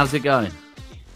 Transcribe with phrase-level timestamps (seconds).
[0.00, 0.50] How's it going?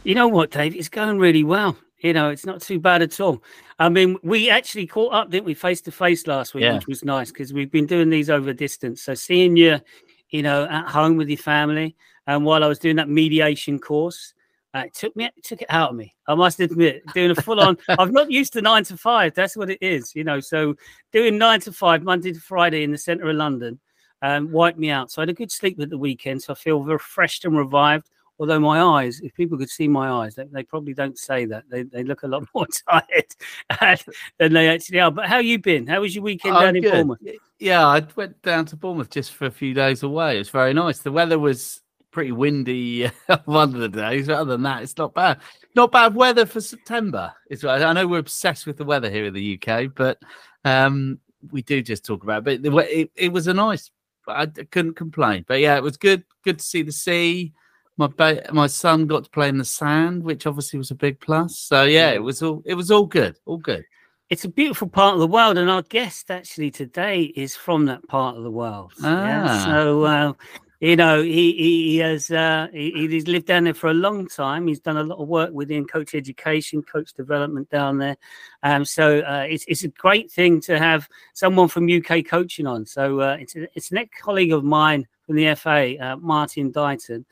[0.02, 0.76] You know what, Dave?
[0.76, 1.74] It's going really well.
[2.00, 3.42] You know, it's not too bad at all.
[3.78, 6.74] I mean, we actually caught up, didn't we, face to face last week, yeah.
[6.74, 9.00] which was nice because we've been doing these over distance.
[9.00, 9.80] So seeing you,
[10.28, 14.34] you know, at home with your family, and while I was doing that mediation course,
[14.74, 16.14] uh, it took me, it took it out of me.
[16.28, 17.78] I must admit, doing a full on.
[17.98, 19.32] I'm not used to nine to five.
[19.32, 20.40] That's what it is, you know.
[20.40, 20.76] So
[21.10, 23.80] doing nine to five, Monday to Friday in the centre of London,
[24.20, 25.10] um, wiped me out.
[25.10, 28.10] So I had a good sleep at the weekend, so I feel refreshed and revived.
[28.38, 31.64] Although my eyes, if people could see my eyes, they, they probably don't say that.
[31.70, 34.00] They, they look a lot more tired
[34.38, 35.10] than they actually are.
[35.10, 35.86] But how you been?
[35.86, 37.18] How was your weekend down in Bournemouth?
[37.60, 40.36] Yeah, I went down to Bournemouth just for a few days away.
[40.36, 40.98] It was very nice.
[40.98, 43.10] The weather was pretty windy
[43.44, 44.26] one of the days.
[44.26, 45.38] But other than that, it's not bad.
[45.76, 47.32] Not bad weather for September.
[47.50, 47.64] Is.
[47.64, 50.18] I know we're obsessed with the weather here in the UK, but
[50.64, 51.20] um,
[51.52, 52.62] we do just talk about it.
[52.62, 53.92] But it, it was a nice.
[54.26, 55.44] I couldn't complain.
[55.46, 56.24] But yeah, it was good.
[56.42, 57.52] Good to see the sea
[57.96, 61.20] my ba- my son got to play in the sand, which obviously was a big
[61.20, 61.58] plus.
[61.58, 63.84] So yeah, it was all it was all good, all good.
[64.30, 68.06] It's a beautiful part of the world, and our guest actually today is from that
[68.08, 68.92] part of the world.
[69.02, 69.26] Ah.
[69.26, 69.64] Yeah?
[69.64, 70.32] So uh,
[70.80, 74.66] you know, he he has uh, he, he's lived down there for a long time.
[74.66, 78.16] He's done a lot of work within coach education, coach development down there.
[78.62, 82.84] Um, so uh, it's it's a great thing to have someone from UK coaching on.
[82.86, 86.70] So uh, it's a, it's an ex colleague of mine from the FA, uh, Martin
[86.70, 87.24] Dighton.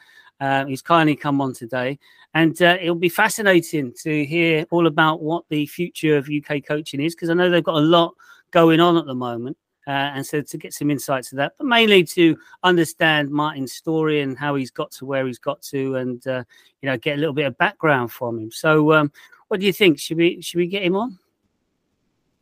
[0.43, 1.97] Uh, he's kindly come on today,
[2.35, 7.01] and uh, it'll be fascinating to hear all about what the future of UK coaching
[7.01, 8.13] is because I know they've got a lot
[8.51, 9.57] going on at the moment.
[9.87, 14.21] Uh, and so to get some insights to that, but mainly to understand Martin's story
[14.21, 16.43] and how he's got to where he's got to, and uh,
[16.81, 18.51] you know, get a little bit of background from him.
[18.51, 19.13] So, um,
[19.47, 20.01] what do you think?
[20.01, 21.19] Should we should we get him on?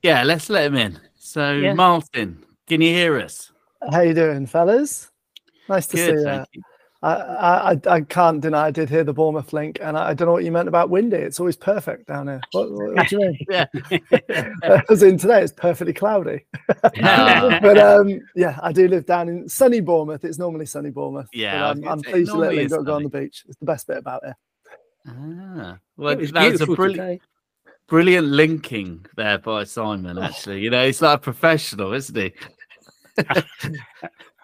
[0.03, 0.99] Yeah, let's let him in.
[1.17, 1.75] So, yeah.
[1.75, 3.53] Martin, can you hear us?
[3.91, 5.11] How you doing, fellas?
[5.69, 6.45] Nice to Good, see you.
[6.53, 6.63] you.
[7.03, 10.27] I, I, I can't deny I did hear the Bournemouth link, and I, I, don't
[10.27, 11.17] know what you meant about windy.
[11.17, 12.43] It's always perfect down here.
[12.53, 13.39] What, what, what do you mean?
[13.49, 16.45] yeah, as in today, it's perfectly cloudy.
[16.83, 20.25] but um, yeah, I do live down in sunny Bournemouth.
[20.27, 21.31] It's normally sunny Bournemouth.
[21.33, 23.45] Yeah, I'm, I'm pleased to let you go, go on the beach.
[23.49, 24.37] It's the best bit about it.
[25.09, 27.23] Ah, well, that's a brilliant,
[27.89, 30.19] brilliant linking there by Simon.
[30.19, 32.33] Actually, you know, he's like a professional, isn't he?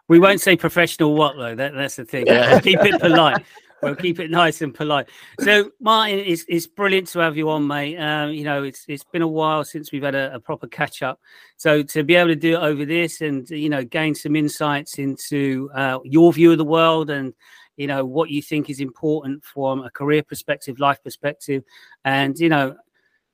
[0.09, 1.55] We won't say professional what though.
[1.55, 2.27] That, that's the thing.
[2.27, 2.61] Yeah.
[2.61, 3.45] keep it polite.
[3.83, 5.09] We'll keep it nice and polite.
[5.41, 7.99] So, Martin, it's, it's brilliant to have you on, mate.
[7.99, 11.03] Um, you know, it's it's been a while since we've had a, a, proper catch
[11.03, 11.21] up.
[11.57, 14.99] So to be able to do it over this and you know gain some insights
[14.99, 17.35] into uh, your view of the world and
[17.77, 21.63] you know what you think is important from a career perspective, life perspective,
[22.05, 22.75] and you know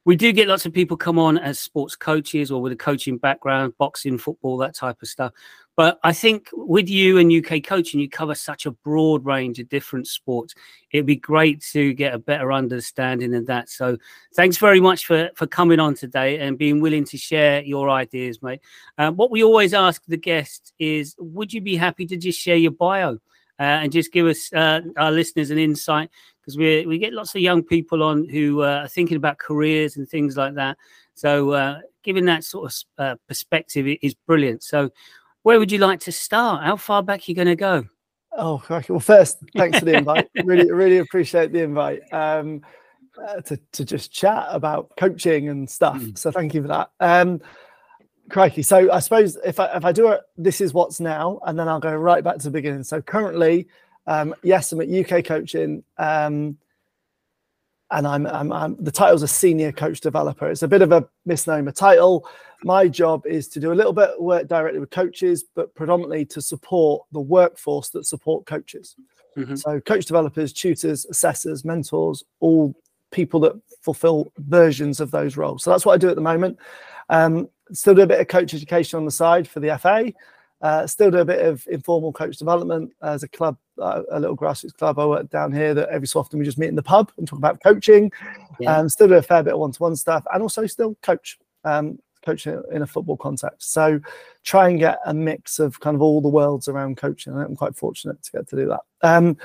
[0.05, 3.19] we do get lots of people come on as sports coaches or with a coaching
[3.19, 5.33] background, boxing, football, that type of stuff.
[5.77, 9.69] But I think with you and UK coaching, you cover such a broad range of
[9.69, 10.55] different sports.
[10.93, 13.71] It'd be great to get a better understanding of that.
[13.71, 13.97] So
[14.35, 18.43] thanks very much for, for coming on today and being willing to share your ideas,
[18.43, 18.61] mate.
[18.99, 22.57] Uh, what we always ask the guests is, would you be happy to just share
[22.57, 23.19] your bio?
[23.63, 27.33] Uh, and just give us uh, our listeners an insight because we we get lots
[27.37, 30.77] of young people on who uh, are thinking about careers and things like that.
[31.15, 34.65] So uh, giving that sort of uh, perspective is brilliant.
[34.65, 34.91] So
[35.45, 36.65] where would you like to start?
[36.65, 37.85] How far back are you going to go?
[38.37, 40.29] Oh, well, first, thanks for the invite.
[40.45, 42.63] really, really appreciate the invite um,
[43.17, 45.99] uh, to, to just chat about coaching and stuff.
[45.99, 46.19] Mm.
[46.19, 46.91] So thank you for that.
[46.99, 47.41] Um,
[48.33, 48.63] crikey.
[48.63, 51.69] So I suppose if I, if I do it, this is what's now, and then
[51.69, 52.83] I'll go right back to the beginning.
[52.83, 53.69] So currently,
[54.07, 55.85] um, yes, I'm at UK coaching.
[55.99, 56.59] Um,
[57.93, 60.51] and I'm, I'm, I'm, the title's a senior coach developer.
[60.51, 62.27] It's a bit of a misnomer title.
[62.65, 66.25] My job is to do a little bit of work directly with coaches, but predominantly
[66.27, 68.97] to support the workforce that support coaches.
[69.37, 69.57] Mm-hmm.
[69.57, 72.75] So, coach developers, tutors, assessors, mentors, all
[73.11, 75.63] people that fulfill versions of those roles.
[75.63, 76.59] So that's what I do at the moment.
[77.11, 80.13] Um, still do a bit of coach education on the side for the FA.
[80.63, 84.37] Uh, still do a bit of informal coach development as a club, uh, a little
[84.37, 86.83] grassroots club I work down here that every so often we just meet in the
[86.83, 88.13] pub and talk about coaching.
[88.61, 88.77] Yeah.
[88.77, 92.47] Um, still do a fair bit of one-to-one stuff and also still coach, um, coach
[92.47, 93.73] in a football context.
[93.73, 93.99] So
[94.45, 97.37] try and get a mix of kind of all the worlds around coaching.
[97.37, 98.83] I'm quite fortunate to get to do that.
[99.03, 99.37] Um,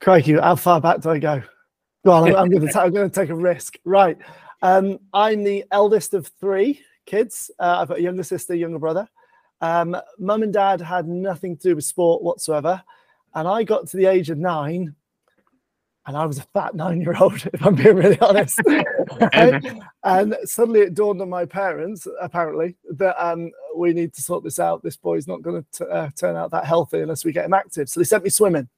[0.00, 1.40] crikey, how far back do I go?
[2.02, 3.78] Well, I'm, I'm going to I'm going to take a risk.
[3.84, 4.18] Right.
[4.62, 7.50] Um, I'm the eldest of three kids.
[7.58, 9.08] Uh, I've got a younger sister, younger brother.
[9.60, 12.82] Um, Mum and dad had nothing to do with sport whatsoever.
[13.34, 14.94] And I got to the age of nine
[16.08, 18.58] and I was a fat nine year old, if I'm being really honest.
[19.32, 24.42] and, and, suddenly it dawned on my parents, apparently, that um, we need to sort
[24.42, 24.82] this out.
[24.82, 27.90] This boy's not going to uh, turn out that healthy unless we get him active.
[27.90, 28.68] So they sent me swimming.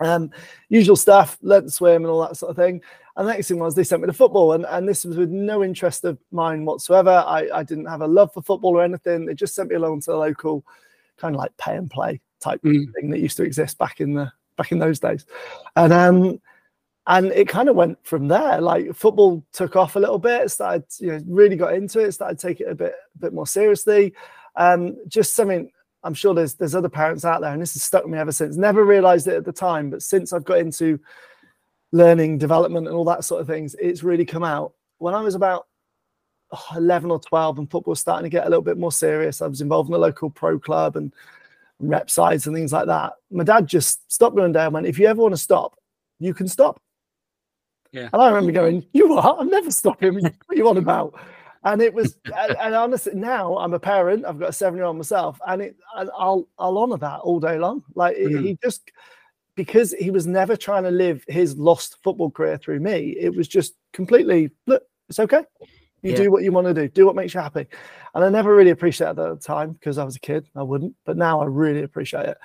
[0.00, 0.30] Um,
[0.68, 2.82] usual stuff, learned to swim and all that sort of thing.
[3.16, 5.30] And the next thing was they sent me to football, and, and this was with
[5.30, 7.24] no interest of mine whatsoever.
[7.26, 9.24] I, I didn't have a love for football or anything.
[9.24, 10.64] They just sent me along to the local
[11.16, 12.92] kind of like pay and play type mm.
[12.94, 15.24] thing that used to exist back in the back in those days.
[15.76, 16.40] And um
[17.06, 18.60] and it kind of went from there.
[18.60, 22.38] Like football took off a little bit, started, you know, really got into it, started
[22.38, 24.14] taking it a bit a bit more seriously.
[24.56, 25.70] Um, just something
[26.02, 28.32] I'm sure there's there's other parents out there, and this has stuck with me ever
[28.32, 28.56] since.
[28.56, 30.98] Never realized it at the time, but since I've got into
[31.94, 34.72] learning development and all that sort of things, it's really come out.
[34.98, 35.68] When I was about
[36.74, 39.46] 11 or 12 and football was starting to get a little bit more serious, I
[39.46, 41.14] was involved in the local pro club and
[41.78, 43.12] rep sides and things like that.
[43.30, 45.78] My dad just stopped me one day and went, if you ever want to stop,
[46.18, 46.80] you can stop.
[47.92, 48.08] Yeah.
[48.12, 50.14] And I remember going, you are, I'm never stopping.
[50.14, 51.14] what are you on about?
[51.62, 54.24] And it was, and, and honestly, now I'm a parent.
[54.26, 57.84] I've got a seven-year-old myself, and it, and I'll, I'll honor that all day long.
[57.94, 58.42] Like mm.
[58.42, 58.90] he just,
[59.56, 63.48] because he was never trying to live his lost football career through me, it was
[63.48, 65.44] just completely look, it's okay.
[66.02, 66.16] You yeah.
[66.16, 67.66] do what you want to do, do what makes you happy.
[68.14, 70.62] And I never really appreciated that at the time because I was a kid, I
[70.62, 72.38] wouldn't, but now I really appreciate it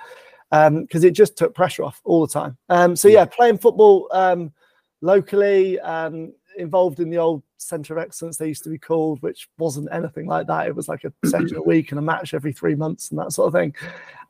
[0.50, 2.56] because um, it just took pressure off all the time.
[2.68, 4.52] Um, so yeah, playing football um,
[5.00, 9.48] locally, um, involved in the old Centre of Excellence they used to be called, which
[9.58, 10.66] wasn't anything like that.
[10.66, 13.32] It was like a session a week and a match every three months and that
[13.32, 13.74] sort of thing.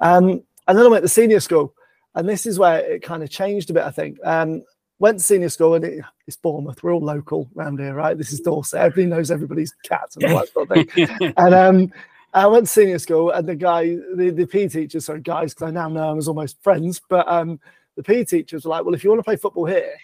[0.01, 1.75] Um, and then I went to senior school,
[2.15, 4.19] and this is where it kind of changed a bit, I think.
[4.25, 4.63] Um,
[4.99, 6.83] went to senior school, and it, it's Bournemouth.
[6.83, 8.17] We're all local around here, right?
[8.17, 8.81] This is Dorset.
[8.81, 11.35] Everybody knows everybody's cats and all that sort of thing.
[11.37, 11.93] and um,
[12.35, 15.69] I went to senior school, and the guy, the, the PE teacher, sorry, guys, because
[15.69, 17.59] I now know them as almost friends, but um,
[17.97, 19.95] the PE teachers were like, well, if you want to play football here,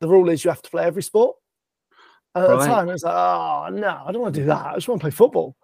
[0.00, 1.36] the rule is you have to play every sport.
[2.34, 2.60] And at right.
[2.60, 4.66] the time, it was like, oh, no, I don't want to do that.
[4.66, 5.56] I just want to play football.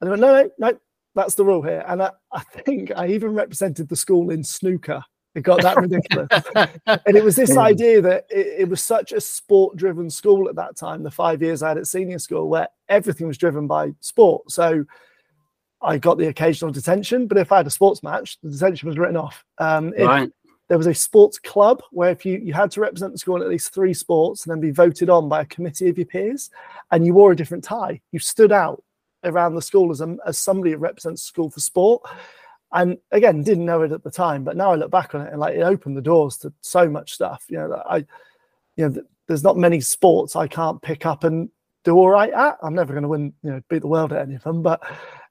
[0.00, 0.78] And they went, no, no, no,
[1.14, 1.84] that's the rule here.
[1.86, 5.04] And I, I think I even represented the school in snooker
[5.34, 6.28] it got that ridiculous.
[6.86, 10.56] and it was this idea that it, it was such a sport driven school at
[10.56, 13.92] that time, the five years I had at senior school, where everything was driven by
[14.00, 14.50] sport.
[14.50, 14.84] So
[15.82, 18.98] I got the occasional detention, but if I had a sports match, the detention was
[18.98, 19.44] written off.
[19.58, 20.30] Um, right.
[20.68, 23.42] There was a sports club where if you, you had to represent the school in
[23.42, 26.50] at least three sports and then be voted on by a committee of your peers,
[26.90, 28.82] and you wore a different tie, you stood out
[29.24, 32.02] around the school as, a, as somebody that represents the school for sport
[32.72, 35.30] and again didn't know it at the time but now i look back on it
[35.30, 37.96] and like it opened the doors to so much stuff you know i
[38.76, 41.50] you know there's not many sports i can't pick up and
[41.82, 42.58] do all right at.
[42.62, 44.82] I'm never going to win you know beat the world at any of them but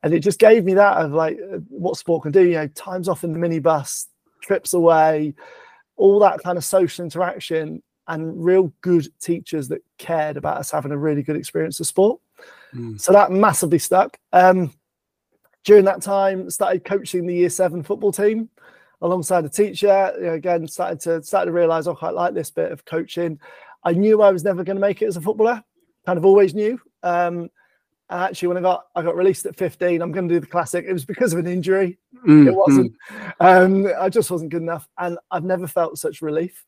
[0.03, 2.67] and it just gave me that of like uh, what sport can do you know
[2.69, 4.07] times off in the minibus
[4.41, 5.33] trips away
[5.95, 10.91] all that kind of social interaction and real good teachers that cared about us having
[10.91, 12.19] a really good experience of sport.
[12.73, 12.99] Mm.
[12.99, 14.17] so that massively stuck.
[14.33, 14.73] Um
[15.63, 18.49] during that time, started coaching the year seven football team
[19.01, 20.13] alongside a teacher.
[20.17, 23.39] You know, again, started to started to realise I quite like this bit of coaching.
[23.83, 25.63] I knew I was never going to make it as a footballer.
[26.05, 26.79] Kind of always knew.
[27.03, 27.49] Um,
[28.09, 30.47] and actually, when I got I got released at 15, I'm going to do the
[30.47, 30.85] classic.
[30.87, 31.97] It was because of an injury.
[32.25, 32.93] Mm, it wasn't.
[33.09, 33.33] Mm.
[33.87, 36.65] Um, I just wasn't good enough, and I've never felt such relief.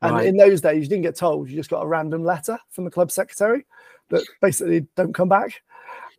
[0.00, 0.26] And right.
[0.26, 1.48] in those days, you didn't get told.
[1.48, 3.66] You just got a random letter from the club secretary
[4.08, 5.62] that basically don't come back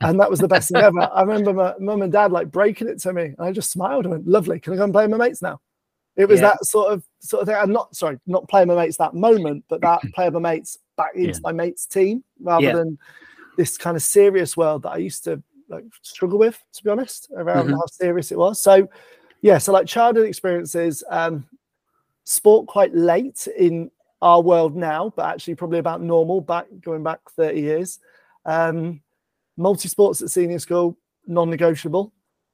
[0.02, 1.10] and that was the best thing ever.
[1.14, 4.06] I remember my mum and dad like breaking it to me, and I just smiled
[4.06, 5.60] and went, "Lovely, can I go and play with my mates now?"
[6.16, 6.50] It was yeah.
[6.50, 7.58] that sort of sort of thing.
[7.58, 10.78] I'm not sorry, not playing my mates that moment, but that play with my mates
[10.96, 11.40] back into yeah.
[11.42, 12.74] my mates' team rather yeah.
[12.74, 12.98] than
[13.58, 17.30] this kind of serious world that I used to like struggle with, to be honest,
[17.36, 17.76] around mm-hmm.
[17.76, 18.62] how serious it was.
[18.62, 18.88] So,
[19.42, 21.46] yeah, so like childhood experiences, um,
[22.24, 23.90] sport quite late in
[24.22, 28.00] our world now, but actually probably about normal back going back 30 years.
[28.46, 29.02] Um,
[29.58, 32.14] multi sports at senior school, non negotiable.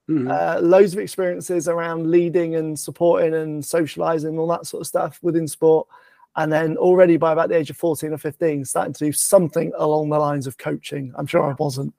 [0.09, 0.29] Mm-hmm.
[0.31, 5.19] Uh, loads of experiences around leading and supporting and socializing, all that sort of stuff
[5.21, 5.87] within sport.
[6.35, 9.71] And then already by about the age of 14 or 15, starting to do something
[9.77, 11.13] along the lines of coaching.
[11.15, 11.93] I'm sure I wasn't,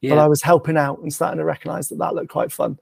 [0.00, 0.10] yeah.
[0.10, 2.78] but I was helping out and starting to recognize that that looked quite fun.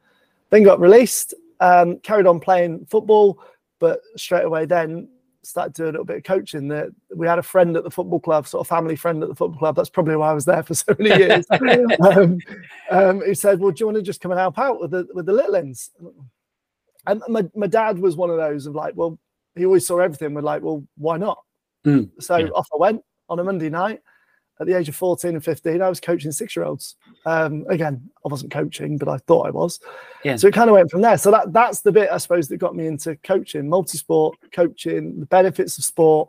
[0.50, 3.38] Then got released, um, carried on playing football,
[3.78, 5.08] but straight away then
[5.46, 6.68] started doing a little bit of coaching.
[6.68, 9.34] That we had a friend at the football club, sort of family friend at the
[9.34, 9.76] football club.
[9.76, 11.46] That's probably why I was there for so many years.
[12.00, 12.38] um,
[12.90, 15.06] um, who said, "Well, do you want to just come and help out with the
[15.14, 15.90] with the little ends?"
[17.06, 19.18] And my, my dad was one of those of like, well,
[19.54, 21.38] he always saw everything with like, well, why not?
[21.84, 22.48] Mm, so yeah.
[22.48, 24.00] off I went on a Monday night
[24.60, 26.96] at the age of 14 and 15, I was coaching six year olds.
[27.26, 29.80] Um, again, I wasn't coaching, but I thought I was.
[30.24, 30.36] Yeah.
[30.36, 31.18] So it kind of went from there.
[31.18, 35.18] So that that's the bit I suppose that got me into coaching, multi sport coaching,
[35.18, 36.28] the benefits of sport,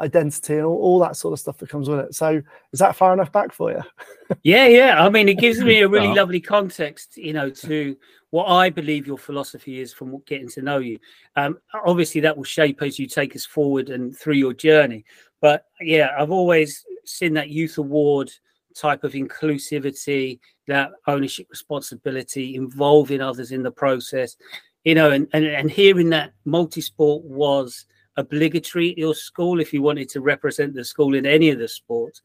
[0.00, 2.14] identity and all, all that sort of stuff that comes with it.
[2.14, 2.42] So
[2.72, 3.82] is that far enough back for you?
[4.42, 5.04] yeah, yeah.
[5.04, 7.96] I mean, it gives me a really lovely context, you know, to
[8.30, 10.98] what I believe your philosophy is from getting to know you.
[11.36, 15.04] Um, obviously, that will shape as you take us forward and through your journey.
[15.40, 18.30] But yeah, I've always seen that youth award
[18.74, 24.36] type of inclusivity, that ownership responsibility, involving others in the process,
[24.84, 27.86] you know, and, and, and hearing that multi-sport was
[28.16, 31.68] obligatory at your school if you wanted to represent the school in any of the
[31.68, 32.22] sports.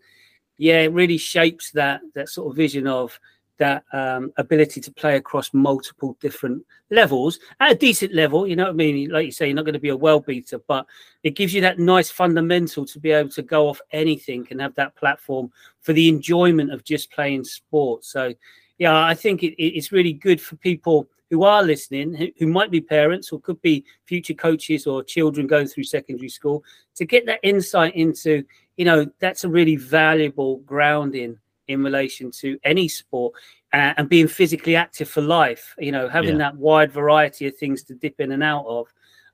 [0.57, 3.19] Yeah, it really shapes that that sort of vision of
[3.61, 8.47] that um, ability to play across multiple different levels at a decent level.
[8.47, 9.11] You know what I mean?
[9.11, 10.87] Like you say, you're not going to be a well beater, but
[11.21, 14.73] it gives you that nice fundamental to be able to go off anything and have
[14.75, 15.51] that platform
[15.81, 18.03] for the enjoyment of just playing sport.
[18.03, 18.33] So,
[18.79, 22.71] yeah, I think it, it's really good for people who are listening, who, who might
[22.71, 26.63] be parents or could be future coaches or children going through secondary school,
[26.95, 28.43] to get that insight into,
[28.75, 31.37] you know, that's a really valuable grounding
[31.67, 33.33] in relation to any sport
[33.73, 36.49] uh, and being physically active for life you know having yeah.
[36.49, 38.87] that wide variety of things to dip in and out of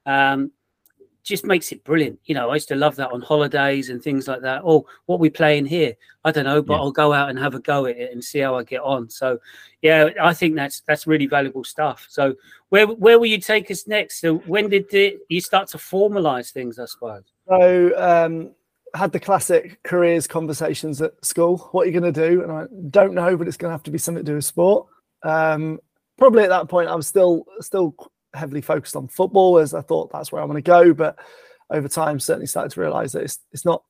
[0.05, 0.51] um,
[1.27, 2.17] just makes it brilliant.
[2.23, 4.61] You know i used to love that on holidays and things like that.
[4.63, 5.93] Oh what we playing here?
[6.23, 6.79] I don't know but yeah.
[6.79, 9.09] i'll go out and have a go at it and see how i get on.
[9.09, 9.37] So
[9.81, 12.07] yeah i think that's that's really valuable stuff.
[12.09, 12.35] So
[12.69, 14.21] where where will you take us next?
[14.21, 17.23] So when did the, you start to formalize things i suppose?
[17.47, 18.51] So um
[18.93, 21.69] had the classic careers conversations at school.
[21.71, 22.43] What are you going to do?
[22.43, 24.45] And I don't know, but it's going to have to be something to do with
[24.45, 24.87] sport.
[25.23, 25.79] Um,
[26.17, 27.95] probably at that point, I was still still
[28.33, 30.93] heavily focused on football, as I thought that's where I want to go.
[30.93, 31.17] But
[31.69, 33.83] over time, certainly started to realise that it's it's not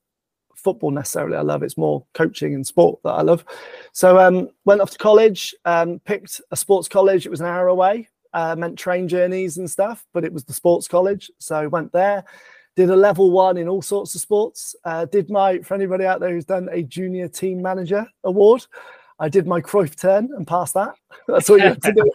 [0.55, 1.63] football necessarily I love.
[1.63, 3.45] It's more coaching and sport that I love.
[3.93, 7.25] So um, went off to college, um, picked a sports college.
[7.25, 8.09] It was an hour away.
[8.33, 11.31] Uh, meant train journeys and stuff, but it was the sports college.
[11.39, 12.25] So went there
[12.77, 14.75] did a level one in all sorts of sports.
[14.85, 18.67] Uh, did my, for anybody out there who's done a junior team manager award,
[19.19, 20.93] I did my Cruyff turn and passed that.
[21.27, 22.11] That's all you had to do.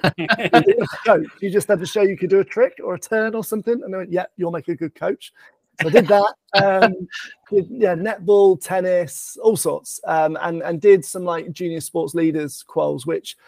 [1.20, 3.42] you, you just had to show you could do a trick or a turn or
[3.42, 3.82] something.
[3.82, 5.32] And they went, yeah, you'll make a good coach.
[5.80, 6.34] So I did that.
[6.54, 7.08] Um,
[7.50, 10.00] did, yeah, netball, tennis, all sorts.
[10.06, 13.38] Um, and, and did some like junior sports leaders quals, which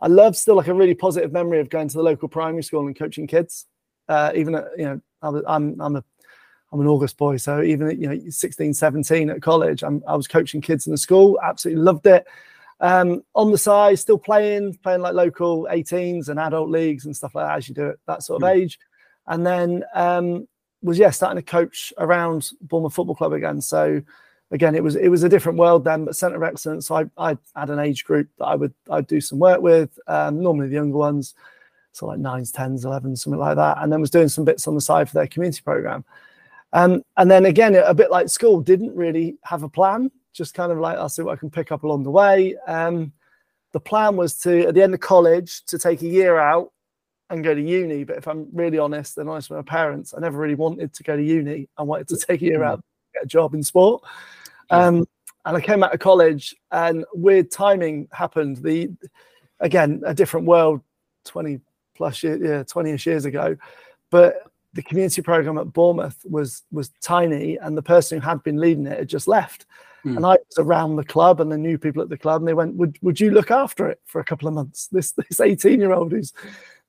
[0.00, 2.84] I love still like a really positive memory of going to the local primary school
[2.84, 3.66] and coaching kids.
[4.08, 5.00] Uh, even, at, you know,
[5.46, 6.04] I'm, I'm a
[6.72, 10.28] I'm an August boy, so even you know 16, 17 at college, I'm, i was
[10.28, 11.38] coaching kids in the school.
[11.42, 12.26] Absolutely loved it.
[12.80, 17.34] Um, on the side, still playing, playing like local 18s and adult leagues and stuff
[17.34, 18.54] like that as you do at that sort of mm.
[18.54, 18.78] age.
[19.26, 20.46] And then um,
[20.82, 23.60] was yeah starting to coach around Bournemouth Football Club again.
[23.60, 24.02] So
[24.50, 26.86] again, it was it was a different world then, but centre of excellence.
[26.86, 29.98] So I, I had an age group that I would I'd do some work with.
[30.06, 31.34] Um, normally the younger ones,
[31.92, 34.74] so like nines, tens, elevens, something like that, and then was doing some bits on
[34.74, 36.04] the side for their community program.
[36.72, 40.70] Um, and then again, a bit like school, didn't really have a plan, just kind
[40.70, 42.56] of like, I'll see what I can pick up along the way.
[42.66, 43.12] Um,
[43.72, 46.72] the plan was to, at the end of college, to take a year out
[47.30, 48.04] and go to uni.
[48.04, 51.02] But if I'm really honest and honest with my parents, I never really wanted to
[51.02, 51.68] go to uni.
[51.76, 52.82] I wanted to take a year out,
[53.14, 54.02] get a job in sport.
[54.70, 55.06] Um,
[55.44, 58.58] and I came out of college and weird timing happened.
[58.58, 58.90] The,
[59.60, 60.82] again, a different world
[61.24, 61.60] 20
[61.94, 63.56] plus year, yeah, 20ish years ago.
[64.10, 64.36] But
[64.74, 68.86] the community program at Bournemouth was was tiny, and the person who had been leading
[68.86, 69.66] it had just left.
[70.04, 70.16] Mm.
[70.16, 72.54] And I was around the club, and the new people at the club, and they
[72.54, 75.80] went, "Would would you look after it for a couple of months?" This this eighteen
[75.80, 76.32] year old who's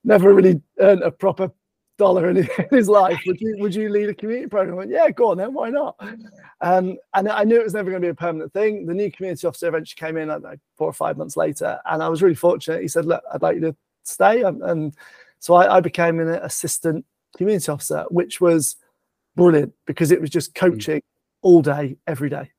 [0.04, 1.50] never really earned a proper
[2.00, 3.20] dollar in his life.
[3.26, 4.74] Would you would you lead a community program?
[4.74, 5.52] I went, yeah, go on then.
[5.52, 5.96] Why not?
[6.60, 8.86] Um, and I knew it was never going to be a permanent thing.
[8.86, 12.08] The new community officer eventually came in like four or five months later, and I
[12.08, 12.82] was really fortunate.
[12.82, 14.94] He said, "Look, I'd like you to stay," and, and
[15.38, 17.04] so I, I became an assistant
[17.36, 18.76] community officer, which was
[19.36, 20.70] brilliant because it was just hmm.
[20.70, 21.02] coaching mm.
[21.42, 22.50] all day, every day.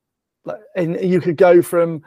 [0.46, 2.04] Like, and you could go from,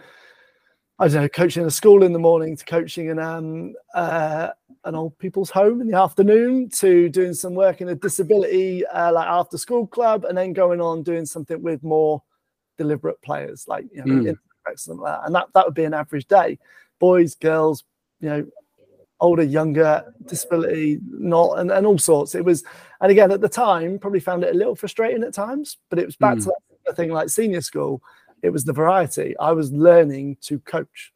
[0.99, 4.51] I don't know, coaching a school in the morning to coaching in um, uh,
[4.85, 9.13] an old people's home in the afternoon to doing some work in a disability uh,
[9.13, 12.23] like after school club, and then going on doing something with more
[12.77, 14.37] deliberate players, like you know, mm.
[14.67, 15.21] like that.
[15.25, 16.59] And that that would be an average day.
[16.99, 17.85] Boys, girls,
[18.21, 18.47] you know,
[19.21, 22.35] older, younger, disability, not, and, and all sorts.
[22.35, 22.65] It was,
[23.01, 26.07] and again, at the time, probably found it a little frustrating at times, but it
[26.07, 26.45] was back mm.
[26.45, 26.53] to
[26.87, 28.03] that thing like senior school.
[28.43, 29.37] It was the variety.
[29.39, 31.13] I was learning to coach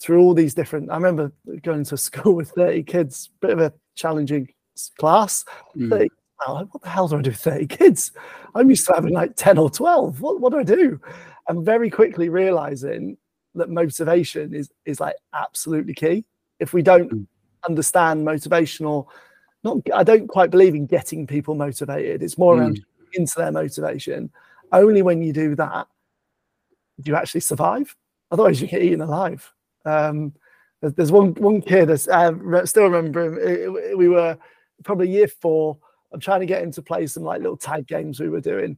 [0.00, 0.90] through all these different.
[0.90, 1.32] I remember
[1.62, 4.48] going to school with 30 kids, bit of a challenging
[4.98, 5.44] class.
[5.76, 5.90] Mm.
[5.90, 6.08] 30,
[6.46, 8.12] oh, what the hell do I do with 30 kids?
[8.54, 10.20] I'm used to having like 10 or 12.
[10.20, 11.00] What, what do I do?
[11.48, 13.16] And very quickly realizing
[13.54, 16.24] that motivation is is like absolutely key
[16.60, 17.26] if we don't mm.
[17.68, 19.06] understand motivational
[19.64, 22.60] not i don't quite believe in getting people motivated it's more mm.
[22.60, 22.84] around
[23.14, 24.30] into their motivation
[24.72, 25.86] only when you do that
[27.00, 27.94] do you actually survive.
[28.30, 29.52] Otherwise, you get eaten alive.
[29.84, 30.32] Um,
[30.80, 31.90] there's, one one kid.
[31.90, 33.96] I still remember him.
[33.96, 34.36] We were
[34.84, 35.78] probably year four.
[36.12, 38.76] I'm trying to get him to play some like little tag games we were doing.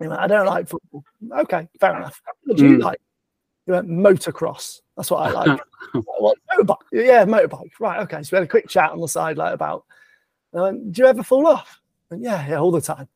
[0.00, 1.04] He went, I don't like football.
[1.38, 2.20] Okay, fair enough.
[2.44, 2.82] What do you mm.
[2.82, 3.00] like?
[3.66, 4.80] He went, motocross.
[4.96, 5.60] That's what I like.
[6.18, 6.76] what, motorbike?
[6.92, 7.70] Yeah, motorbike.
[7.80, 8.22] Right, okay.
[8.22, 9.84] So we had a quick chat on the side, like about,
[10.52, 11.80] went, do you ever fall off?
[12.10, 13.08] And yeah, yeah, all the time.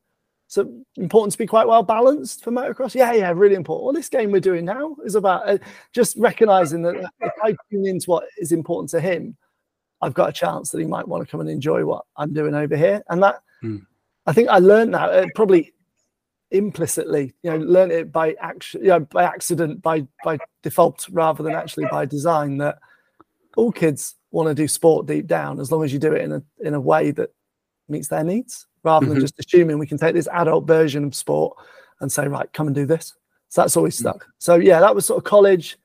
[0.47, 2.95] So important to be quite well balanced for motocross.
[2.95, 3.85] Yeah, yeah, really important.
[3.85, 5.59] Well, this game we're doing now is about uh,
[5.93, 9.37] just recognizing that if I tune into what is important to him,
[10.01, 12.55] I've got a chance that he might want to come and enjoy what I'm doing
[12.55, 13.03] over here.
[13.09, 13.85] And that, mm.
[14.25, 15.71] I think I learned that uh, probably
[16.51, 21.43] implicitly, you know, learn it by action, you know, by accident, by by default, rather
[21.43, 22.57] than actually by design.
[22.57, 22.79] That
[23.55, 26.31] all kids want to do sport deep down, as long as you do it in
[26.31, 27.33] a in a way that
[27.87, 29.23] meets their needs rather than mm-hmm.
[29.23, 31.57] just assuming we can take this adult version of sport
[31.99, 33.13] and say, right, come and do this.
[33.49, 34.01] So that's always mm.
[34.01, 34.25] stuck.
[34.37, 35.77] So yeah, that was sort of college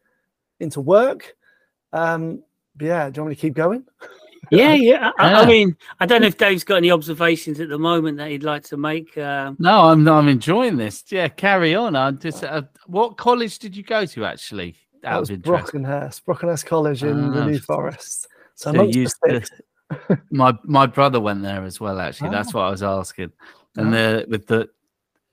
[0.61, 1.35] into work.
[1.93, 2.43] Um,
[2.81, 3.85] yeah, do you want me to keep going?
[4.51, 5.11] Yeah, yeah.
[5.19, 8.31] I, I, mean, I don't know if Dave's got any observations at the moment that
[8.31, 9.17] he'd like to make.
[9.17, 9.53] Uh...
[9.59, 11.05] No, I'm I'm enjoying this.
[11.09, 11.97] Yeah, carry on.
[11.97, 14.77] I just uh, what college did you go to actually?
[15.03, 18.29] That was Brockenhurst, Brockenhurst College in the New Forest.
[18.55, 19.43] So, so used to,
[20.31, 22.01] my my brother went there as well.
[22.01, 22.33] Actually, oh.
[22.33, 23.33] that's what I was asking.
[23.77, 23.91] And oh.
[23.91, 24.71] the with the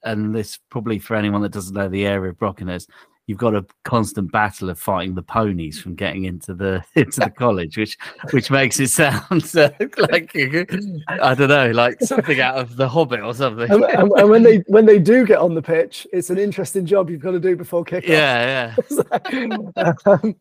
[0.03, 2.89] and this probably for anyone that doesn't know the area of Brockenhurst,
[3.31, 7.29] you've got a constant battle of fighting the ponies from getting into the into the
[7.29, 7.97] college, which
[8.31, 9.69] which makes it sound uh,
[10.11, 13.71] like I don't know, like something out of the Hobbit or something.
[13.71, 16.85] And, and, and, when they when they do get on the pitch, it's an interesting
[16.85, 19.93] job you've got to do before kick Yeah, yeah.
[20.05, 20.35] um,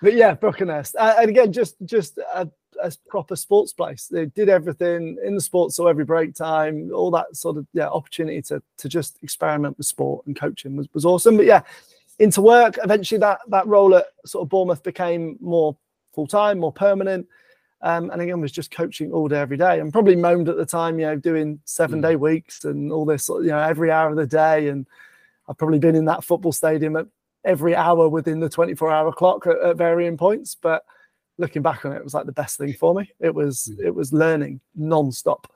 [0.00, 2.48] but yeah, Brockenhurst, uh, and again, just just a
[2.82, 4.08] a proper sports place.
[4.10, 7.88] They did everything in the sports, so every break time, all that sort of yeah
[7.88, 11.36] opportunity to to just experiment with sport and coaching was, was awesome.
[11.36, 11.62] But yeah,
[12.18, 12.78] into work.
[12.82, 15.76] Eventually, that that role at sort of Bournemouth became more
[16.14, 17.26] full time, more permanent.
[17.82, 20.64] Um, and again, was just coaching all day, every day, and probably moaned at the
[20.64, 22.20] time, you know, doing seven day mm.
[22.20, 24.68] weeks and all this, you know, every hour of the day.
[24.68, 24.86] And
[25.48, 27.06] I've probably been in that football stadium at
[27.44, 30.54] every hour within the 24 hour clock at, at varying points.
[30.54, 30.82] But
[31.36, 33.10] looking back on it, it was like the best thing for me.
[33.20, 33.84] It was mm.
[33.84, 35.52] it was learning non-stop.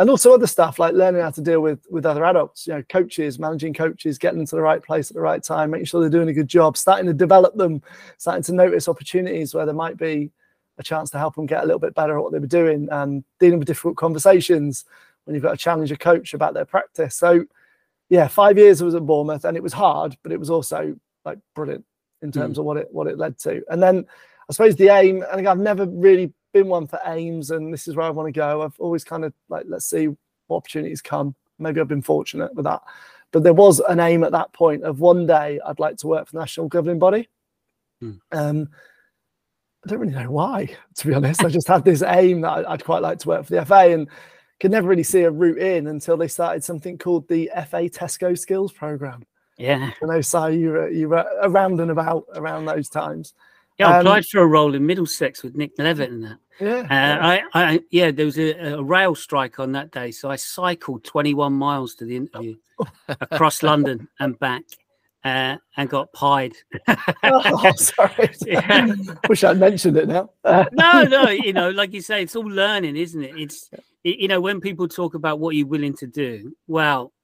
[0.00, 2.82] And also other stuff like learning how to deal with with other adults, you know,
[2.84, 6.00] coaches, managing coaches, getting them to the right place at the right time, making sure
[6.00, 7.82] they're doing a good job, starting to develop them,
[8.16, 10.30] starting to notice opportunities where there might be
[10.78, 12.88] a chance to help them get a little bit better at what they were doing
[12.90, 14.86] and dealing with difficult conversations
[15.24, 17.14] when you've got to challenge a coach about their practice.
[17.14, 17.44] So
[18.08, 20.96] yeah, five years I was at Bournemouth and it was hard, but it was also
[21.26, 21.84] like brilliant
[22.22, 22.60] in terms mm.
[22.60, 23.62] of what it what it led to.
[23.68, 24.06] And then
[24.48, 27.88] I suppose the aim, I think I've never really been one for aims, and this
[27.88, 28.62] is where I want to go.
[28.62, 30.08] I've always kind of like, let's see
[30.46, 31.34] what opportunities come.
[31.58, 32.82] Maybe I've been fortunate with that.
[33.32, 36.26] But there was an aim at that point of one day I'd like to work
[36.26, 37.28] for the national governing body.
[38.00, 38.12] Hmm.
[38.32, 38.68] Um,
[39.84, 41.44] I don't really know why, to be honest.
[41.44, 44.08] I just had this aim that I'd quite like to work for the FA and
[44.58, 48.38] could never really see a route in until they started something called the FA Tesco
[48.38, 49.24] Skills Program.
[49.56, 49.90] Yeah.
[50.02, 53.34] I know, Si, you were, you were around and about around those times.
[53.80, 56.38] Yeah, I um, applied for a role in Middlesex with Nick Levitt and that.
[56.60, 57.18] Yeah, uh, yeah.
[57.22, 61.02] I, I, yeah, there was a, a, rail strike on that day, so I cycled
[61.04, 62.56] 21 miles to the interview
[63.08, 64.64] across London and back,
[65.24, 66.52] uh, and got pied.
[67.24, 68.30] oh, sorry.
[68.46, 68.86] yeah.
[69.30, 70.28] Wish I'd mentioned it now.
[70.44, 73.34] no, no, you know, like you say, it's all learning, isn't it?
[73.38, 73.70] It's,
[74.02, 77.14] you know, when people talk about what you're willing to do, well,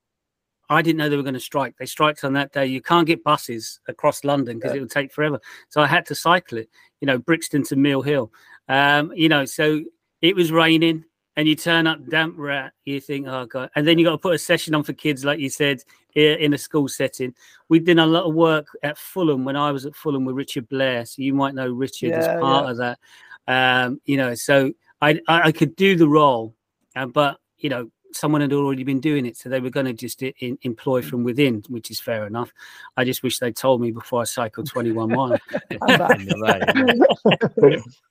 [0.69, 1.77] I didn't know they were going to strike.
[1.77, 2.67] They striked on that day.
[2.67, 4.79] You can't get buses across London because yeah.
[4.79, 5.41] it would take forever.
[5.69, 6.69] So I had to cycle it,
[7.01, 8.33] you know, Brixton to Mill Hill.
[8.69, 9.83] Um, you know, so
[10.23, 11.05] it was raining
[11.37, 13.71] and you turn up damp rat, you think, oh God.
[13.77, 15.83] And then you got to put a session on for kids, like you said,
[16.15, 17.35] in a school setting.
[17.69, 20.69] We did a lot of work at Fulham when I was at Fulham with Richard
[20.69, 21.05] Blair.
[21.05, 22.71] So you might know Richard yeah, as part yeah.
[22.71, 22.99] of that.
[23.47, 26.57] Um, you know, so I, I, I could do the role,
[26.97, 29.93] uh, but, you know, someone had already been doing it, so they were going to
[29.93, 32.53] just in, employ from within, which is fair enough.
[32.97, 35.41] I just wish they told me before I cycled 21 miles.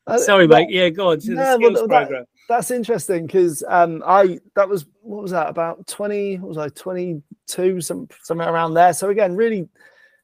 [0.24, 0.70] Sorry, mate.
[0.70, 1.88] Yeah, go on to the skills well.
[1.88, 6.38] That, that's interesting because um, I that was what was that about 20?
[6.38, 7.82] What was I 22?
[7.82, 8.94] Some somewhere around there.
[8.94, 9.68] So again, really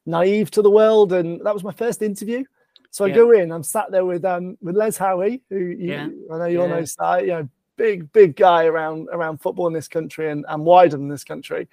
[0.06, 2.44] naive to the world, and that was my first interview.
[2.90, 3.14] So I yeah.
[3.14, 6.08] go in, I'm sat there with um with Les Howie, who you, yeah.
[6.32, 6.84] I know you all know,
[7.18, 11.08] you know, big, big guy around around football in this country and, and wider than
[11.08, 11.68] this country.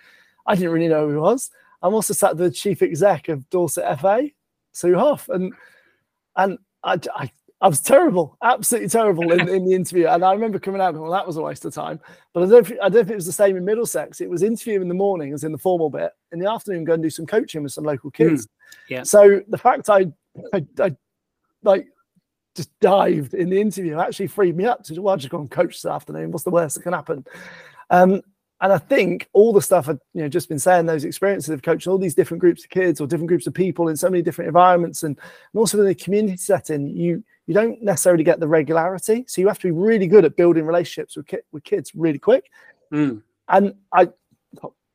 [0.46, 1.52] I didn't really know who he was.
[1.82, 4.30] I'm also sat the chief exec of Dorset FA,
[4.74, 5.54] Sue Hough, and
[6.36, 7.32] and I, I
[7.62, 10.08] I was terrible, absolutely terrible in, in the interview.
[10.08, 12.00] And I remember coming out, well, that was a waste of time.
[12.34, 14.22] But I don't, think, I don't think it was the same in Middlesex.
[14.22, 16.12] It was interview in the morning, as in the formal bit.
[16.32, 18.46] In the afternoon, go and do some coaching with some local kids.
[18.46, 18.50] Mm,
[18.88, 19.04] yeah.
[19.04, 20.06] So the fact I,
[20.54, 20.96] I, I,
[21.64, 21.88] like
[22.60, 25.50] just dived in the interview actually freed me up to well, I'll just go and
[25.50, 26.32] coach this afternoon.
[26.32, 27.26] What's the worst that can happen?
[27.89, 28.22] Um,
[28.62, 31.62] and I think all the stuff I've you know just been saying, those experiences of
[31.62, 34.22] coaching all these different groups of kids or different groups of people in so many
[34.22, 38.48] different environments, and, and also in a community setting, you you don't necessarily get the
[38.48, 39.24] regularity.
[39.28, 42.19] So you have to be really good at building relationships with, ki- with kids really
[42.19, 42.52] quick.
[42.93, 43.24] Mm.
[43.48, 44.10] And I,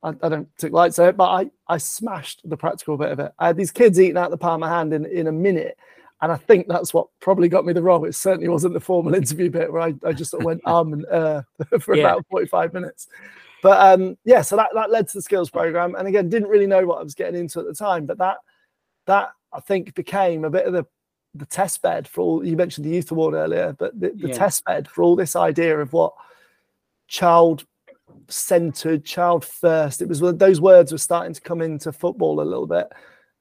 [0.04, 3.18] I, I, don't take lights at it, but I, I smashed the practical bit of
[3.18, 3.32] it.
[3.40, 5.76] I had these kids eating out the palm of my hand in, in a minute.
[6.24, 8.06] And I think that's what probably got me the role.
[8.06, 10.94] It certainly wasn't the formal interview bit where I, I just sort of went arm
[10.94, 11.42] and uh,
[11.80, 12.04] for yeah.
[12.04, 13.08] about 45 minutes.
[13.62, 15.94] But um, yeah, so that, that led to the skills program.
[15.94, 18.38] And again, didn't really know what I was getting into at the time, but that
[19.06, 20.86] that I think became a bit of the
[21.34, 24.34] the test bed for all you mentioned the youth award earlier but the, the yeah.
[24.34, 26.14] test bed for all this idea of what
[27.08, 27.66] child
[28.28, 32.68] centered child first it was those words were starting to come into football a little
[32.68, 32.86] bit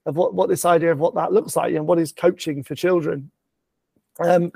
[0.06, 2.76] of what what this idea of what that looks like and what is coaching for
[2.76, 3.32] children
[4.20, 4.52] um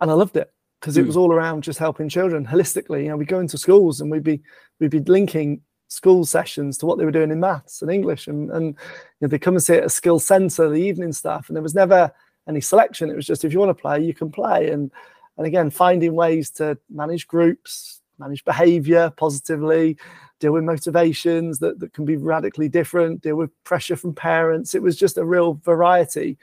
[0.00, 1.08] and i loved it because it hmm.
[1.08, 4.22] was all around just helping children holistically you know we go into schools and we'd
[4.22, 4.40] be
[4.78, 8.50] we'd be linking school sessions to what they were doing in maths and english and
[8.52, 8.74] and you
[9.20, 11.74] know, they come and see at a skill center the evening stuff and there was
[11.74, 12.10] never
[12.48, 13.10] any selection.
[13.10, 14.70] It was just if you want to play, you can play.
[14.70, 14.90] And
[15.38, 19.96] and again, finding ways to manage groups, manage behavior positively,
[20.42, 24.74] deal with motivations that, that can be radically different, deal with pressure from parents.
[24.74, 26.36] It was just a real variety.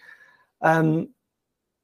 [0.62, 1.10] Um,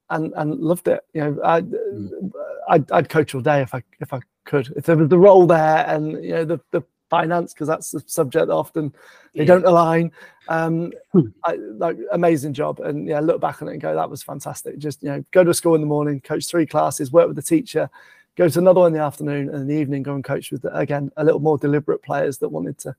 [0.10, 1.02] and and loved it.
[1.14, 2.32] You know, I, mm.
[2.70, 4.72] I'd, I'd coach all day if I if I could.
[4.76, 8.04] If there was the role there, and you know the the finance because that's the
[8.06, 8.94] subject that often
[9.34, 9.46] they yeah.
[9.46, 10.12] don't align.
[10.48, 11.28] Um, hmm.
[11.44, 14.78] I, like amazing job, and yeah, look back on it and go, that was fantastic.
[14.78, 17.42] Just you know, go to school in the morning, coach three classes, work with the
[17.42, 17.90] teacher,
[18.36, 20.62] go to another one in the afternoon, and in the evening go and coach with
[20.62, 22.96] the, again a little more deliberate players that wanted to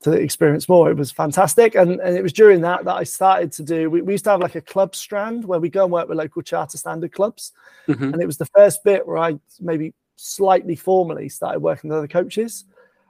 [0.00, 0.90] to experience more.
[0.90, 3.90] It was fantastic, and and it was during that that I started to do.
[3.90, 6.18] We, we used to have like a club strand where we go and work with
[6.18, 7.52] local charter standard clubs,
[7.86, 8.12] mm-hmm.
[8.12, 12.08] and it was the first bit where I maybe slightly formally started working with other
[12.08, 12.64] coaches.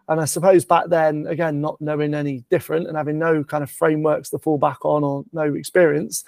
[0.09, 3.71] And I suppose back then, again, not knowing any different and having no kind of
[3.71, 6.25] frameworks to fall back on or no experience,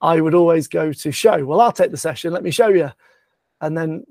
[0.00, 1.44] I would always go to show.
[1.44, 2.32] Well, I'll take the session.
[2.32, 2.92] Let me show you.
[3.60, 4.04] And then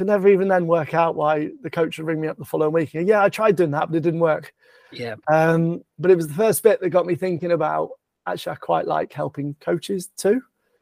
[0.00, 2.72] could never even then work out why the coach would ring me up the following
[2.72, 2.94] week.
[2.94, 4.54] And, yeah, I tried doing that, but it didn't work.
[4.92, 5.16] Yeah.
[5.30, 7.90] Um, but it was the first bit that got me thinking about
[8.26, 10.40] actually, I quite like helping coaches too.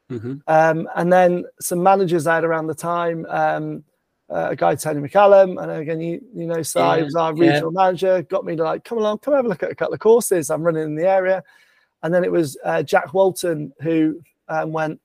[0.09, 0.35] Mm-hmm.
[0.47, 3.25] Um, and then some managers I had around the time.
[3.27, 3.83] Um,
[4.29, 7.73] uh, a guy Tony McCallum, and again, you you know, Si yeah, was our regional
[7.73, 7.83] yeah.
[7.83, 9.99] manager, got me to like come along, come have a look at a couple of
[9.99, 10.49] courses.
[10.49, 11.43] I'm running in the area,
[12.03, 15.01] and then it was uh, Jack Walton who um, went,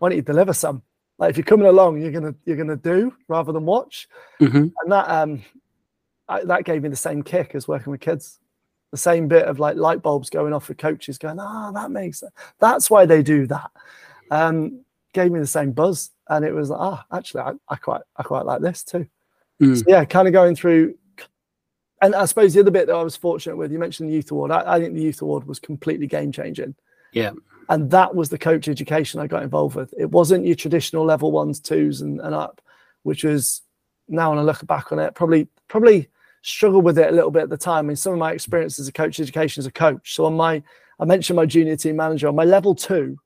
[0.00, 0.82] "Why don't you deliver some?
[1.18, 4.08] Like if you're coming along, you're gonna you're gonna do rather than watch."
[4.40, 4.56] Mm-hmm.
[4.56, 5.42] And that um,
[6.28, 8.40] I, that gave me the same kick as working with kids.
[8.90, 11.90] The same bit of like light bulbs going off for coaches, going, "Ah, oh, that
[11.90, 12.32] makes sense.
[12.58, 13.70] That's why they do that."
[14.30, 18.02] Um, gave me the same buzz and it was like, ah, actually, I, I quite,
[18.16, 19.06] I quite like this too.
[19.62, 19.78] Mm.
[19.78, 20.96] So, yeah, kind of going through.
[22.02, 24.30] And I suppose the other bit that I was fortunate with, you mentioned the youth
[24.30, 24.50] award.
[24.50, 26.74] I, I think the youth award was completely game changing.
[27.12, 27.30] Yeah.
[27.68, 29.94] And that was the coach education I got involved with.
[29.96, 32.60] It wasn't your traditional level ones, twos, and, and up,
[33.02, 33.62] which was
[34.08, 36.08] now when I look back on it, probably probably
[36.42, 37.86] struggled with it a little bit at the time.
[37.86, 40.14] I mean, some of my experience as a coach education as a coach.
[40.14, 40.62] So on my,
[41.00, 43.18] I mentioned my junior team manager on my level two,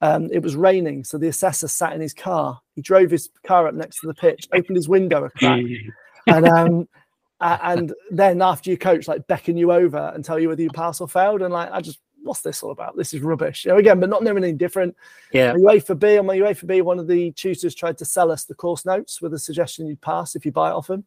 [0.00, 2.60] um, it was raining, so the assessor sat in his car.
[2.76, 5.64] He drove his car up next to the pitch, opened his window a crack,
[6.28, 6.88] and um,
[7.40, 11.00] and then after your coach like beckon you over and tell you whether you pass
[11.00, 11.98] or failed, and like I just
[12.28, 12.96] what's this all about?
[12.96, 13.64] This is rubbish.
[13.64, 14.94] You know, again, but not knowing anything different.
[15.32, 15.54] Yeah.
[15.54, 18.44] My UEFA B on my UEFA B, one of the tutors tried to sell us
[18.44, 21.04] the course notes with a suggestion you'd pass if you buy it off him.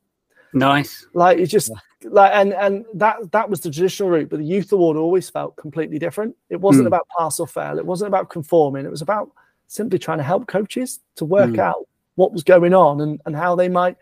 [0.54, 1.06] Nice.
[1.14, 1.72] Like it's just
[2.04, 5.56] like and and that that was the traditional route, but the youth award always felt
[5.56, 6.36] completely different.
[6.50, 6.88] It wasn't mm.
[6.88, 7.78] about pass or fail.
[7.78, 8.86] It wasn't about conforming.
[8.86, 9.32] It was about
[9.68, 11.60] simply trying to help coaches to work mm.
[11.60, 13.96] out what was going on and, and how they might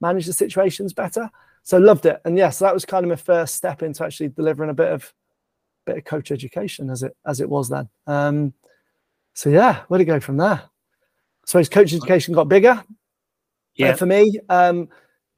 [0.00, 1.30] manage the situations better.
[1.62, 2.20] So loved it.
[2.26, 4.74] And yes, yeah, so that was kind of my first step into actually delivering a
[4.74, 5.12] bit of
[5.84, 7.88] bit of coach education as it as it was then.
[8.06, 8.52] Um
[9.34, 10.62] so yeah, where to go from there?
[11.46, 12.82] So his coach education got bigger.
[13.74, 13.94] Yeah.
[13.94, 14.38] for me.
[14.48, 14.88] Um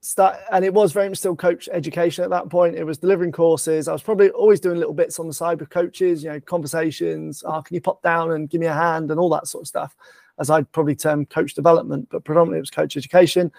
[0.06, 3.32] start and it was very much still coach education at that point it was delivering
[3.32, 6.38] courses i was probably always doing little bits on the side with coaches you know
[6.40, 9.62] conversations oh can you pop down and give me a hand and all that sort
[9.62, 9.96] of stuff
[10.38, 13.50] as i'd probably term coach development but predominantly it was coach education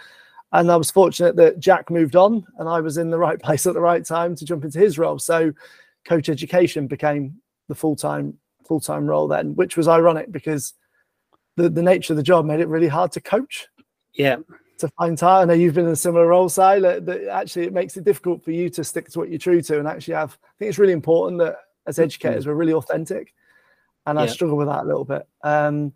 [0.54, 3.67] and i was fortunate that jack moved on and i was in the right place
[3.67, 5.52] at the right time to jump into his role so
[6.08, 7.36] coach education became
[7.67, 8.34] the full-time
[8.65, 10.74] full-time role then which was ironic because
[11.58, 13.67] the, the nature of the job made it really hard to coach.
[14.13, 14.38] Yeah.
[14.80, 15.41] To find time.
[15.41, 18.04] I know you've been in a similar role, Si, that, that actually it makes it
[18.04, 20.38] difficult for you to stick to what you're true to and actually have.
[20.43, 21.56] I think it's really important that
[21.88, 22.04] as Mm-hmm.
[22.04, 23.34] educators we're really authentic,
[24.06, 24.30] and I Yeah.
[24.32, 25.28] struggle with that a little bit.
[25.43, 25.93] Um,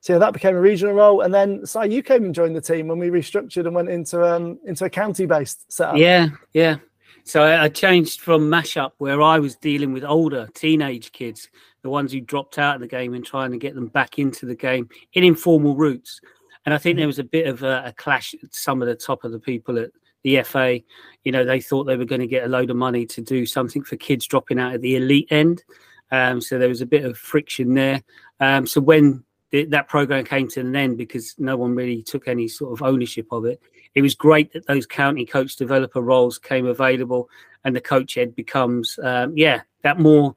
[0.00, 2.60] so yeah, that became a regional role, and then Si, you came and joined the
[2.60, 5.96] team when we restructured and went into um into a county-based setup.
[5.96, 6.76] Yeah, yeah.
[7.24, 11.48] So I, changed from mashup where I was dealing with older teenage kids,
[11.82, 14.44] the ones who dropped out of the game, and trying to get them back into
[14.44, 16.20] the game in informal routes.
[16.66, 18.34] And I think there was a bit of a, a clash.
[18.34, 19.90] at Some of the top of the people at
[20.22, 20.80] the FA,
[21.22, 23.46] you know, they thought they were going to get a load of money to do
[23.46, 25.64] something for kids dropping out at the elite end.
[26.10, 28.02] Um, so there was a bit of friction there.
[28.40, 32.28] Um, so when th- that program came to an end because no one really took
[32.28, 33.60] any sort of ownership of it,
[33.94, 37.28] it was great that those county coach developer roles came available
[37.64, 40.34] and the coach ed becomes um, yeah that more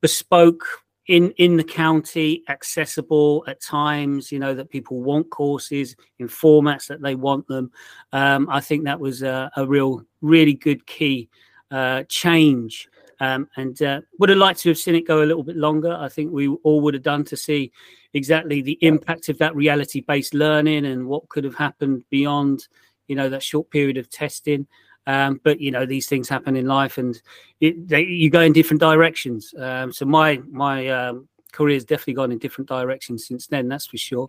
[0.00, 0.64] bespoke
[1.06, 6.86] in in the county accessible at times you know that people want courses in formats
[6.86, 7.70] that they want them.
[8.12, 11.28] Um, i think that was a, a real really good key
[11.74, 12.88] uh, change.
[13.20, 15.92] Um, and uh, would have liked to have seen it go a little bit longer.
[15.92, 17.72] I think we all would have done to see
[18.12, 22.66] exactly the impact of that reality based learning and what could have happened beyond
[23.08, 24.66] you know that short period of testing.
[25.06, 27.20] Um, but you know these things happen in life and
[27.60, 29.52] it, they, you go in different directions.
[29.58, 33.86] Um, so my my um, career has definitely gone in different directions since then that's
[33.86, 34.28] for sure.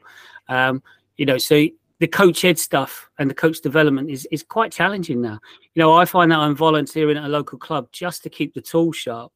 [0.49, 0.83] Um,
[1.15, 1.65] you know so
[1.99, 5.39] the coach ed stuff and the coach development is is quite challenging now.
[5.75, 8.61] You know i find that i'm volunteering at a local club just to keep the
[8.61, 9.31] tools sharp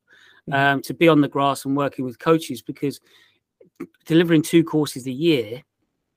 [0.51, 2.99] um, to be on the grass and working with coaches because
[4.05, 5.63] delivering two courses a year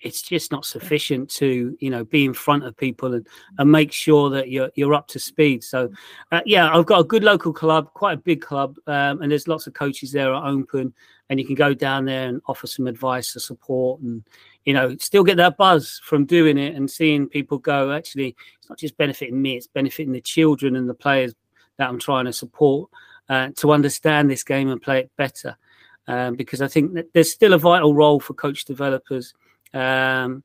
[0.03, 3.27] it's just not sufficient to you know be in front of people and,
[3.59, 5.62] and make sure that you're you're up to speed.
[5.62, 5.91] So
[6.31, 9.49] uh, yeah i've got a good local club quite a big club um, and there's
[9.49, 10.93] lots of coaches there are open
[11.29, 14.23] and you can go down there and offer some advice or support and
[14.65, 18.69] you know still get that buzz from doing it and seeing people go actually it's
[18.69, 21.35] not just benefiting me it's benefiting the children and the players
[21.79, 22.91] that i'm trying to support
[23.29, 25.57] uh, to understand this game and play it better.
[26.09, 29.35] Um, because i think that there's still a vital role for coach developers
[29.74, 30.42] um,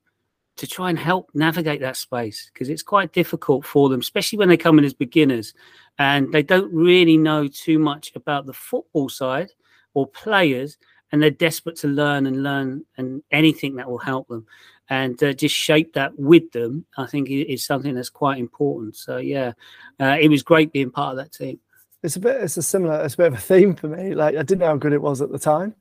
[0.58, 4.50] to try and help navigate that space because it's quite difficult for them, especially when
[4.50, 5.54] they come in as beginners
[6.00, 9.50] and they don't really know too much about the football side
[9.94, 10.78] or players,
[11.12, 14.46] and they're desperate to learn and learn and anything that will help them.
[14.90, 18.96] And uh, just shape that with them, I think, is something that's quite important.
[18.96, 19.54] So, yeah,
[20.00, 21.60] uh, it was great being part of that team.
[22.04, 24.36] it's a bit it's a similar it's a bit of a theme for me like
[24.36, 25.74] i didn't know how good it was at the time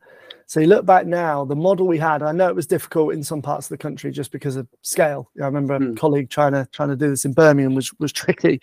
[0.48, 3.22] so you look back now the model we had i know it was difficult in
[3.22, 5.30] some parts of the country just because of scale.
[5.42, 5.96] I remember a Mm.
[5.96, 8.60] colleague trying to trying to do this in birmingham was was tricky.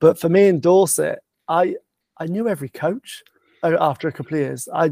[0.00, 1.76] But for me in dorset i
[2.18, 3.22] i knew every coach
[3.62, 4.68] uh, after a couple of years.
[4.74, 4.90] I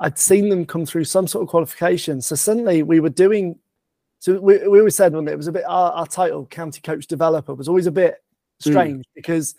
[0.00, 2.20] i'd seen them come through some sort of qualification.
[2.20, 3.58] So suddenly we were doing
[4.18, 5.36] so we, we always said when it?
[5.36, 8.16] Was a bit our, our title county coach developer was always a bit
[8.60, 9.54] strange because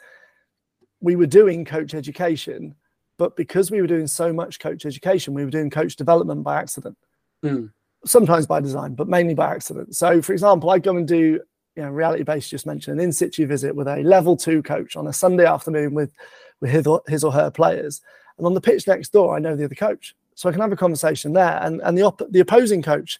[1.02, 2.74] we were doing coach education,
[3.18, 6.60] but because we were doing so much coach education, we were doing coach development by
[6.60, 6.98] accident.
[7.44, 7.72] Mm.
[8.06, 9.96] Sometimes by design, but mainly by accident.
[9.96, 11.40] So, for example, I go and do,
[11.76, 14.96] you know, reality based, just mentioned an in situ visit with a level two coach
[14.96, 16.12] on a Sunday afternoon with,
[16.60, 18.02] with his or, his or her players.
[18.38, 20.16] And on the pitch next door, I know the other coach.
[20.36, 21.60] So I can have a conversation there.
[21.62, 23.20] And, and the, op- the opposing coach,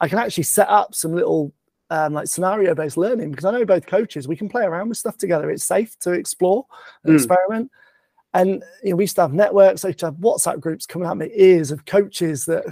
[0.00, 1.52] I can actually set up some little
[1.90, 4.98] um, like scenario based learning because I know both coaches, we can play around with
[4.98, 5.50] stuff together.
[5.50, 6.66] It's safe to explore
[7.04, 7.16] and Mm.
[7.16, 7.70] experiment.
[8.34, 11.08] And you know, we used to have networks, I used to have WhatsApp groups coming
[11.08, 12.64] out my ears of coaches that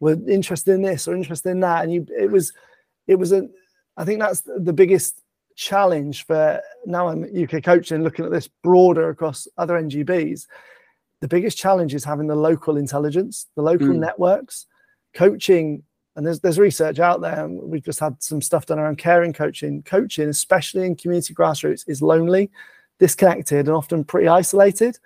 [0.00, 1.84] were interested in this or interested in that.
[1.84, 2.52] And you it was
[3.06, 3.48] it was a
[3.96, 5.20] I think that's the biggest
[5.56, 10.46] challenge for now I'm UK coaching, looking at this broader across other NGBs.
[11.20, 14.00] The biggest challenge is having the local intelligence, the local Mm.
[14.00, 14.66] networks,
[15.14, 15.84] coaching
[16.16, 19.32] and there's there's research out there and we've just had some stuff done around caring
[19.32, 22.50] coaching coaching especially in community grassroots is lonely
[22.98, 24.98] disconnected and often pretty isolated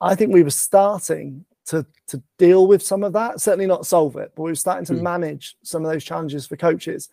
[0.00, 4.16] i think we were starting to to deal with some of that certainly not solve
[4.16, 5.02] it but we were starting to Mm.
[5.02, 7.08] manage some of those challenges for coaches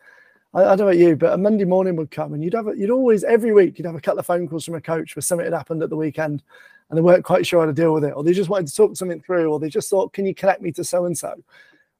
[0.54, 2.68] I, I don't know about you but a monday morning would come and you'd have
[2.68, 5.16] a, you'd always every week you'd have a couple of phone calls from a coach
[5.16, 6.42] where something had happened at the weekend
[6.90, 8.76] and they weren't quite sure how to deal with it or they just wanted to
[8.76, 11.34] talk something through or they just thought can you connect me to so and so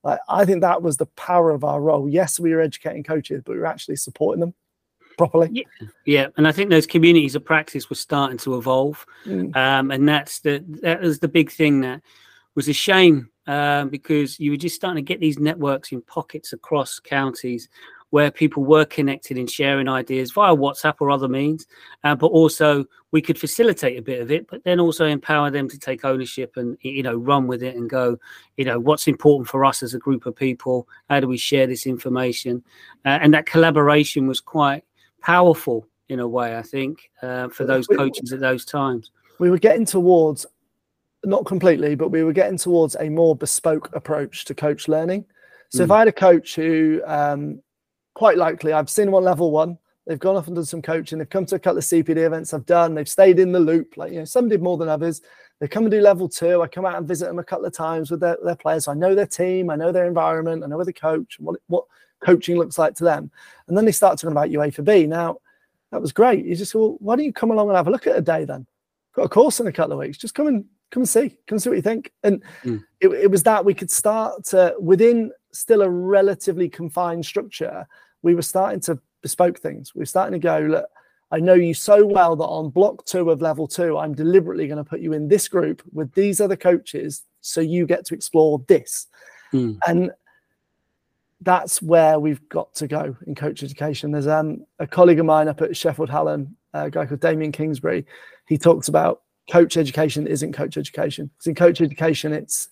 [0.04, 2.08] like, I think that was the power of our role.
[2.08, 4.54] Yes, we were educating coaches, but we were actually supporting them
[5.20, 5.68] properly.
[6.06, 9.56] Yeah, and I think those communities of practice were starting to evolve, Mm.
[9.56, 12.02] um, and that's the that was the big thing that
[12.56, 16.54] was a shame um, because you were just starting to get these networks in pockets
[16.54, 17.70] across counties
[18.12, 21.68] where people were connected and sharing ideas via WhatsApp or other means,
[22.04, 25.70] uh, but also we could facilitate a bit of it, but then also empower them
[25.70, 28.18] to take ownership and you know run with it and go,
[28.58, 30.88] you know, what's important for us as a group of people?
[31.10, 32.64] How do we share this information?
[33.06, 34.84] Uh, and that collaboration was quite
[35.22, 39.12] powerful in a way, I think, uh, for those coaches at those times.
[39.40, 40.46] We were getting towards,
[41.24, 45.26] not completely, but we were getting towards a more bespoke approach to coach learning.
[45.70, 45.86] So mm.
[45.86, 47.62] if I had a coach who um,
[48.20, 49.78] quite likely I've seen them on level one.
[50.06, 51.20] They've gone off and done some coaching.
[51.20, 52.94] They've come to a couple of CPD events I've done.
[52.94, 53.96] They've stayed in the loop.
[53.96, 55.22] Like, you know, some did more than others.
[55.60, 56.62] They come and do level two.
[56.62, 58.90] I come out and visit them a couple of times with their, their players.
[58.90, 59.70] I know their team.
[59.70, 60.64] I know their environment.
[60.64, 61.86] I know where they coach what, what
[62.20, 63.32] coaching looks like to them.
[63.68, 65.06] And then they start talking about UEFA B.
[65.06, 65.38] Now,
[65.92, 66.46] that was great.
[66.46, 68.46] You just well, why don't you come along and have a look at a day
[68.46, 68.66] then?
[69.14, 70.18] Got a course in a couple of weeks.
[70.18, 71.30] Just come and come and see.
[71.30, 72.12] Come and see what you think.
[72.24, 72.84] And mm.
[73.00, 77.88] it, it was that we could start to within still a relatively confined structure
[78.22, 79.94] we were starting to bespoke things.
[79.96, 80.86] We were starting to go, look,
[81.32, 84.84] I know you so well that on block two of level two, I'm deliberately going
[84.84, 88.64] to put you in this group with these other coaches so you get to explore
[88.68, 89.08] this.
[89.54, 89.78] Mm.
[89.88, 90.12] And
[91.42, 94.12] that's where we've got to go in coach education.
[94.12, 98.06] There's um, a colleague of mine up at Sheffield Hallam, a guy called Damien Kingsbury.
[98.48, 101.30] He talks about coach education isn't coach education.
[101.34, 102.70] Because in coach education, it's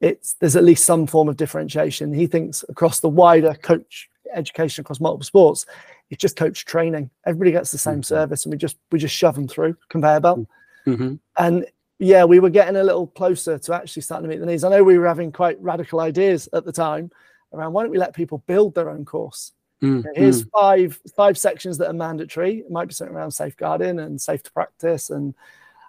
[0.00, 2.12] it's there's at least some form of differentiation.
[2.12, 5.66] He thinks across the wider coach education across multiple sports.
[6.10, 7.10] It's just coach training.
[7.26, 8.02] Everybody gets the same mm-hmm.
[8.02, 10.46] service, and we just we just shove them through conveyor belt.
[10.86, 11.14] Mm-hmm.
[11.38, 11.66] And
[11.98, 14.64] yeah, we were getting a little closer to actually starting to meet the needs.
[14.64, 17.10] I know we were having quite radical ideas at the time
[17.52, 19.52] around why don't we let people build their own course?
[19.82, 20.08] Mm-hmm.
[20.14, 22.58] Here's five five sections that are mandatory.
[22.58, 25.34] It might be something around safeguarding and safe to practice and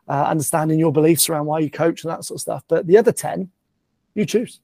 [0.08, 2.63] uh, understanding your beliefs around why you coach and that sort of stuff.
[2.67, 3.52] But the other ten,
[4.15, 4.60] you choose.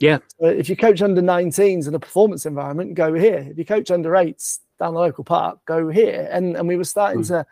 [0.00, 0.18] Yeah.
[0.40, 3.46] So if you coach under 19s in a performance environment, go here.
[3.48, 6.28] If you coach under eights down the local park, go here.
[6.30, 7.28] And and we were starting mm.
[7.28, 7.46] to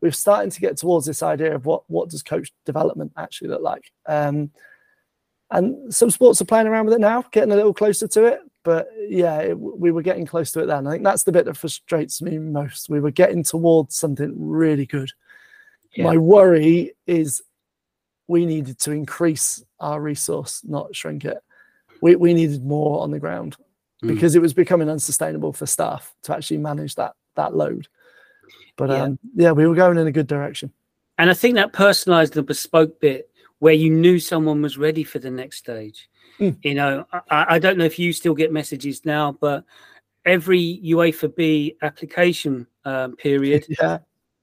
[0.00, 3.48] we were starting to get towards this idea of what what does coach development actually
[3.48, 3.92] look like.
[4.06, 4.50] Um,
[5.54, 8.40] and some sports are playing around with it now, getting a little closer to it.
[8.62, 10.86] But yeah, it, we were getting close to it then.
[10.86, 12.88] I think that's the bit that frustrates me most.
[12.88, 15.10] We were getting towards something really good.
[15.94, 16.04] Yeah.
[16.04, 17.42] My worry is
[18.26, 21.38] we needed to increase our resource, not shrink it
[22.04, 23.56] we, we needed more on the ground
[24.02, 24.08] mm.
[24.08, 27.88] because it was becoming unsustainable for staff to actually manage that that load.
[28.76, 29.02] But yeah.
[29.02, 30.70] um, yeah, we were going in a good direction.
[31.16, 33.30] And I think that personalized and bespoke bit
[33.64, 36.10] where you knew someone was ready for the next stage.
[36.38, 36.58] Mm.
[36.62, 39.64] You know, I, I, don't know if you still get messages now, but
[40.26, 44.00] every UEFA B application um, period, yeah.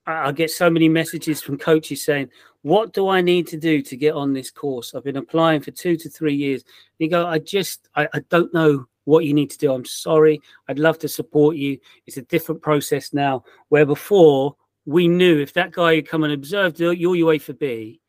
[0.08, 2.30] I, I get so many messages from coaches saying,
[2.64, 4.96] what do I need to do to get on this course?
[4.96, 6.64] I've been applying for two to three years.
[6.98, 9.72] You go, I just, I, I don't know what you need to do.
[9.72, 10.42] I'm sorry.
[10.68, 11.78] I'd love to support you.
[12.08, 14.56] It's a different process now, where before
[14.86, 18.02] we knew if that guy had come and observed your UEFA B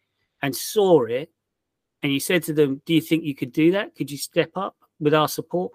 [0.42, 1.31] and saw it,
[2.02, 3.94] and you said to them, Do you think you could do that?
[3.94, 5.72] Could you step up with our support?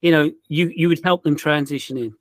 [0.00, 2.14] You know, you you would help them transition in.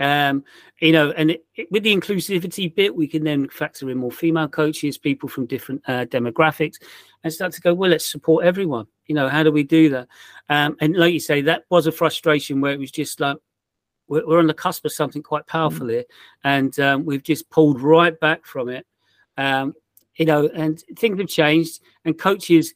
[0.00, 0.44] Um,
[0.80, 4.10] you know, and it, it, with the inclusivity bit, we can then factor in more
[4.10, 6.76] female coaches, people from different uh, demographics,
[7.22, 8.86] and start to go, well, let's support everyone.
[9.06, 10.08] You know, how do we do that?
[10.48, 13.36] Um, and like you say, that was a frustration where it was just like,
[14.08, 15.96] we're, we're on the cusp of something quite powerful mm-hmm.
[15.96, 16.04] here,
[16.44, 18.86] and um, we've just pulled right back from it.
[20.16, 22.74] You know, and things have changed, and coaches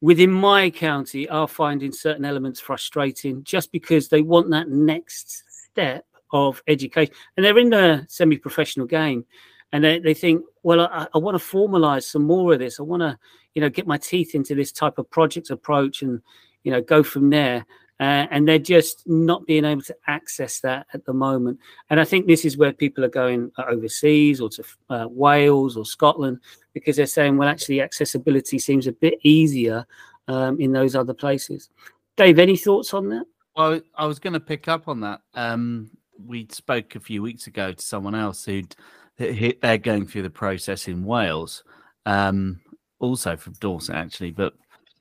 [0.00, 6.04] within my county are finding certain elements frustrating just because they want that next step
[6.32, 9.24] of education, and they're in the semi-professional game,
[9.72, 12.78] and they, they think, well, I, I want to formalize some more of this.
[12.78, 13.18] I want to,
[13.54, 16.20] you know, get my teeth into this type of project approach, and
[16.64, 17.64] you know, go from there.
[18.00, 21.58] Uh, and they're just not being able to access that at the moment.
[21.90, 25.84] And I think this is where people are going overseas or to uh, Wales or
[25.84, 26.40] Scotland
[26.72, 29.86] because they're saying, well, actually, accessibility seems a bit easier
[30.26, 31.70] um, in those other places.
[32.16, 33.26] Dave, any thoughts on that?
[33.56, 35.20] Well, I was going to pick up on that.
[35.34, 38.74] Um, we spoke a few weeks ago to someone else who'd
[39.16, 41.62] they're going through the process in Wales,
[42.04, 42.60] um,
[42.98, 44.54] also from Dorset actually, but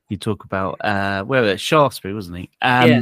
[0.09, 2.49] you talk about uh, where at Shaftesbury, wasn't he?
[2.61, 3.01] Um, yeah.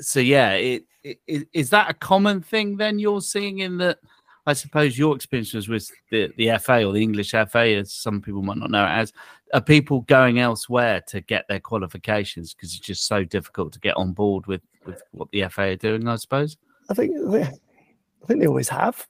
[0.00, 3.98] So yeah, it, it, is that a common thing then you're seeing in that?
[4.46, 8.22] I suppose your experience was with the, the FA or the English FA, as some
[8.22, 9.12] people might not know it as.
[9.52, 13.96] Are people going elsewhere to get their qualifications because it's just so difficult to get
[13.98, 16.08] on board with, with what the FA are doing?
[16.08, 16.56] I suppose.
[16.88, 19.06] I think I think they always have.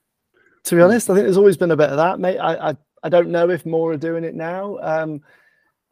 [0.64, 2.18] To be honest, I think there's always been a bit of that.
[2.18, 4.78] Mate, I I, I don't know if more are doing it now.
[4.80, 5.22] Um,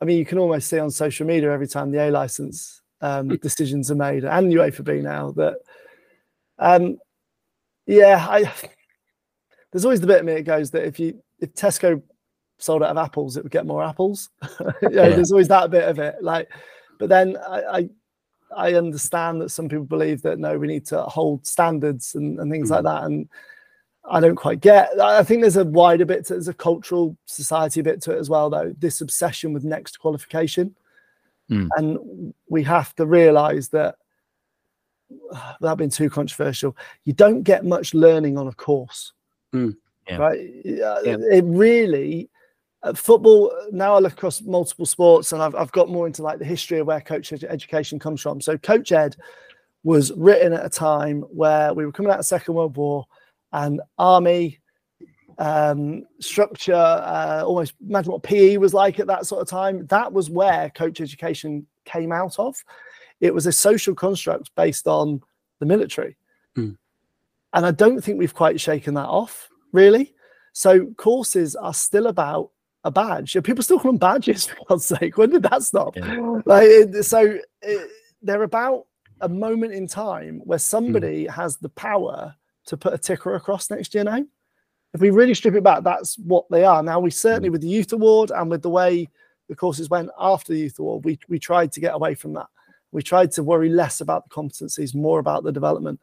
[0.01, 3.28] I mean, you can almost see on social media every time the A license um,
[3.28, 3.34] hmm.
[3.36, 5.57] decisions are made, and UEFA B now that
[6.59, 6.99] um,
[7.86, 8.53] yeah, I
[9.72, 12.03] there's always the bit of me that goes that if you if Tesco
[12.59, 14.30] sold out of apples, it would get more apples.
[14.61, 16.16] yeah, yeah, There's always that bit of it.
[16.22, 16.49] Like,
[16.99, 17.88] but then I, I,
[18.57, 22.51] I understand that some people believe that no, we need to hold standards and, and
[22.51, 22.72] things mm.
[22.72, 23.05] like that.
[23.05, 23.28] And
[24.09, 24.98] I don't quite get.
[25.00, 26.26] I think there's a wider bit.
[26.26, 28.74] To, there's a cultural society bit to it as well, though.
[28.78, 30.74] This obsession with next qualification,
[31.50, 31.68] mm.
[31.76, 33.96] and we have to realise that
[35.61, 39.12] without being too controversial, you don't get much learning on a course.
[39.54, 39.76] Mm.
[40.09, 40.16] Yeah.
[40.16, 40.50] Right?
[40.64, 40.98] Yeah.
[41.04, 42.30] It really
[42.82, 46.38] uh, football now I look across multiple sports and I've, I've got more into like
[46.38, 48.40] the history of where coach education comes from.
[48.40, 49.16] So Coach Ed
[49.82, 53.07] was written at a time where we were coming out of the Second World War
[53.57, 54.61] and army
[55.38, 59.86] um, structure, uh, almost imagine what PE was like at that sort of time.
[59.86, 62.54] That was where coach education came out of.
[63.20, 65.22] It was a social construct based on
[65.59, 66.16] the military.
[66.57, 66.76] Mm.
[67.54, 70.14] And I don't think we've quite shaken that off, really.
[70.52, 72.50] So courses are still about
[72.84, 73.36] a badge.
[73.42, 75.16] People still call them badges, for God's sake.
[75.16, 75.96] When did that stop?
[75.96, 76.40] Yeah.
[76.44, 76.68] Like,
[77.02, 77.90] so it,
[78.20, 78.84] they're about
[79.22, 81.30] a moment in time where somebody mm.
[81.30, 82.34] has the power
[82.67, 84.25] to put a ticker across next year now.
[84.95, 86.83] If we really strip it back, that's what they are.
[86.83, 87.53] Now, we certainly, mm.
[87.53, 89.09] with the Youth Award and with the way
[89.49, 92.47] the courses went after the Youth Award, we, we tried to get away from that.
[92.93, 96.01] We tried to worry less about the competencies, more about the development.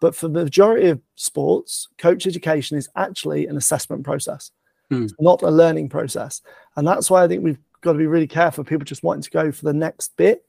[0.00, 4.50] But for the majority of sports, coach education is actually an assessment process,
[4.90, 5.12] mm.
[5.20, 6.40] not a learning process.
[6.76, 8.64] And that's why I think we've got to be really careful.
[8.64, 10.46] People just wanting to go for the next bit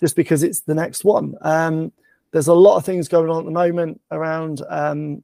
[0.00, 1.34] just because it's the next one.
[1.42, 1.92] Um,
[2.32, 5.22] there's a lot of things going on at the moment around um,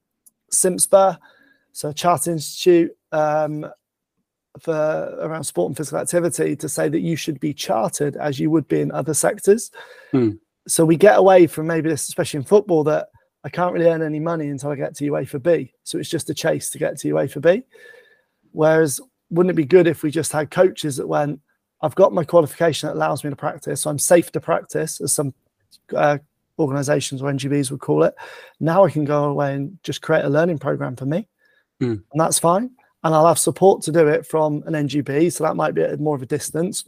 [0.51, 1.19] CIMSPA,
[1.73, 3.67] so Chartered Institute um,
[4.61, 8.51] for around sport and physical activity, to say that you should be chartered as you
[8.51, 9.71] would be in other sectors.
[10.13, 10.31] Hmm.
[10.67, 13.09] So we get away from maybe this, especially in football, that
[13.43, 15.75] I can't really earn any money until I get to UEFA B.
[15.83, 17.65] So it's just a chase to get to UEFA B.
[18.53, 19.01] Whereas,
[19.31, 21.41] wouldn't it be good if we just had coaches that went,
[21.83, 25.13] I've got my qualification that allows me to practice, so I'm safe to practice, as
[25.13, 25.35] some
[25.95, 26.19] uh,
[26.59, 28.15] organizations or NGBs would call it.
[28.61, 31.29] Now I can go away and just create a learning program for me.
[31.83, 32.03] Mm.
[32.13, 32.71] And that's fine.
[33.03, 35.33] And I'll have support to do it from an NGB.
[35.33, 36.85] So that might be at more of a distance.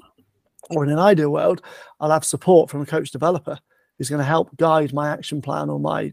[0.70, 1.62] Or in an ideal world,
[2.00, 3.58] I'll have support from a coach developer
[3.98, 6.12] who's going to help guide my action plan or my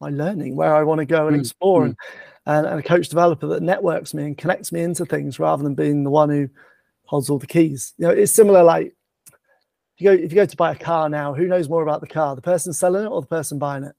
[0.00, 1.40] my learning where I want to go and mm.
[1.40, 1.96] explore mm.
[2.46, 5.74] And, and a coach developer that networks me and connects me into things rather than
[5.74, 6.50] being the one who
[7.06, 7.94] holds all the keys.
[7.96, 8.94] You know, it's similar like
[9.98, 12.06] you go if you go to buy a car now, who knows more about the
[12.06, 13.94] car, the person selling it or the person buying it?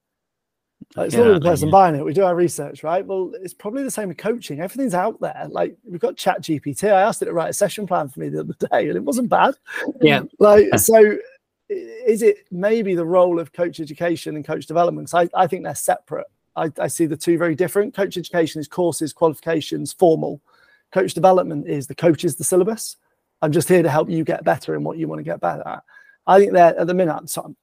[0.96, 1.72] Like, it's yeah, not the person yeah.
[1.72, 2.06] buying it.
[2.06, 3.06] We do our research, right?
[3.06, 4.60] Well, it's probably the same with coaching.
[4.60, 5.48] Everything's out there.
[5.50, 6.92] Like we've got Chat GPT.
[6.92, 9.04] I asked it to write a session plan for me the other day, and it
[9.04, 9.56] wasn't bad.
[10.02, 10.24] Yeah.
[10.40, 11.18] like so,
[11.70, 15.14] is it maybe the role of coach education and coach development?
[15.14, 16.28] I, I think they're separate.
[16.56, 17.94] I, I see the two very different.
[17.94, 20.42] Coach education is courses, qualifications, formal.
[20.92, 22.98] Coach development is the coach is the syllabus.
[23.42, 25.68] I'm just here to help you get better in what you want to get better
[25.68, 25.84] at.
[26.28, 27.30] I think they're at the minute.
[27.30, 27.56] So I'm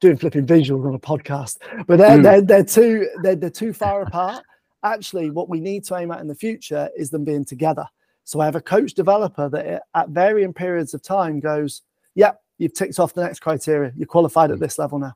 [0.00, 2.22] doing flipping visuals on a podcast, but they're mm.
[2.22, 4.44] they're, they're too they're, they're too far apart.
[4.82, 7.86] Actually, what we need to aim at in the future is them being together.
[8.24, 11.82] So I have a coach developer that at varying periods of time goes,
[12.14, 13.92] "Yep, you've ticked off the next criteria.
[13.96, 14.62] You're qualified at hmm.
[14.62, 15.14] this level now."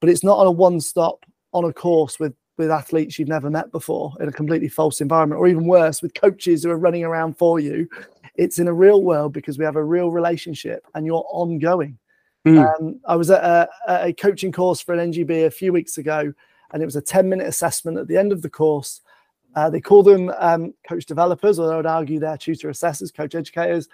[0.00, 3.50] But it's not on a one stop on a course with with athletes you've never
[3.50, 7.04] met before in a completely false environment, or even worse, with coaches who are running
[7.04, 7.88] around for you
[8.38, 11.98] it's in a real world because we have a real relationship and you're ongoing.
[12.46, 12.76] Mm.
[12.78, 16.32] Um, I was at a, a, coaching course for an NGB a few weeks ago,
[16.72, 19.00] and it was a 10 minute assessment at the end of the course.
[19.56, 23.34] Uh, they call them um, coach developers, or I would argue they're tutor assessors, coach
[23.34, 23.88] educators.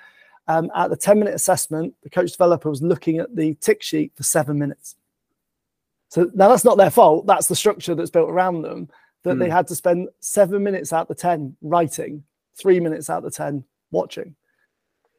[0.49, 4.13] Um, at the 10 minute assessment, the coach developer was looking at the tick sheet
[4.17, 4.97] for seven minutes.
[6.09, 7.27] So now that's not their fault.
[7.27, 8.91] That's the structure that's built around them
[9.23, 9.39] that mm.
[9.39, 12.25] they had to spend seven minutes out the 10 writing,
[12.55, 14.35] three minutes out the 10 watching.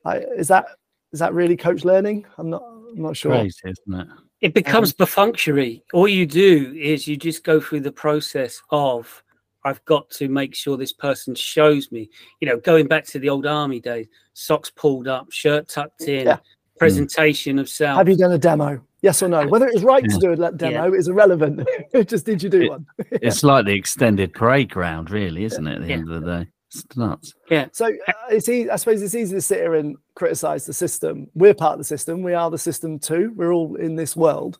[0.04, 0.66] Like, is that
[1.14, 2.26] is that really coach learning?
[2.38, 3.32] I'm not I'm not sure.
[3.32, 4.08] Crazy, isn't it?
[4.42, 5.84] It becomes um, perfunctory.
[5.94, 9.24] All you do is you just go through the process of
[9.66, 12.10] I've got to make sure this person shows me.
[12.42, 16.28] You know, going back to the old army days, socks pulled up, shirt tucked in,
[16.28, 16.38] yeah.
[16.78, 17.62] presentation mm.
[17.62, 17.98] of self.
[17.98, 18.82] Have you done a demo?
[19.02, 19.48] Yes or no?
[19.48, 20.16] Whether it was right yeah.
[20.16, 20.98] to do a demo yeah.
[20.98, 21.68] is irrelevant.
[22.08, 22.86] Just did you do it, one?
[23.12, 25.76] it's like the extended parade ground, really, isn't it?
[25.76, 26.50] At the end of the day.
[26.74, 27.34] It's nuts.
[27.50, 27.68] Yeah.
[27.72, 31.28] So uh, it's easy, I suppose it's easy to sit here and criticize the system.
[31.34, 32.24] We're part of the system.
[32.24, 33.32] We are the system too.
[33.36, 34.58] We're all in this world.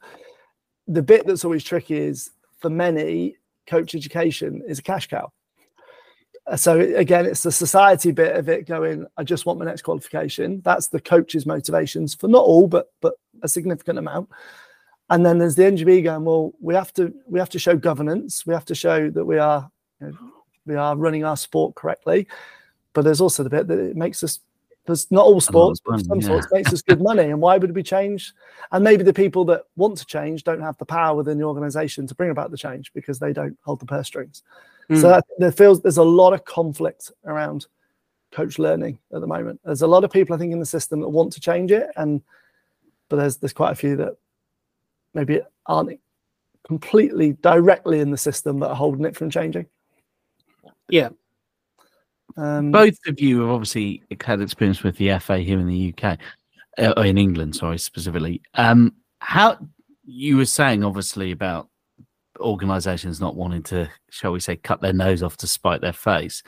[0.88, 3.38] The bit that's always tricky is for many,
[3.68, 5.32] coach education is a cash cow.
[6.46, 9.84] Uh, so again, it's the society bit of it going, I just want my next
[9.84, 10.62] qualification.
[10.64, 14.30] That's the coach's motivations for not all, but but a significant amount.
[15.10, 18.46] and then there's the NGB going, well, we have to we have to show governance.
[18.46, 19.70] We have to show that we are
[20.02, 20.33] you know,
[20.66, 22.28] we are running our sport correctly.
[22.94, 24.40] But there's also the bit that it makes us
[24.86, 26.26] there's not all sports, but some yeah.
[26.26, 27.24] sports makes us good money.
[27.24, 28.34] And why would we change?
[28.72, 32.06] And maybe the people that want to change don't have the power within the organization
[32.08, 34.44] to bring about the change because they don't hold the purse strings.
[34.90, 35.00] Mm.
[35.00, 37.68] So that, there feels there's a lot of conflict around
[38.32, 39.62] coach learning at the moment.
[39.64, 41.88] There's a lot of people I think in the system that want to change it,
[41.96, 42.22] and
[43.08, 44.18] but there's there's quite a few that
[45.14, 45.98] maybe aren't
[46.68, 49.68] completely directly in the system that are holding it from changing.
[50.90, 51.10] Yeah.
[52.38, 56.18] Um, Both of you have obviously had experience with the FA here in the UK,
[56.78, 58.42] uh, or in England, sorry, specifically.
[58.56, 59.58] Um, how
[60.04, 61.70] you were saying, obviously, about
[62.40, 66.44] organisations not wanting to, shall we say, cut their nose off to spite their face.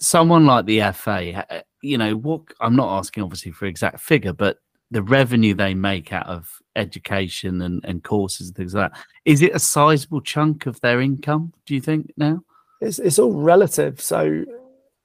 [0.00, 4.32] Someone like the FA, uh, you know, what I'm not asking obviously for exact figure,
[4.32, 4.58] but
[4.90, 9.42] the revenue they make out of education and, and courses and things like that, is
[9.42, 12.42] it a sizable chunk of their income, do you think now?
[12.84, 14.00] It's, it's all relative.
[14.00, 14.44] So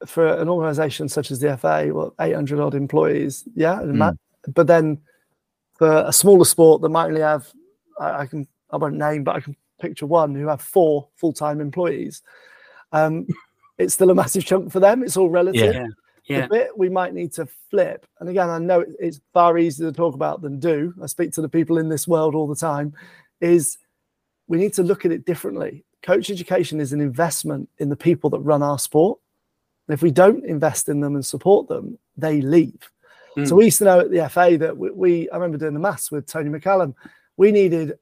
[0.06, 3.80] for an organisation such as the FA, well, 800 odd employees, yeah.
[3.82, 4.18] Mm.
[4.54, 5.00] But then
[5.78, 7.52] for a smaller sport that might only have,
[8.00, 11.34] I, I, can, I won't name, but I can picture one who have four full
[11.34, 12.22] time employees.
[12.92, 13.28] Um,
[13.78, 15.04] it's still a massive chunk for them.
[15.04, 15.74] It's all relative.
[15.74, 15.88] Yeah
[16.30, 16.42] yeah.
[16.42, 19.96] the bit we might need to flip, and again, I know it's far easier to
[19.96, 20.94] talk about than do.
[21.02, 22.94] I speak to the people in this world all the time,
[23.42, 23.78] is
[24.48, 25.84] we need to look at it differently.
[26.02, 29.20] Coach education is an investment in the people that run our sport.
[29.88, 32.89] And if we don't invest in them and support them, they leave.
[33.38, 33.47] Mm.
[33.47, 35.80] So we used to know at the FA that we, we I remember doing the
[35.80, 36.93] maths with Tony McCallum,
[37.38, 37.97] we needed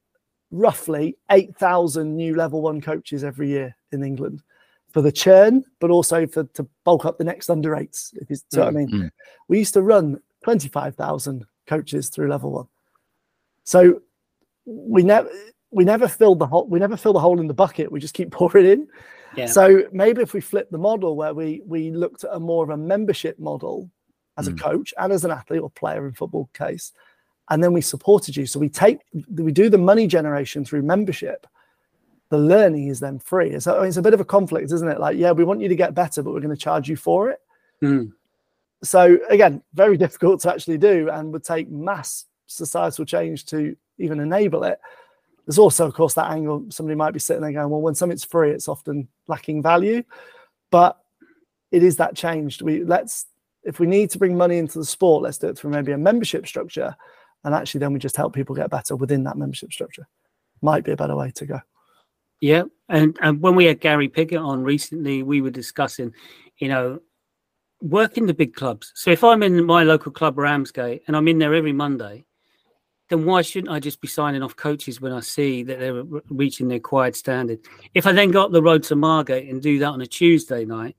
[0.50, 4.42] roughly 8,000 new level one coaches every year in England
[4.90, 8.12] for the churn, but also for to bulk up the next under eights.
[8.16, 9.10] If you see mm, what I mean, mm.
[9.48, 12.68] we used to run twenty five thousand coaches through level one,
[13.64, 14.00] so
[14.64, 15.28] we never
[15.70, 16.66] we never filled the hole.
[16.66, 17.90] We never fill the hole in the bucket.
[17.92, 18.88] We just keep pouring in.
[19.36, 19.46] Yeah.
[19.46, 22.70] So maybe if we flip the model where we we looked at a more of
[22.70, 23.90] a membership model
[24.36, 24.54] as mm.
[24.54, 26.92] a coach and as an athlete or player in football case,
[27.50, 28.46] and then we supported you.
[28.46, 29.00] So we take
[29.30, 31.46] we do the money generation through membership
[32.30, 33.58] the learning is then free.
[33.60, 35.00] So it's a bit of a conflict, isn't it?
[35.00, 37.30] Like, yeah, we want you to get better, but we're going to charge you for
[37.30, 37.40] it.
[37.82, 38.12] Mm.
[38.82, 44.20] So again, very difficult to actually do, and would take mass societal change to even
[44.20, 44.78] enable it.
[45.48, 46.66] There's also, of course, that angle.
[46.68, 50.02] Somebody might be sitting there going, "Well, when something's free, it's often lacking value,"
[50.70, 51.00] but
[51.70, 52.60] it is that changed.
[52.60, 53.24] We let's
[53.64, 55.96] if we need to bring money into the sport, let's do it through maybe a
[55.96, 56.94] membership structure,
[57.44, 60.06] and actually then we just help people get better within that membership structure.
[60.60, 61.60] Might be a better way to go.
[62.40, 66.12] Yeah, and and when we had Gary Pickett on recently, we were discussing,
[66.58, 67.00] you know,
[67.80, 68.92] working the big clubs.
[68.94, 72.26] So if I'm in my local club, Ramsgate, and I'm in there every Monday,
[73.08, 76.68] then why shouldn't I just be signing off coaches when I see that they're reaching
[76.68, 77.60] the acquired standard?
[77.94, 80.64] If I then go up the road to Margate and do that on a Tuesday
[80.64, 80.96] night,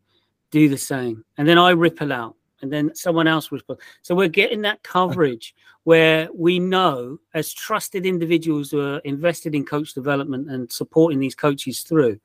[0.51, 3.61] do the same, and then I ripple out and then someone else was.
[4.01, 9.65] So we're getting that coverage where we know, as trusted individuals who are invested in
[9.65, 12.19] coach development and supporting these coaches through,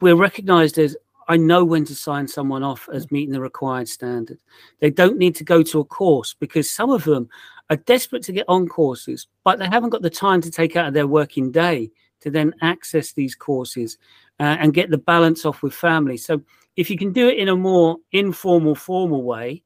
[0.00, 0.96] we're recognized as
[1.28, 4.38] I know when to sign someone off as meeting the required standard.
[4.80, 7.28] They don't need to go to a course because some of them
[7.70, 10.88] are desperate to get on courses, but they haven't got the time to take out
[10.88, 13.98] of their working day to then access these courses
[14.40, 16.16] uh, and get the balance off with family.
[16.16, 16.42] So
[16.76, 19.62] if you can do it in a more informal, formal way,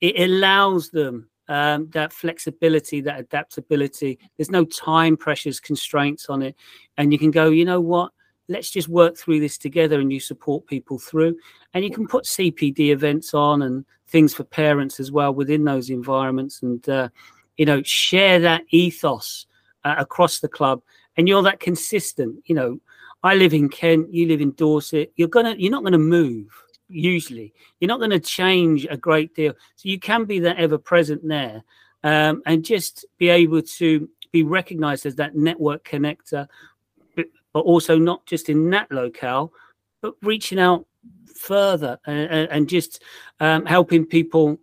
[0.00, 4.18] it allows them um, that flexibility, that adaptability.
[4.36, 6.56] There's no time pressures, constraints on it.
[6.96, 8.12] And you can go, you know what?
[8.50, 11.36] Let's just work through this together and you support people through.
[11.72, 15.88] And you can put CPD events on and things for parents as well within those
[15.88, 17.08] environments and, uh,
[17.56, 19.46] you know, share that ethos
[19.84, 20.82] uh, across the club.
[21.16, 22.80] And you're that consistent, you know,
[23.22, 25.12] I live in Kent, you live in Dorset.
[25.16, 26.48] You're gonna you're not gonna move
[26.88, 27.52] usually.
[27.78, 29.52] You're not to change a great deal.
[29.76, 31.62] So you can be that ever present there
[32.02, 36.46] um, and just be able to be recognized as that network connector,
[37.52, 39.52] but, also not just in that locale,
[40.02, 40.86] but reaching out
[41.34, 43.02] further and, and just
[43.40, 44.58] um, helping people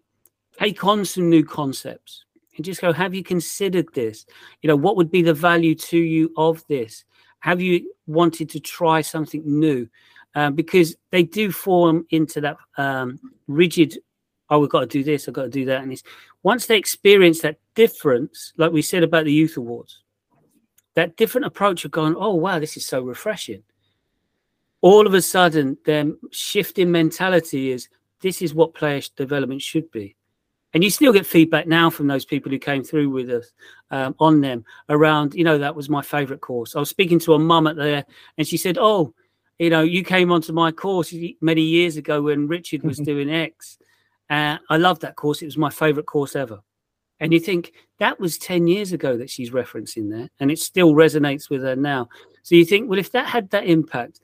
[0.59, 2.25] take on some new concepts
[2.55, 4.25] and just go, have you considered this?
[4.61, 7.05] You know, what would be the value to you of this?
[7.39, 9.88] Have you wanted to try something new?
[10.35, 13.97] Um, because they do form into that um, rigid.
[14.49, 15.27] Oh, we've got to do this.
[15.27, 15.81] I've got to do that.
[15.81, 16.03] And it's
[16.43, 20.03] once they experience that difference, like we said about the youth awards,
[20.97, 23.61] that different approach of going, oh wow, this is so refreshing.
[24.81, 27.87] All of a sudden, their shift in mentality is
[28.21, 30.15] this is what player development should be.
[30.73, 33.51] and you still get feedback now from those people who came through with us
[33.91, 37.33] um, on them around you know that was my favorite course i was speaking to
[37.33, 38.05] a mum at there
[38.37, 39.13] and she said oh
[39.59, 43.77] you know you came onto my course many years ago when richard was doing x
[44.29, 46.59] uh, i loved that course it was my favorite course ever
[47.20, 50.93] and you think that was 10 years ago that she's referencing there and it still
[50.93, 52.07] resonates with her now
[52.43, 54.20] so you think well if that had that impact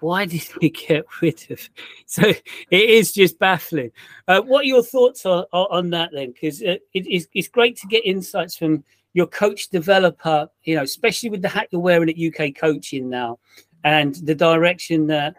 [0.00, 1.60] why did we get rid of?
[2.06, 3.92] So it is just baffling.
[4.26, 6.32] Uh, what are your thoughts on, on that then?
[6.32, 10.82] Because uh, it, it's, it's great to get insights from your coach developer, you know,
[10.82, 13.38] especially with the hat you're wearing at UK coaching now
[13.84, 15.36] and the direction that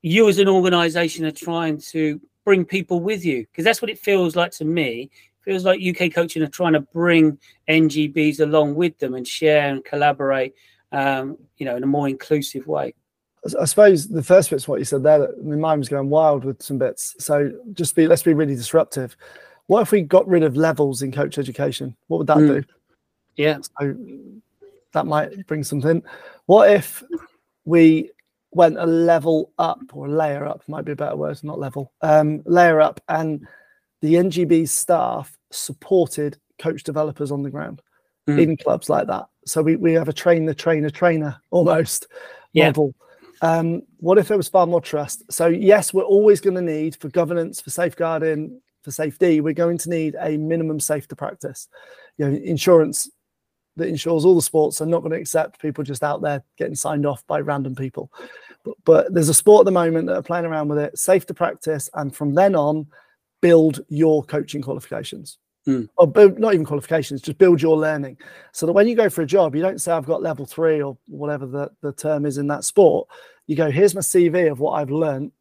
[0.00, 3.42] you as an organization are trying to bring people with you.
[3.42, 5.10] Because that's what it feels like to me.
[5.46, 7.38] It feels like UK coaching are trying to bring
[7.68, 10.54] NGBs along with them and share and collaborate,
[10.90, 12.94] um, you know, in a more inclusive way.
[13.60, 15.20] I suppose the first bit's what you said there.
[15.20, 17.14] That my mind was going wild with some bits.
[17.20, 19.16] So just be let's be really disruptive.
[19.68, 21.96] What if we got rid of levels in coach education?
[22.08, 22.48] What would that mm.
[22.48, 22.64] do?
[23.36, 23.58] Yeah.
[23.78, 23.94] So
[24.94, 26.02] that might bring something.
[26.46, 27.04] What if
[27.64, 28.10] we
[28.50, 30.62] went a level up or layer up?
[30.66, 31.92] Might be a better word, not level.
[32.00, 33.46] Um, layer up, and
[34.06, 37.82] the NGB staff supported coach developers on the ground
[38.28, 38.40] mm.
[38.40, 39.26] in clubs like that.
[39.44, 42.06] So we, we have a train the trainer trainer almost
[42.52, 42.66] yeah.
[42.66, 42.94] model
[43.42, 45.30] um, what if there was far more trust?
[45.30, 49.78] So, yes, we're always going to need for governance, for safeguarding, for safety, we're going
[49.78, 51.68] to need a minimum safety practice.
[52.18, 53.10] You know, insurance
[53.76, 56.74] that insures all the sports are not going to accept people just out there getting
[56.74, 58.10] signed off by random people.
[58.64, 61.26] But, but there's a sport at the moment that are playing around with it, safe
[61.26, 62.86] to practice, and from then on,
[63.40, 65.38] build your coaching qualifications.
[65.66, 65.88] Mm.
[65.96, 68.18] Or build, not even qualifications, just build your learning.
[68.52, 70.80] So that when you go for a job, you don't say, I've got level three
[70.80, 73.08] or whatever the, the term is in that sport.
[73.46, 75.32] You go, here's my CV of what I've learned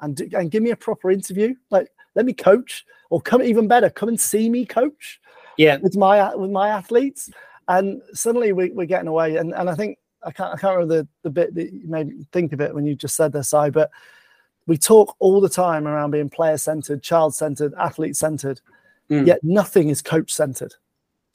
[0.00, 1.54] and, do, and give me a proper interview.
[1.70, 5.20] Like, let me coach or come even better, come and see me coach
[5.56, 5.78] yeah.
[5.78, 7.30] with my with my athletes.
[7.68, 9.36] And suddenly we, we're getting away.
[9.36, 12.08] And, and I think I can't I can't remember the, the bit that you made
[12.08, 13.90] me think of it when you just said this, I, but
[14.68, 18.60] we talk all the time around being player centered, child centered, athlete centered
[19.10, 19.26] mm.
[19.26, 20.74] yet nothing is coach centered.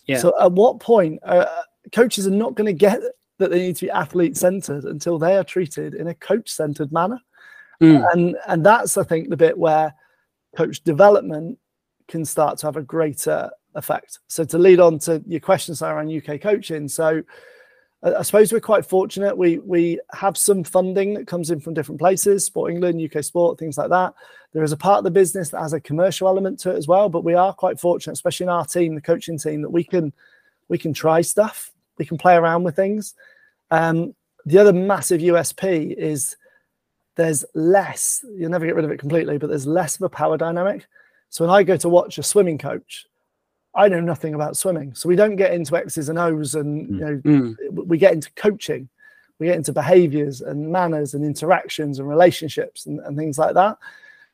[0.06, 0.20] Yeah.
[0.20, 1.46] So at what point uh,
[1.92, 3.02] coaches are not going to get
[3.40, 6.92] that they need to be athlete centered until they are treated in a coach centered
[6.92, 7.20] manner?
[7.82, 8.06] Mm.
[8.14, 9.94] And and that's I think the bit where
[10.56, 11.58] coach development
[12.08, 14.20] can start to have a greater effect.
[14.28, 17.24] So to lead on to your questions around UK coaching, so
[18.04, 19.38] I suppose we're quite fortunate.
[19.38, 23.58] We we have some funding that comes in from different places, Sport England, UK Sport,
[23.58, 24.14] things like that.
[24.52, 26.88] There is a part of the business that has a commercial element to it as
[26.88, 27.08] well.
[27.08, 30.12] But we are quite fortunate, especially in our team, the coaching team, that we can
[30.68, 33.14] we can try stuff, we can play around with things.
[33.72, 34.14] Um,
[34.46, 36.36] the other massive USP is
[37.16, 38.26] there's less.
[38.36, 40.86] You'll never get rid of it completely, but there's less of a power dynamic.
[41.30, 43.06] So when I go to watch a swimming coach,
[43.76, 44.94] I know nothing about swimming.
[44.94, 46.94] So we don't get into X's and O's and mm.
[46.94, 47.88] you know mm.
[47.88, 48.88] we get into coaching,
[49.40, 53.78] we get into behaviors and manners and interactions and relationships and, and things like that.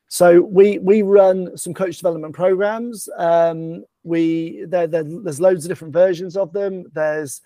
[0.08, 3.08] So we we run some coach development programs.
[3.16, 6.86] Um, we there, there, there's loads of different versions of them.
[6.94, 7.42] There's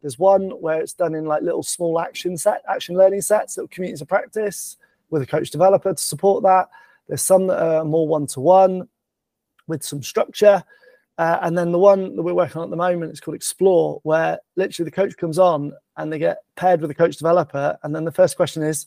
[0.00, 3.68] there's one where it's done in like little small action set action learning sets, little
[3.68, 4.78] communities of practice
[5.10, 6.68] with a coach developer to support that.
[7.06, 8.88] There's some that are more one to one
[9.66, 10.64] with some structure.
[11.18, 14.00] Uh, and then the one that we're working on at the moment is called Explore,
[14.02, 17.78] where literally the coach comes on and they get paired with a coach developer.
[17.82, 18.86] And then the first question is,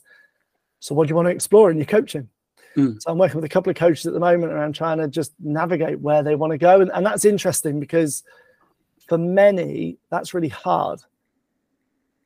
[0.78, 2.28] So, what do you want to explore in your coaching?
[2.76, 3.02] Mm.
[3.02, 5.32] So, I'm working with a couple of coaches at the moment around trying to just
[5.40, 6.80] navigate where they want to go.
[6.80, 8.22] And, and that's interesting because
[9.08, 11.00] for many, that's really hard.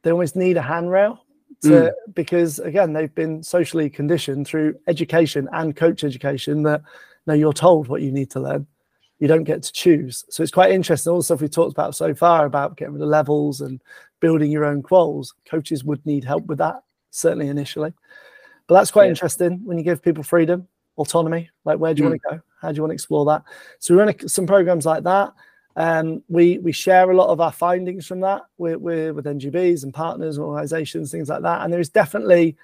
[0.03, 1.25] They almost need a handrail
[1.63, 1.93] to, mm.
[2.15, 6.83] because, again, they've been socially conditioned through education and coach education that
[7.27, 8.67] no, you're told what you need to learn
[9.19, 10.25] you don't get to choose.
[10.29, 11.11] So it's quite interesting.
[11.11, 13.81] All the stuff we've talked about so far about getting rid of levels and
[14.21, 17.93] building your own quals, coaches would need help with that, certainly initially.
[18.67, 19.11] But that's quite yeah.
[19.11, 21.51] interesting when you give people freedom, autonomy.
[21.65, 22.13] Like, where do you mm.
[22.13, 22.43] want to go?
[22.61, 23.43] How do you want to explore that?
[23.79, 25.33] So we run a, some programs like that.
[25.77, 29.83] Um, we we share a lot of our findings from that with, with, with NGBs
[29.83, 31.63] and partners, organizations, things like that.
[31.63, 32.57] And there is definitely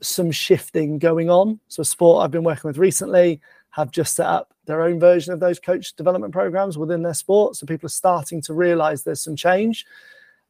[0.00, 1.60] some shifting going on.
[1.68, 3.40] So, sport I've been working with recently
[3.78, 7.56] have just set up their own version of those coach development programs within their sport.
[7.56, 9.86] So people are starting to realize there's some change.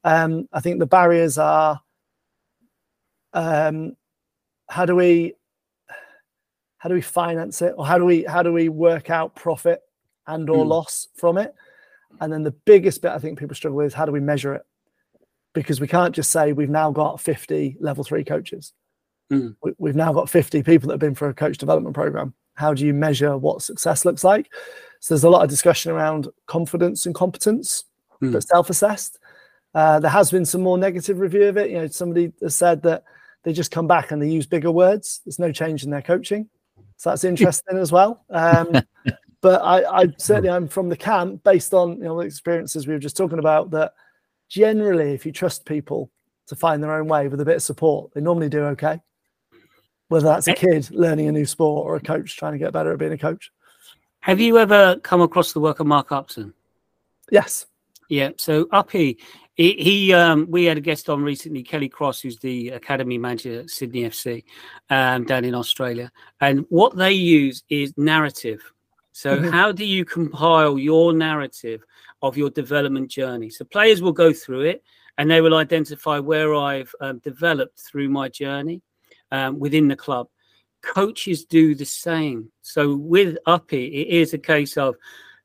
[0.03, 1.81] Um, I think the barriers are
[3.35, 3.97] um,
[4.69, 5.35] how do we
[6.79, 9.83] how do we finance it or how do we how do we work out profit
[10.27, 10.69] and or mm.
[10.69, 11.55] loss from it
[12.21, 14.55] and then the biggest bit i think people struggle with is how do we measure
[14.55, 14.63] it
[15.55, 18.73] because we can't just say we've now got 50 level three coaches
[19.33, 19.57] mm.
[19.79, 22.75] we, have now got 50 people that have been for a coach development program how
[22.75, 24.51] do you measure what success looks like?
[25.01, 27.85] So there's a lot of discussion around confidence and competence,
[28.21, 28.33] mm.
[28.33, 29.19] but self-assessed.
[29.75, 31.71] Uh, there has been some more negative review of it.
[31.71, 33.05] You know, somebody has said that
[33.45, 35.21] they just come back and they use bigger words.
[35.25, 36.49] There's no change in their coaching,
[36.97, 38.25] so that's interesting as well.
[38.31, 38.83] Um,
[39.41, 42.95] but I, I certainly I'm from the camp based on you know the experiences we
[42.95, 43.93] were just talking about that
[44.49, 46.11] generally if you trust people
[46.49, 49.01] to find their own way with a bit of support, they normally do okay.
[50.09, 52.93] Whether that's a kid learning a new sport or a coach trying to get better
[52.93, 53.51] at being a coach.
[54.21, 56.55] Have you ever come across the work of Mark Upton?
[57.31, 57.67] Yes.
[58.09, 58.31] Yeah.
[58.37, 59.19] So Uppy,
[59.55, 63.61] he, he um, we had a guest on recently, Kelly Cross, who's the academy manager
[63.61, 64.45] at Sydney FC
[64.89, 66.11] um, down in Australia.
[66.41, 68.61] And what they use is narrative.
[69.13, 69.49] So, mm-hmm.
[69.49, 71.83] how do you compile your narrative
[72.23, 73.51] of your development journey?
[73.51, 74.85] So, players will go through it
[75.19, 78.81] and they will identify where I've um, developed through my journey
[79.33, 80.29] um, within the club.
[80.83, 82.51] Coaches do the same.
[82.63, 84.97] So, with Uppy, it is a case of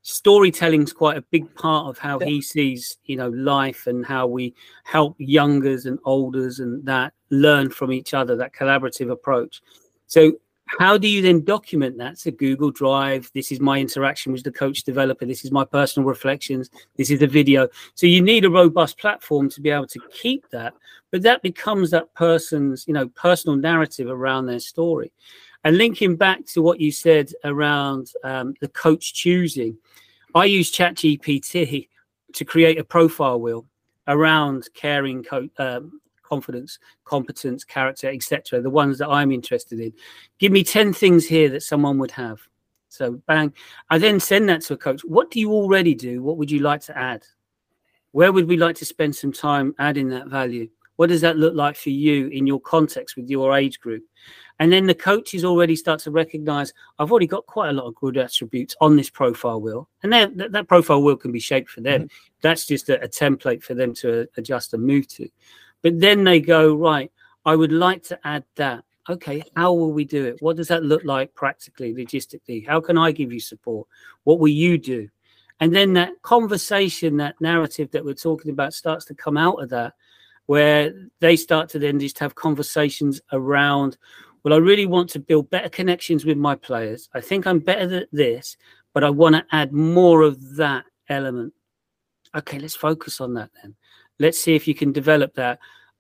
[0.04, 4.28] storytelling is quite a big part of how he sees you know life and how
[4.28, 4.54] we
[4.84, 9.62] help youngers and olders and that learn from each other that collaborative approach
[10.08, 10.34] so
[10.80, 12.18] how do you then document that?
[12.18, 16.08] So Google Drive, this is my interaction with the coach developer, this is my personal
[16.08, 17.68] reflections, this is a video.
[17.96, 20.74] So you need a robust platform to be able to keep that,
[21.12, 25.12] but that becomes that person's, you know, personal narrative around their story.
[25.64, 29.78] And linking back to what you said around um, the coach choosing,
[30.36, 31.88] I use ChatGPT
[32.34, 33.66] to create a profile wheel
[34.08, 38.62] around caring co- um, confidence, competence, character, etc.
[38.62, 39.94] The ones that I'm interested in.
[40.40, 42.40] Give me 10 things here that someone would have.
[42.90, 43.54] So bang.
[43.90, 45.02] I then send that to a coach.
[45.04, 46.22] What do you already do?
[46.22, 47.24] What would you like to add?
[48.12, 50.70] Where would we like to spend some time adding that value?
[50.98, 54.04] What does that look like for you in your context with your age group?
[54.60, 57.96] And then the coaches already start to recognize I've already got quite a lot of
[57.96, 59.90] good attributes on this profile wheel.
[60.04, 62.04] And then that, that profile wheel can be shaped for them.
[62.04, 62.38] Mm-hmm.
[62.42, 65.28] That's just a, a, template for them to adjust and move to.
[65.84, 67.12] But then they go, right,
[67.46, 68.84] I would like to add that.
[69.10, 70.42] Okay, how will we do it?
[70.42, 72.66] What does that look like practically, logistically?
[72.66, 73.88] How can I give you support?
[74.24, 75.10] What will you do?
[75.60, 79.70] And then that conversation, that narrative that we're talking about starts to come out of
[79.70, 79.94] that,
[80.46, 83.98] where they start to then just have conversations around,
[84.44, 87.10] well, I really want to build better connections with my players.
[87.14, 88.58] I think I'm better at this,
[88.94, 91.54] but I want to add more of that element.
[92.36, 93.76] Okay, let's focus on that then.
[94.20, 95.60] Let's see if you can develop that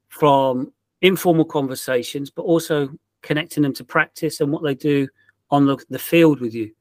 [0.09, 2.89] from informal conversations, but also
[3.21, 5.07] connecting them to practice and what they do
[5.49, 6.71] on the, the field with you.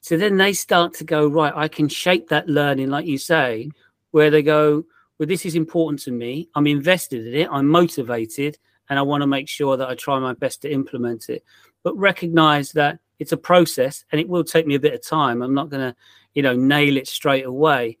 [0.00, 3.70] So then they start to go, right, I can shape that learning, like you say,
[4.12, 4.84] where they go,
[5.18, 6.48] well, this is important to me.
[6.54, 7.48] I'm invested in it.
[7.50, 8.58] I'm motivated
[8.88, 11.42] and I want to make sure that I try my best to implement it.
[11.82, 15.42] But recognize that it's a process and it will take me a bit of time.
[15.42, 15.96] I'm not going to,
[16.34, 17.98] you know, nail it straight away.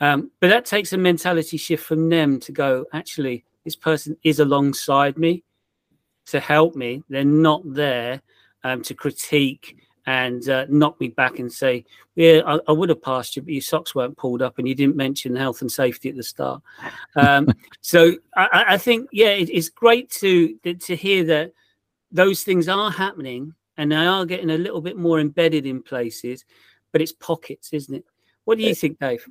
[0.00, 4.40] Um, but that takes a mentality shift from them to go, actually, this person is
[4.40, 5.42] alongside me
[6.26, 7.02] to help me.
[7.08, 8.20] They're not there
[8.64, 9.76] um, to critique
[10.06, 11.84] and uh, knock me back and say,
[12.14, 14.74] "Yeah, I, I, would have passed you, but your socks weren't pulled up, and you
[14.74, 16.62] didn't mention health and safety at the start."
[17.16, 17.48] Um,
[17.80, 21.52] so I, I, think, yeah, it, it's great to to hear that
[22.12, 26.44] those things are happening and they are getting a little bit more embedded in places,
[26.92, 28.04] but it's pockets, isn't it?
[28.44, 29.26] What do you think, Dave?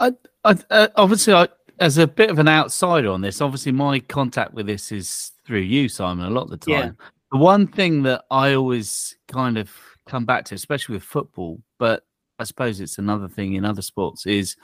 [0.00, 0.12] I,
[0.44, 1.48] I uh, obviously, I,
[1.78, 5.60] as a bit of an outsider on this, obviously my contact with this is through
[5.60, 6.96] you, Simon, a lot of the time.
[6.98, 7.06] Yeah.
[7.32, 9.70] The one thing that I always kind of
[10.06, 12.04] come back to, especially with football, but
[12.38, 14.56] I suppose it's another thing in other sports, is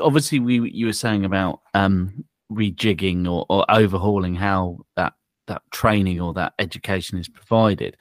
[0.00, 5.12] obviously we you were saying about um, rejigging or, or overhauling how that
[5.46, 7.96] that training or that education is provided.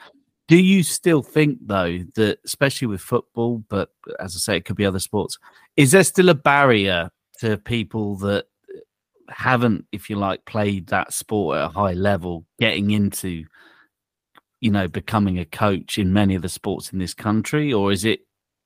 [0.50, 4.78] Do you still think, though, that especially with football, but as I say, it could
[4.78, 5.38] be other sports,
[5.78, 8.48] is there still a barrier to people that
[9.30, 13.46] haven't, if you like, played that sport at a high level, getting into,
[14.60, 17.72] you know, becoming a coach in many of the sports in this country?
[17.72, 18.22] Or is it,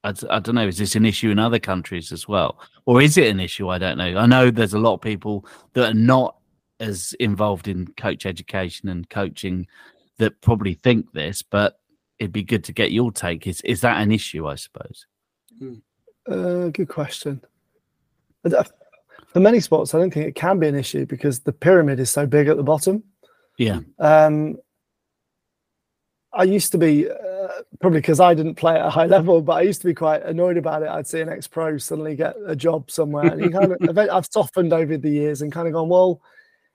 [0.05, 2.61] I, I don't know, is this an issue in other countries as well?
[2.85, 3.67] Or is it an issue?
[3.67, 4.17] I don't know.
[4.17, 6.37] I know there's a lot of people that are not
[6.79, 9.67] as involved in coach education and coaching
[10.17, 11.79] that probably think this, but
[12.19, 13.47] it'd be good to get your take.
[13.47, 14.47] Is is that an issue?
[14.47, 15.05] I suppose.
[15.59, 15.75] Hmm.
[16.27, 17.41] Uh, good question.
[18.43, 22.09] For many sports, I don't think it can be an issue because the pyramid is
[22.09, 23.03] so big at the bottom.
[23.57, 23.79] Yeah.
[23.99, 24.57] Um,
[26.33, 27.47] I used to be uh,
[27.79, 30.23] probably because I didn't play at a high level, but I used to be quite
[30.23, 30.89] annoyed about it.
[30.89, 34.73] I'd see an ex-pro suddenly get a job somewhere, and you kind of I've softened
[34.73, 36.21] over the years and kind of gone, well,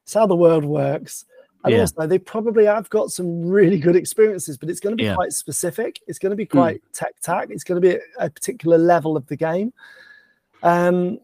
[0.04, 1.24] it's how the world works.
[1.68, 1.80] And Yeah.
[1.82, 5.14] also, they probably have got some really good experiences, but it's going to be Yeah.
[5.14, 6.00] quite specific.
[6.06, 7.50] It's going to be quite tech tack.
[7.50, 9.72] It's going to be a, a particular level of the game.
[10.62, 11.20] Um,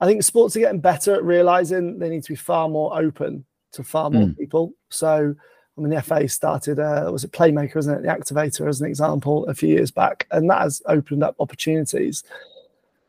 [0.00, 3.44] I think sports are getting better at realizing they need to be far more open
[3.72, 4.72] to far more people.
[4.90, 5.34] So,
[5.76, 8.02] I mean, the FA started, uh, was it Playmaker, wasn't it?
[8.02, 12.22] The Activator, as an example, a few years back, and that has opened up opportunities.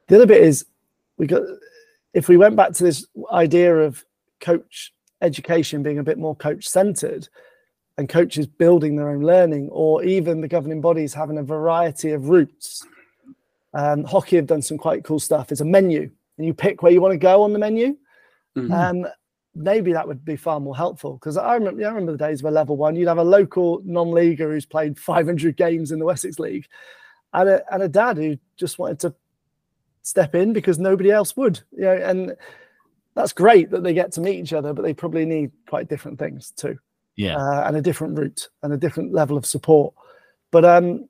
[0.07, 0.65] The other bit is
[1.17, 1.43] we got,
[2.15, 4.03] if we went back to this idea of
[4.39, 7.27] coach education being a bit more coach centered
[7.97, 12.29] and coaches building their own learning, or even the governing bodies having a variety of
[12.29, 12.85] routes.
[13.73, 15.51] Um, hockey have done some quite cool stuff.
[15.51, 17.97] It's a menu, and you pick where you want to go on the menu.
[18.57, 18.71] Mhm.
[18.71, 19.07] Um,
[19.53, 22.53] maybe that would be far more helpful because I remember, I remember the days where
[22.53, 26.67] level one, you'd have a local non-leaguer who's played 500 games in the Wessex League,
[27.33, 29.13] and a and a dad who just wanted to
[30.03, 31.59] step in because nobody else would.
[31.71, 32.35] You know, and
[33.19, 36.17] that's great that they get to meet each other, but they probably need quite different
[36.17, 36.79] things too
[37.17, 37.35] Yeah.
[37.35, 39.93] uh, and a different route and a different level of support.
[40.51, 41.09] But um,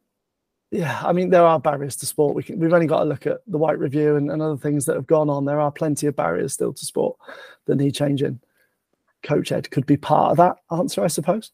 [0.71, 2.35] yeah, I mean, there are barriers to sport.
[2.35, 4.85] We can, we've only got to look at the Whyte Review and, and other things
[4.85, 5.45] that have gone on.
[5.45, 7.15] There are plenty of barriers still to sport
[7.65, 8.39] that need changing.
[9.21, 11.51] Coach Ed could be part of that answer, I suppose.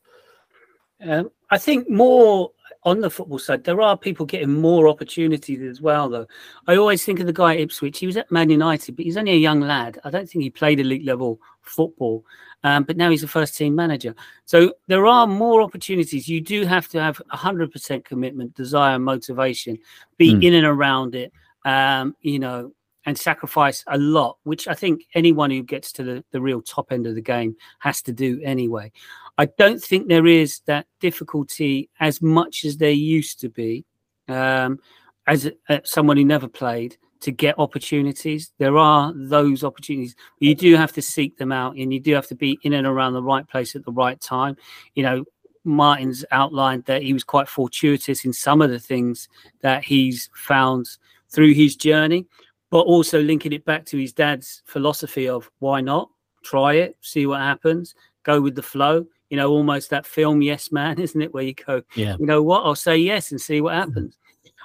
[1.06, 2.52] Um, I think more
[2.86, 6.28] on the football side, there are people getting more opportunities as well, though.
[6.68, 7.98] I always think of the guy at Ipswich.
[7.98, 10.00] He was at Man United, but he's only a young lad.
[10.04, 12.24] I don't think he played elite level football,
[12.64, 14.14] um, but now he's a first team manager.
[14.46, 16.30] So there are more opportunities.
[16.30, 19.80] You do have to have 100% commitment, desire, motivation,
[20.18, 20.44] be Mm.
[20.44, 21.34] in and around it,
[21.66, 22.72] um, you know,
[23.06, 26.92] and sacrifice a lot, which I think anyone who gets to the, the real top
[26.92, 28.92] end of the game has to do anyway.
[29.38, 33.86] I don't think there is that difficulty as much as there used to be.
[34.28, 34.80] Um,
[35.28, 40.16] as uh, someone who never played, to get opportunities, there are those opportunities.
[40.40, 42.86] You do have to seek them out, and you do have to be in and
[42.86, 44.58] around the right place at the right time.
[44.94, 45.26] You know,
[45.64, 49.28] Martin's outlined that he was quite fortuitous in some of the things
[49.62, 50.88] that he's found
[51.30, 52.28] through his journey,
[52.70, 56.10] but also linking it back to his dad's philosophy of why not
[56.44, 59.06] try it, see what happens, go with the flow.
[59.30, 61.34] You know, almost that film Yes Man, isn't it?
[61.34, 62.16] Where you go, Yeah.
[62.20, 64.18] you know what, I'll say yes and see what happens.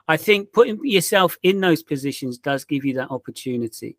[0.09, 3.97] I think putting yourself in those positions does give you that opportunity.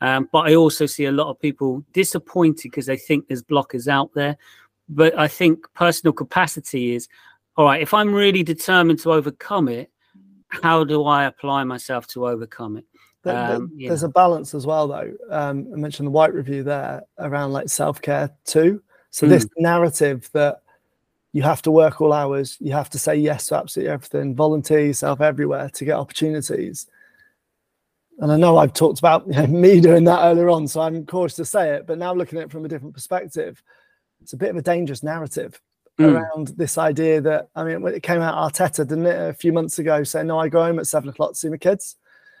[0.00, 3.88] Um, but I also see a lot of people disappointed because they think there's blockers
[3.88, 4.36] out there.
[4.88, 7.08] But I think personal capacity is
[7.56, 9.90] all right, if I'm really determined to overcome it,
[10.48, 12.84] how do I apply myself to overcome it?
[13.26, 15.12] Um, you there's a balance as well, though.
[15.30, 18.82] Um, I mentioned the Whyte Review there around like self care too.
[19.10, 20.62] So this narrative that
[21.32, 24.80] you have to work all hours, you have to say yes to absolutely everything, volunteer
[24.80, 26.86] yourself everywhere to get opportunities.
[28.18, 31.06] And I know I've talked about you know, me doing that earlier on, so I'm
[31.06, 31.86] cautious to say it.
[31.86, 33.62] But now looking at it from a different perspective,
[34.20, 35.60] it's a bit of a dangerous narrative
[35.98, 36.12] Mm.
[36.12, 39.52] around this idea that I mean, when it came out Arteta, didn't it, a few
[39.52, 41.94] months ago, saying, "No, I go home at seven o'clock to see my kids."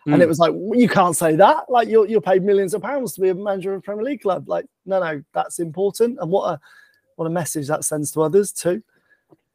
[0.06, 0.28] And it Mm.
[0.28, 1.70] was like, "Well, you can't say that.
[1.70, 4.20] Like, you're you're paid millions of pounds to be a manager of a Premier League
[4.22, 4.48] club.
[4.48, 6.18] Like, no, no, that's important.
[6.20, 6.60] And what a
[7.16, 8.82] what a message that sends to others too.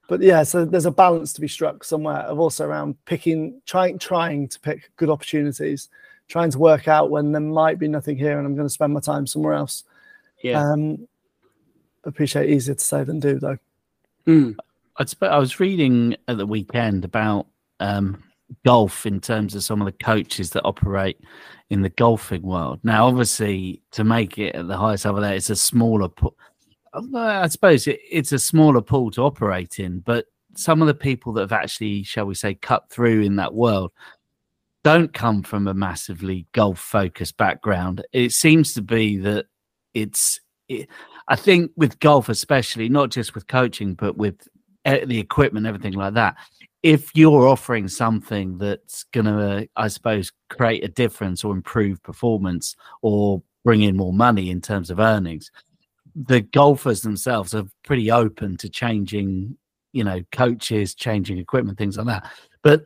[0.08, 4.00] But yeah, so there's a balance to be struck somewhere of also around picking, trying,
[4.00, 5.90] trying to pick good opportunities,
[6.28, 8.92] trying to work out when there might be nothing here and I'm going to spend
[8.94, 9.84] my time somewhere else.
[10.42, 10.60] yeah.
[10.60, 11.08] Um,
[12.06, 13.58] appreciate easier to say than do though.
[14.26, 14.56] Mm.
[14.98, 17.46] I'd I was reading at the weekend about
[17.80, 18.24] um,
[18.66, 21.20] golf in terms of some of the coaches that operate
[21.70, 22.80] in the golfing world.
[22.84, 26.10] Now, obviously, to make it at the highest level, there it's a smaller.
[26.10, 26.36] pool.
[27.16, 30.26] I suppose it, it's a smaller pool to operate in, but
[30.56, 33.92] some of the people that have actually, shall we say, cut through in that world
[34.84, 38.06] don't come from a massively golf focused background.
[38.14, 39.46] It seems to be that
[39.94, 40.40] it's.
[40.68, 40.88] It,
[41.28, 44.48] I think with golf, especially not just with coaching, but with
[44.86, 46.38] uh, the equipment, everything like that.
[46.82, 52.76] If you're offering something that's going to, I suppose, create a difference or improve performance
[53.02, 55.52] or bring in more money in terms of earnings,
[56.16, 59.58] the golfers themselves are pretty open to changing,
[59.92, 62.32] you know, coaches, changing equipment, things like that.
[62.62, 62.86] But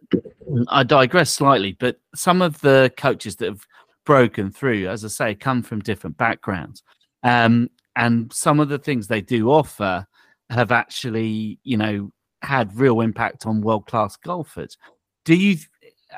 [0.69, 1.77] I digress slightly.
[1.79, 3.65] But some of the coaches that have
[4.05, 6.83] broken through, as I say, come from different backgrounds.
[7.23, 10.05] Um, and some of the things they do offer
[10.49, 12.11] have actually, you know,
[12.43, 14.77] had real impact on world class golfers.
[15.25, 15.57] Do you?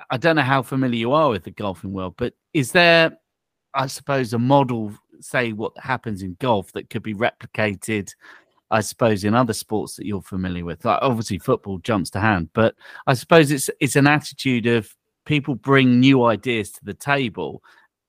[0.09, 3.17] I don't know how familiar you are with the golfing world, but is there,
[3.73, 8.09] I suppose, a model, say, what happens in golf that could be replicated?
[8.71, 12.49] I suppose in other sports that you're familiar with, like obviously football jumps to hand,
[12.53, 12.75] but
[13.07, 14.93] I suppose it's it's an attitude of
[15.25, 17.61] people bring new ideas to the table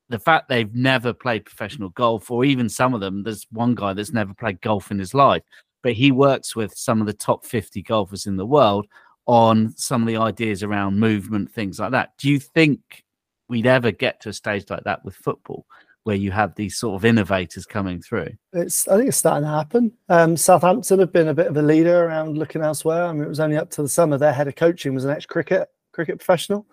[0.08, 3.92] the fact they've never played professional golf, or even some of them, there's one guy
[3.92, 5.42] that's never played golf in his life,
[5.82, 8.86] but he works with some of the top 50 golfers in the world
[9.26, 12.12] on some of the ideas around movement, things like that.
[12.18, 13.04] Do you think
[13.48, 15.66] we'd ever get to a stage like that with football?
[16.04, 19.50] Where you have these sort of innovators coming through, it's I think it's starting to
[19.50, 19.92] happen.
[20.08, 23.06] Um, Southampton have been a bit of a leader around looking elsewhere.
[23.06, 25.10] I mean, it was only up to the summer their head of coaching was an
[25.10, 26.64] ex cricket cricket professional,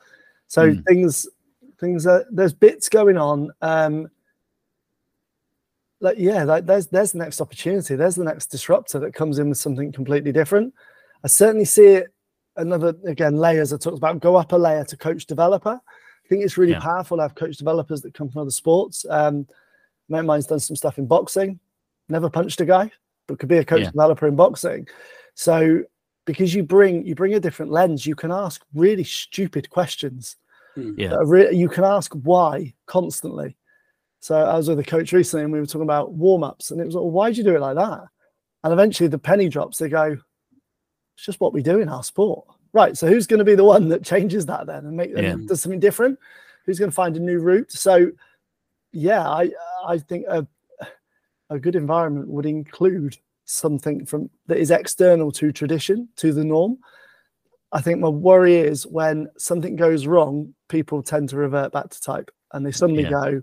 [0.47, 0.83] so mm.
[0.85, 1.27] things
[1.79, 3.49] things are there's bits going on.
[3.63, 4.07] Um,
[6.03, 7.95] like yeah, like there's there's the next opportunity.
[7.95, 10.73] There's the next disruptor that comes in with something completely different.
[11.23, 12.13] I certainly see it.
[12.57, 14.19] Another again layers I talked about.
[14.19, 15.79] Go up a layer to coach developer.
[15.79, 16.81] I think it's really yeah.
[16.81, 19.05] powerful to have coach developers that come from other sports.
[19.09, 19.47] Um,
[20.09, 21.59] mate of mine's done some stuff in boxing.
[22.09, 22.91] Never punched a guy,
[23.27, 23.91] but could be a coach yeah.
[23.91, 24.87] developer in boxing.
[25.35, 25.83] So
[26.25, 30.35] because you bring you bring a different lens, you can ask really stupid questions.
[30.75, 30.95] Hmm.
[30.97, 33.55] Yeah, re- you can ask why constantly.
[34.23, 36.79] So I was with a coach recently, and we were talking about warm ups, and
[36.79, 38.05] it was like, well, why do you do it like that?
[38.63, 39.79] And eventually, the penny drops.
[39.79, 40.17] They go,
[41.17, 42.97] "It's just what we do in our sport." Right.
[42.97, 45.31] So who's going to be the one that changes that then and make yeah.
[45.31, 46.17] and does something different?
[46.65, 47.69] Who's going to find a new route?
[47.73, 48.11] So,
[48.93, 49.51] yeah, I
[49.85, 50.47] I think a
[51.49, 56.77] a good environment would include something from that is external to tradition to the norm.
[57.73, 61.99] I think my worry is when something goes wrong, people tend to revert back to
[61.99, 63.09] type and they suddenly yeah.
[63.09, 63.41] go,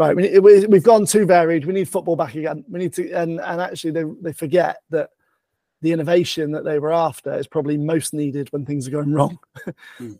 [0.00, 1.66] right, we, we've gone too varied.
[1.66, 2.64] We need football back again.
[2.68, 5.10] We need to, and, and actually they, they forget that
[5.82, 9.38] the innovation that they were after is probably most needed when things are going wrong.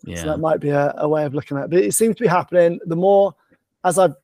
[0.05, 0.20] Yeah.
[0.20, 1.70] so that might be a, a, way of looking at it.
[1.70, 2.78] But it seems to be happening.
[2.85, 3.35] The more
[3.85, 4.14] as I've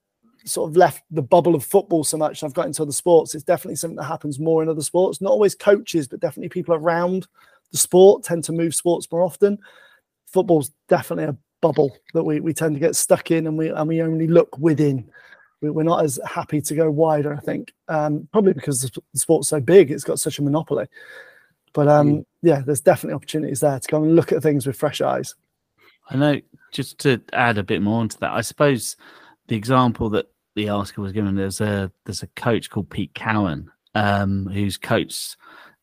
[0.45, 3.35] sort of left the bubble of football so much, I've got into other sports.
[3.35, 5.23] It's definitely something that happens more in other sports.
[5.23, 7.27] Not always coaches, but definitely people around
[7.73, 9.59] the sport tend to move sports more often.
[10.27, 13.89] Football's definitely a bubble that we, we tend to get stuck in and we and
[13.89, 15.09] we only look within
[15.61, 17.35] we're not as happy to go wider.
[17.35, 20.87] I think um, probably because the sport's so big, it's got such a monopoly.
[21.73, 22.25] But um, mm.
[22.43, 25.35] yeah, there's definitely opportunities there to go and look at things with fresh eyes.
[26.09, 26.41] I know.
[26.73, 28.97] Just to add a bit more into that, I suppose
[29.49, 33.71] the example that the article was given there's a there's a coach called Pete Cowan
[33.95, 35.37] um, who's coached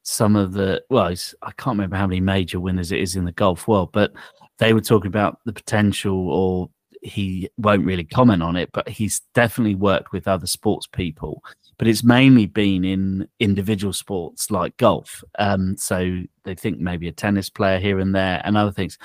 [0.04, 3.32] some of the well, I can't remember how many major winners it is in the
[3.32, 4.14] golf world, but
[4.58, 6.70] they were talking about the potential or
[7.04, 11.44] he won't really comment on it, but he's definitely worked with other sports people.
[11.78, 15.24] But it's mainly been in individual sports like golf.
[15.38, 18.98] Um, so they think maybe a tennis player here and there and other things.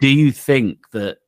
[0.00, 1.18] Do you think that?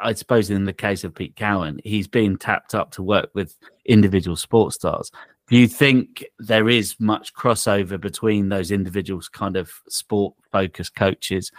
[0.00, 3.56] I suppose in the case of Pete Cowan, he's being tapped up to work with
[3.84, 5.10] individual sports stars.
[5.48, 11.50] Do you think there is much crossover between those individuals, kind of sport focused coaches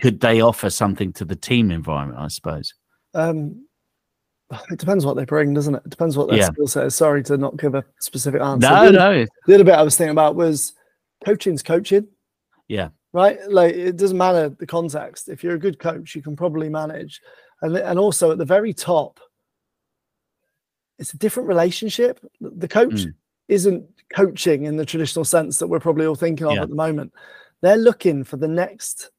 [0.00, 2.20] could they offer something to the team environment?
[2.20, 2.74] I suppose.
[3.14, 3.66] Um,
[4.70, 5.82] it depends what they bring, doesn't it?
[5.84, 6.46] It depends what their yeah.
[6.46, 6.94] skill set is.
[6.94, 8.68] Sorry to not give a specific answer.
[8.68, 9.26] No, the no.
[9.46, 10.74] The other bit I was thinking about was
[11.24, 12.08] coaching's coaching.
[12.68, 12.88] Yeah.
[13.12, 13.38] Right.
[13.48, 15.28] Like it doesn't matter the context.
[15.28, 17.20] If you're a good coach, you can probably manage.
[17.62, 19.20] And and also at the very top,
[20.98, 22.20] it's a different relationship.
[22.40, 23.14] The coach mm.
[23.48, 26.62] isn't coaching in the traditional sense that we're probably all thinking of yeah.
[26.62, 27.12] at the moment.
[27.60, 29.10] They're looking for the next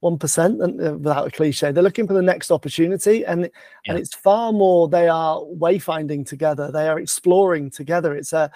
[0.00, 3.48] one percent, uh, without a cliche, they're looking for the next opportunity, and yeah.
[3.86, 4.88] and it's far more.
[4.88, 6.72] They are wayfinding together.
[6.72, 8.14] They are exploring together.
[8.14, 8.50] It's a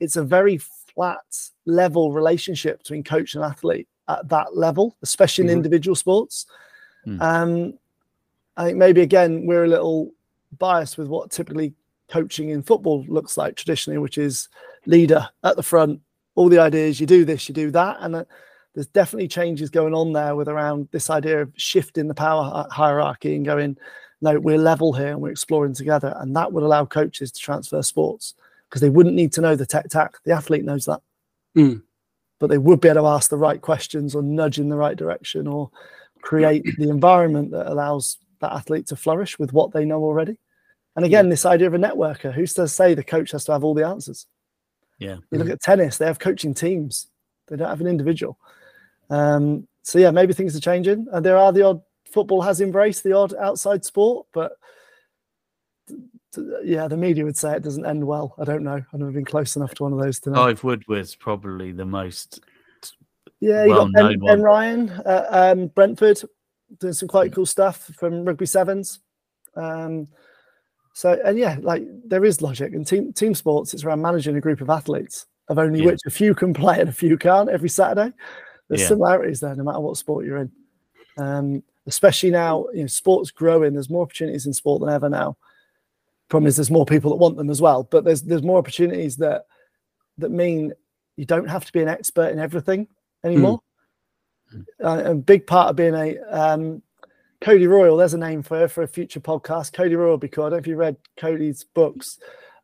[0.00, 5.48] it's a very flat level relationship between coach and athlete at that level, especially in
[5.48, 5.58] mm-hmm.
[5.58, 6.46] individual sports.
[7.06, 7.22] Mm.
[7.22, 7.78] Um,
[8.56, 10.10] I think maybe again we're a little
[10.58, 11.74] biased with what typically
[12.08, 14.48] coaching in football looks like traditionally, which is
[14.86, 16.00] leader at the front,
[16.34, 18.16] all the ideas, you do this, you do that, and.
[18.16, 18.24] Uh,
[18.78, 23.34] there's definitely changes going on there with around this idea of shifting the power hierarchy
[23.34, 23.76] and going,
[24.20, 26.14] no, we're level here and we're exploring together.
[26.18, 28.34] And that would allow coaches to transfer sports
[28.68, 30.14] because they wouldn't need to know the tech tack.
[30.24, 31.00] The athlete knows that.
[31.56, 31.82] Mm.
[32.38, 34.96] But they would be able to ask the right questions or nudge in the right
[34.96, 35.72] direction or
[36.22, 40.38] create the environment that allows that athlete to flourish with what they know already.
[40.94, 41.30] And again, yeah.
[41.30, 43.88] this idea of a networker, who's to say the coach has to have all the
[43.88, 44.28] answers?
[45.00, 45.16] Yeah.
[45.32, 47.08] You look at tennis, they have coaching teams.
[47.48, 48.38] They don't have an individual.
[49.10, 51.06] Um, so yeah, maybe things are changing.
[51.12, 54.52] And there are the odd football has embraced the odd outside sport, but
[56.62, 58.34] yeah, the media would say it doesn't end well.
[58.38, 58.82] I don't know.
[58.92, 60.36] I've never been close enough to one of those to know.
[60.36, 62.40] Clive Woodward's probably the most.
[63.40, 66.20] Yeah, you got Ben, ben Ryan, uh, um, Brentford,
[66.80, 69.00] doing some quite cool stuff from rugby sevens.
[69.54, 70.08] Um,
[70.92, 73.72] so and yeah, like there is logic in team team sports.
[73.72, 75.86] It's around managing a group of athletes, of only yeah.
[75.86, 78.12] which a few can play and a few can't every Saturday
[78.68, 78.88] there's yeah.
[78.88, 80.52] similarities there, no matter what sport you're in.
[81.16, 82.66] Um, especially now.
[82.72, 83.72] You know, sports growing.
[83.72, 85.36] There's more opportunities in sport than ever now.
[86.28, 87.82] Problem is, there's more people that want them as well.
[87.82, 89.46] But there's there's more opportunities that
[90.18, 90.72] that mean
[91.16, 92.86] you don't have to be an expert in everything
[93.24, 93.60] anymore.
[94.54, 94.64] Mm.
[94.82, 96.82] Uh, a big part of being a um,
[97.40, 99.72] Cody Royle, there's a name for her for a future podcast.
[99.72, 102.18] Cody Royle, because I don't know if you read Cody's books.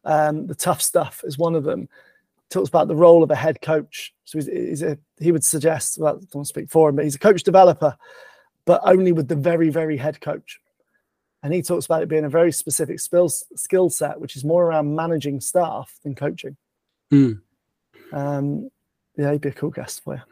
[0.04, 1.88] Um, the tough stuff is one of them.
[2.50, 4.14] Talks about the role of a head coach.
[4.24, 7.14] So he's, he's a, he would suggest, well, I don't speak for him, but he's
[7.14, 7.96] a coach developer,
[8.64, 10.60] but only with the very, very head coach.
[11.42, 14.64] And he talks about it being a very specific skill, skill set, which is more
[14.64, 16.56] around managing staff than coaching.
[17.12, 17.40] Mm.
[18.12, 18.70] Um,
[19.16, 20.22] yeah, he'd be a cool guest for you.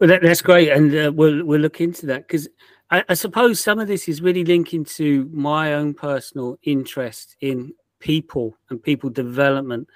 [0.00, 2.48] Well, that, that's great, and uh, we'll we'll look into that because
[2.88, 7.74] I, I, suppose some of this is really linking to my own personal interest in
[7.98, 9.88] people and people development.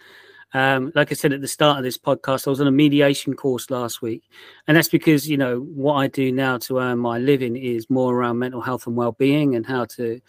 [0.54, 3.34] Um, like I said at the start of this podcast, I was on a mediation
[3.34, 4.22] course last week,
[4.66, 8.14] and that's because you know what I do now to earn my living is more
[8.14, 10.20] around mental health and well-being and how to.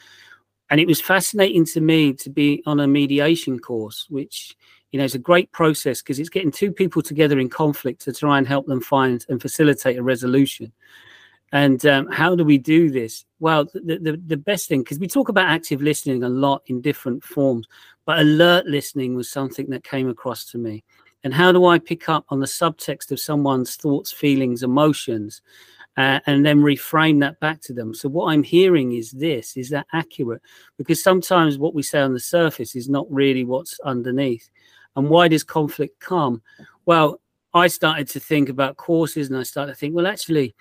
[0.70, 4.56] And it was fascinating to me to be on a mediation course, which
[4.94, 8.14] you know, it's a great process because it's getting two people together in conflict to
[8.14, 10.72] try and help them find and facilitate a resolution.
[11.54, 13.26] And um, how do we do this?
[13.40, 16.82] Well, the, the, the best thing, because we talk about active listening a lot in
[16.82, 17.68] different forms,
[18.06, 20.84] but alert listening was something that came across to me.
[21.24, 25.44] And how do I pick up on the subtext of someone's thoughts, feelings, emotions,
[25.96, 27.94] uh, and then reframe that back to them?
[27.94, 30.42] So, what I'm hearing is this is that accurate?
[30.78, 34.50] Because sometimes what we say on the surface is not really what's underneath.
[34.96, 36.42] And why does conflict come?
[36.88, 37.22] Well,
[37.54, 40.56] I started to think about courses and I started to think, well, actually,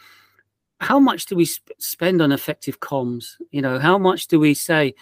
[0.83, 3.37] how much do we sp- spend on effective comms?
[3.53, 4.95] You know, how much do we say,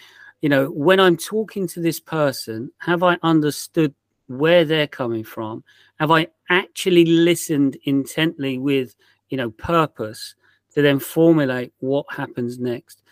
[0.43, 3.95] you know, when I'm talking to this person, have I understood
[4.27, 5.65] where they're coming from?
[5.99, 8.95] Have I actually listened intently with,
[9.31, 10.35] you know, purpose
[10.75, 13.03] to then formulate what happens next?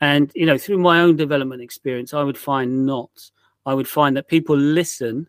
[0.00, 3.10] And, you know, through my own development experience, I would find not.
[3.64, 5.26] I would find that people listen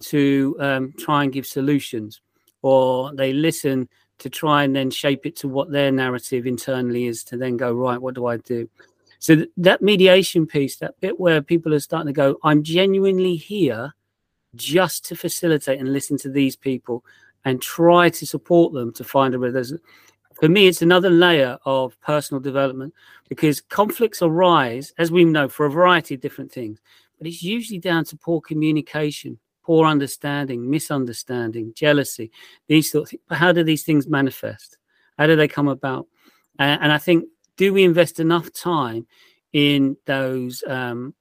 [0.00, 2.20] to um, try and give solutions,
[2.62, 3.88] or they listen
[4.18, 7.72] to try and then shape it to what their narrative internally is to then go
[7.72, 8.00] right.
[8.00, 8.68] What do I do?
[9.18, 13.36] So th- that mediation piece, that bit where people are starting to go, I'm genuinely
[13.36, 13.92] here
[14.54, 17.04] just to facilitate and listen to these people
[17.44, 19.78] and try to support them to find a resolution.
[20.40, 22.92] For me, it's another layer of personal development
[23.28, 26.78] because conflicts arise, as we know, for a variety of different things,
[27.18, 32.30] but it's usually down to poor communication poor understanding, misunderstanding, jealousy,
[32.68, 33.22] these sort of things.
[33.28, 34.78] But how do these things manifest?
[35.18, 36.06] How do they come about?
[36.58, 37.24] Uh, and I think,
[37.56, 39.06] do we invest enough time
[39.52, 41.14] in those um,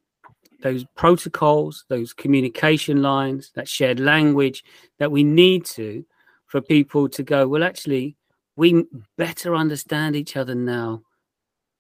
[0.62, 4.64] those protocols, those communication lines, that shared language
[5.00, 6.06] that we need to
[6.48, 8.16] for people to go, well, actually,
[8.56, 8.86] we
[9.18, 11.02] better understand each other now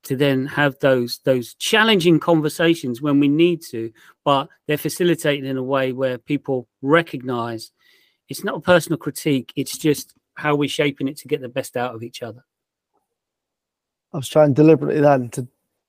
[0.05, 3.91] to then have those those challenging conversations when we need to,
[4.23, 7.71] but they're facilitated in a way where people recognize
[8.29, 11.77] it's not a personal critique, it's just how we're shaping it to get the best
[11.77, 12.43] out of each other.
[14.13, 15.47] I was trying deliberately then to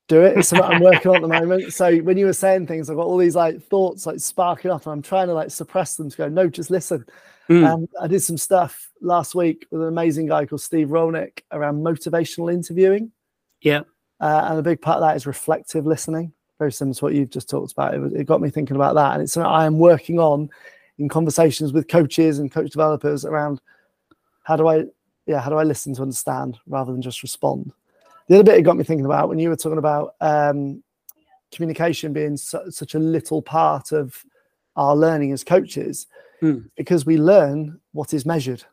[0.09, 0.39] do it.
[0.39, 1.73] It's something I'm working on at the moment.
[1.73, 4.87] So when you were saying things, I've got all these like thoughts like sparking off,
[4.87, 7.05] and I'm trying to like suppress them to go, no, just listen.
[7.49, 7.67] Mm.
[7.67, 11.85] Um, I did some stuff last week with an amazing guy called Steve Rollnick around
[11.85, 13.13] motivational interviewing.
[13.61, 13.83] Yeah.
[14.21, 17.31] Uh, and a big part of that is reflective listening, very similar to what you've
[17.31, 17.95] just talked about.
[17.95, 19.15] It, it got me thinking about that.
[19.15, 20.49] And it's something I am working on
[20.99, 23.61] in conversations with coaches and coach developers around
[24.45, 24.85] how do I,
[25.27, 27.73] yeah, how do I listen to understand rather than just respond?
[28.29, 30.83] The other bit it got me thinking about when you were talking about um,
[31.53, 34.25] communication being su- such a little part of
[34.77, 36.07] our learning as coaches,
[36.43, 36.69] mm.
[36.77, 38.65] because we learn what is measured.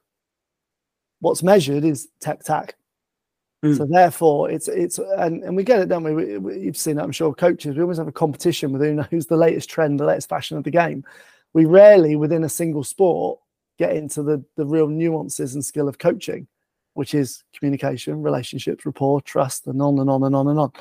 [1.19, 2.75] What's measured is tech tac.
[3.63, 3.77] Mm.
[3.77, 6.13] So therefore, it's it's and, and we get it, don't we?
[6.13, 6.37] we?
[6.37, 6.59] we?
[6.59, 7.33] You've seen it, I'm sure.
[7.33, 10.57] Coaches, we always have a competition with who knows the latest trend, the latest fashion
[10.57, 11.05] of the game.
[11.53, 13.39] We rarely, within a single sport,
[13.79, 16.45] get into the the real nuances and skill of coaching,
[16.93, 20.71] which is communication, relationships, rapport, trust, and on and on and on and on.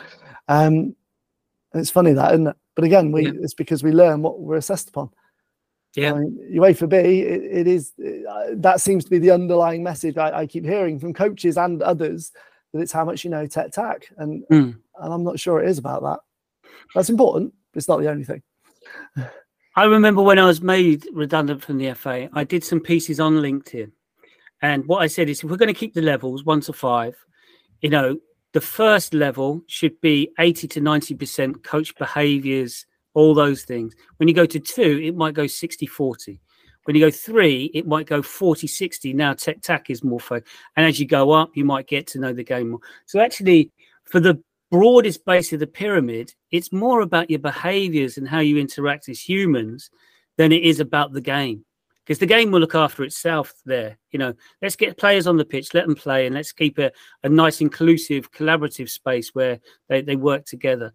[0.48, 0.74] Um,
[1.72, 2.56] and it's funny that, isn't it?
[2.74, 3.32] But again, we yeah.
[3.42, 5.10] it's because we learn what we're assessed upon.
[5.94, 9.30] Yeah, I mean, UEFA B, it, it is it, uh, that seems to be the
[9.30, 12.32] underlying message I, I keep hearing from coaches and others
[12.72, 14.76] that it's how much you know tech tac, and mm.
[15.00, 16.20] and I'm not sure it is about that.
[16.94, 18.42] That's important, but it's not the only thing.
[19.76, 23.36] I remember when I was made redundant from the FA, I did some pieces on
[23.36, 23.90] LinkedIn,
[24.60, 27.16] and what I said is, if we're going to keep the levels one to five,
[27.80, 28.18] you know,
[28.52, 33.94] the first level should be 80 to 90 percent coach behaviors, all those things.
[34.16, 36.40] When you go to two, it might go 60 40.
[36.84, 39.12] When you go three, it might go 40 60.
[39.12, 40.52] Now, tech tac is more focused.
[40.76, 42.80] And as you go up, you might get to know the game more.
[43.06, 43.70] So, actually,
[44.04, 48.59] for the broadest base of the pyramid, it's more about your behaviors and how you
[48.59, 49.90] interact as humans
[50.38, 51.64] than it is about the game.
[52.04, 53.96] Because the game will look after itself there.
[54.10, 56.90] You know, let's get players on the pitch, let them play, and let's keep a,
[57.22, 60.92] a nice, inclusive, collaborative space where they, they work together.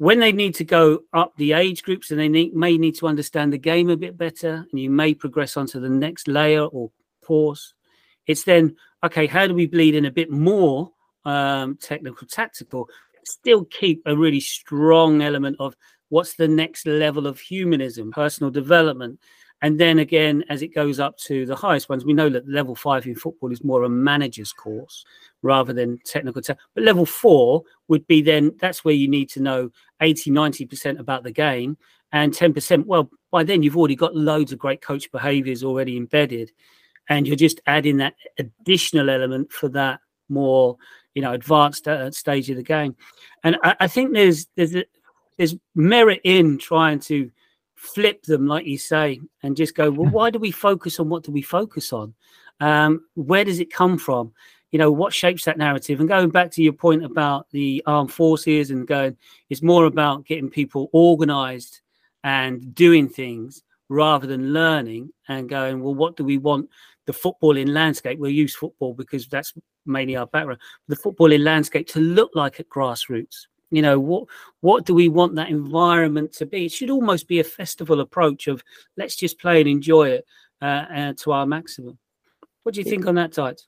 [0.00, 3.06] When they need to go up the age groups and they need, may need to
[3.06, 6.90] understand the game a bit better, and you may progress onto the next layer or
[7.22, 7.74] course,
[8.26, 10.90] it's then, okay, how do we bleed in a bit more
[11.26, 12.88] um, technical, tactical,
[13.26, 15.76] still keep a really strong element of
[16.08, 19.20] what's the next level of humanism, personal development.
[19.62, 22.74] And then again, as it goes up to the highest ones, we know that level
[22.74, 25.04] five in football is more a manager's course
[25.42, 26.40] rather than technical.
[26.40, 29.70] Te- but level four would be then that's where you need to know
[30.00, 31.76] 80, 90% about the game
[32.12, 32.86] and 10%.
[32.86, 36.52] Well, by then you've already got loads of great coach behaviors already embedded.
[37.08, 40.76] And you're just adding that additional element for that more
[41.14, 42.94] you know advanced uh, stage of the game
[43.42, 44.76] and I, I, think there's there's
[45.36, 47.30] there's merit in trying to
[47.80, 51.22] flip them like you say and just go well why do we focus on what
[51.22, 52.12] do we focus on?
[52.60, 54.32] Um, where does it come from?
[54.70, 55.98] You know what shapes that narrative?
[55.98, 59.16] And going back to your point about the armed forces and going
[59.48, 61.80] it's more about getting people organized
[62.22, 66.68] and doing things rather than learning and going well what do we want
[67.06, 68.18] the footballing landscape?
[68.18, 69.54] We'll use football because that's
[69.86, 73.46] mainly our background, the footballing landscape to look like at grassroots.
[73.70, 74.24] You know what?
[74.60, 76.66] What do we want that environment to be?
[76.66, 78.62] It should almost be a festival approach of
[78.96, 80.26] let's just play and enjoy it
[80.60, 80.64] uh,
[80.94, 81.98] uh, to our maximum.
[82.62, 83.60] What do you think on that, Tight?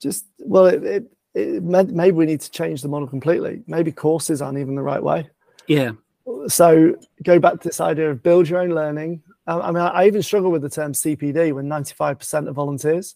[0.00, 3.62] Just well, it, it, it, maybe we need to change the model completely.
[3.66, 5.28] Maybe courses aren't even the right way.
[5.66, 5.92] Yeah.
[6.48, 9.22] So go back to this idea of build your own learning.
[9.46, 13.14] I mean, I even struggle with the term CPD when 95% of volunteers.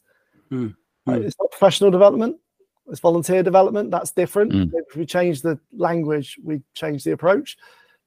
[0.51, 0.77] Mm.
[1.09, 1.25] Mm.
[1.25, 2.37] It's not professional development.
[2.91, 3.91] It's volunteer development.
[3.91, 4.53] That's different.
[4.53, 4.73] Mm.
[4.75, 7.57] If we change the language, we change the approach.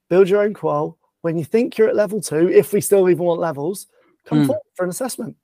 [0.09, 0.97] Build your own qual.
[1.21, 3.87] When you think you're at level two, if we still even want levels,
[4.25, 4.47] come mm.
[4.47, 5.35] forward for an assessment.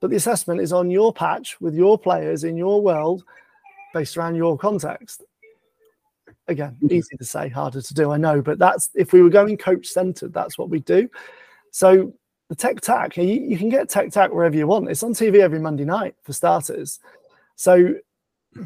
[0.00, 3.24] But the assessment is on your patch with your players in your world,
[3.94, 5.22] based around your context.
[6.48, 6.90] Again, mm.
[6.90, 8.10] easy to say, harder to do.
[8.10, 11.08] I know, but that's if we were going coach centered, that's what we do.
[11.70, 12.12] So
[12.50, 15.38] the tech tac you, you, can get tech tac wherever you want it's on tv
[15.38, 16.98] every monday night for starters
[17.54, 17.94] so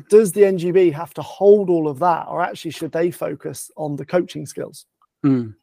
[0.09, 3.97] does the ngb have to hold all of that or actually should they focus on
[3.97, 4.87] the coaching skills
[5.25, 5.55] mm.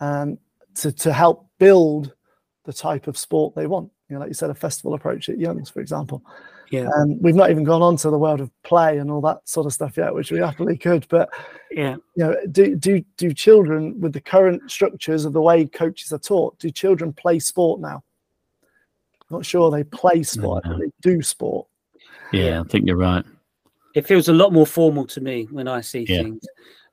[0.00, 0.38] um,
[0.74, 2.14] to, to help build
[2.64, 5.38] the type of sport they want you know like you said a festival approach at
[5.38, 6.22] youngs for example
[6.70, 6.88] yeah.
[6.96, 9.66] Um, we've not even gone on to the world of play and all that sort
[9.66, 11.06] of stuff yet, which we happily could.
[11.08, 11.30] But
[11.70, 16.12] yeah, you know, do do do children with the current structures of the way coaches
[16.12, 16.58] are taught?
[16.58, 18.02] Do children play sport now?
[19.30, 20.78] I'm not sure they play sport, no.
[20.78, 21.66] they do sport.
[22.36, 23.24] Yeah, I think you're right.
[23.94, 26.22] It feels a lot more formal to me when I see yeah.
[26.22, 26.44] things,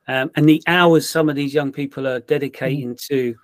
[0.08, 3.06] um, and the hours some of these young people are dedicating mm.
[3.08, 3.34] to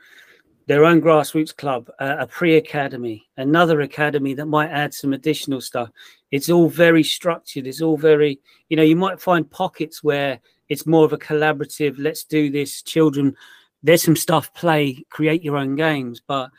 [0.69, 5.61] their own grassroots club, uh, a pre academy, another academy that might add some additional
[5.63, 5.91] stuff.
[6.31, 7.67] It's all very structured.
[7.67, 8.39] It's all very,
[8.69, 10.39] you know, you might find pockets where
[10.69, 13.35] it's more of a collaborative, let's do this, children.
[13.83, 16.51] There's some stuff, play, create your own games, but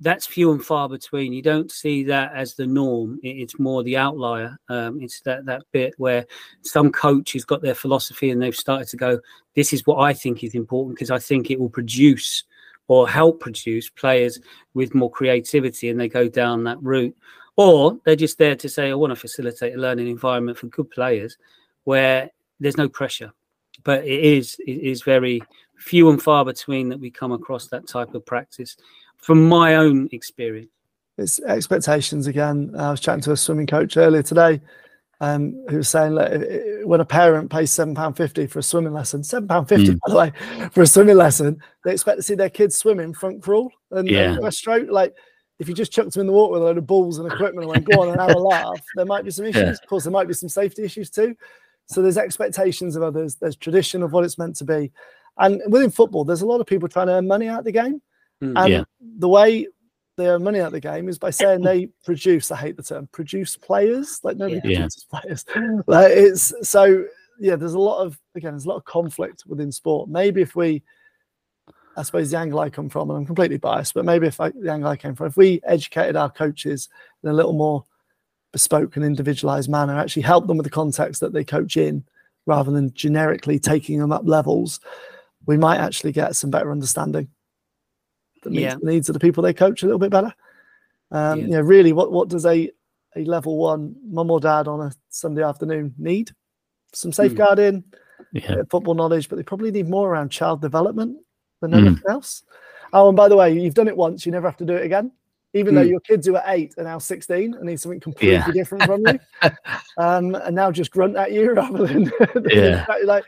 [0.00, 1.32] that's few and far between.
[1.32, 3.18] You don't see that as the norm.
[3.22, 4.56] It's more the outlier.
[4.68, 6.24] Um, it's that that bit where
[6.62, 9.20] some coach has got their philosophy and they've started to go,
[9.54, 12.44] "This is what I think is important because I think it will produce
[12.88, 14.40] or help produce players
[14.74, 17.16] with more creativity and they go down that route.
[17.56, 20.90] Or they're just there to say, I want to facilitate a learning environment for good
[20.90, 21.36] players
[21.84, 22.30] where
[22.60, 23.32] there's no pressure.
[23.84, 25.42] But it is it is very
[25.76, 28.76] few and far between that we come across that type of practice
[29.18, 30.70] from my own experience.
[31.18, 32.72] It's expectations again.
[32.78, 34.60] I was chatting to a swimming coach earlier today
[35.20, 38.92] um, who was saying that when a parent pays seven pound fifty for a swimming
[38.92, 39.98] lesson, seven pound fifty mm.
[40.06, 43.42] by the way for a swimming lesson, they expect to see their kids swimming front
[43.42, 44.32] crawl and, yeah.
[44.32, 44.90] and breaststroke.
[44.90, 45.14] Like
[45.58, 47.64] if you just chucked them in the water with a load of balls and equipment
[47.64, 49.62] and went go on and have a laugh, there might be some issues.
[49.62, 49.70] Yeah.
[49.70, 51.36] Of course, there might be some safety issues too.
[51.86, 53.34] So there's expectations of others.
[53.34, 54.92] There's tradition of what it's meant to be,
[55.38, 57.72] and within football, there's a lot of people trying to earn money out of the
[57.72, 58.00] game.
[58.42, 58.84] Mm, and yeah.
[59.00, 59.66] the way
[60.16, 62.50] they earn money out of the game is by saying they produce.
[62.50, 64.20] I hate the term produce players.
[64.22, 64.80] Like nobody yeah.
[64.80, 65.44] produces players.
[65.86, 67.04] Like it's so
[67.38, 67.56] yeah.
[67.56, 68.52] There's a lot of again.
[68.52, 70.08] There's a lot of conflict within sport.
[70.08, 70.82] Maybe if we,
[71.96, 74.50] I suppose the angle I come from, and I'm completely biased, but maybe if I,
[74.50, 76.88] the angle I came from, if we educated our coaches
[77.22, 77.84] in a little more
[78.52, 82.04] bespoke and individualized manner, actually help them with the context that they coach in,
[82.46, 84.80] rather than generically taking them up levels,
[85.46, 87.28] we might actually get some better understanding
[88.42, 88.76] that meets yeah.
[88.80, 90.32] the needs of the people they coach a little bit better.
[91.10, 91.44] Um, yeah.
[91.44, 92.70] You know, really, what what does a
[93.16, 96.30] a level one mum or dad on a Sunday afternoon need?
[96.94, 97.14] Some hmm.
[97.14, 97.84] safeguarding, mm.
[98.32, 98.62] Yeah.
[98.70, 101.18] football knowledge, but they probably need more around child development
[101.60, 101.78] than Mm.
[101.78, 102.42] anything else.
[102.92, 104.84] Oh, and by the way, you've done it once, you never have to do it
[104.84, 105.12] again.
[105.54, 105.88] Even though Mm.
[105.90, 108.50] your kids who are eight are now 16 and need something completely Yeah.
[108.52, 109.18] different from you,
[109.98, 112.10] um, and now just grunt at you rather than
[112.50, 112.84] Yeah.
[113.04, 113.24] like,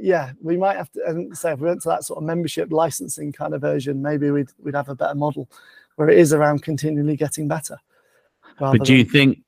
[0.00, 1.04] yeah, we might have to.
[1.06, 4.30] And say if we went to that sort of membership licensing kind of version, maybe
[4.30, 5.48] we'd we'd have a better model
[5.96, 7.78] where it is around continually getting better.
[8.58, 9.38] But do you think,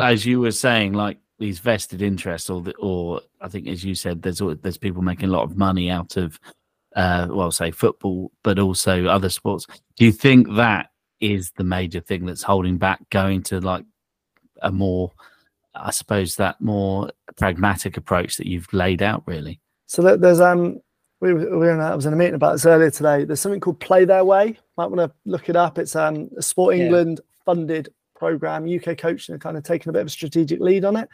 [0.00, 3.94] as you were saying, like these vested interests, or the, or I think as you
[3.94, 6.40] said, there's there's people making a lot of money out of,
[6.96, 9.66] uh, well, say football, but also other sports.
[9.96, 10.90] Do you think that
[11.20, 13.84] is the major thing that's holding back going to like
[14.62, 15.12] a more,
[15.80, 19.60] I suppose, that more pragmatic approach that you've laid out, really?
[19.86, 20.80] So there's um
[21.20, 23.24] we were, we were in a, I was in a meeting about this earlier today.
[23.24, 24.58] There's something called Play Their Way.
[24.76, 25.78] Might want to look it up.
[25.78, 26.84] It's um a Sport Yeah.
[26.84, 28.66] England funded program.
[28.68, 31.08] UK coaching are kind of taking a bit of a strategic lead on it,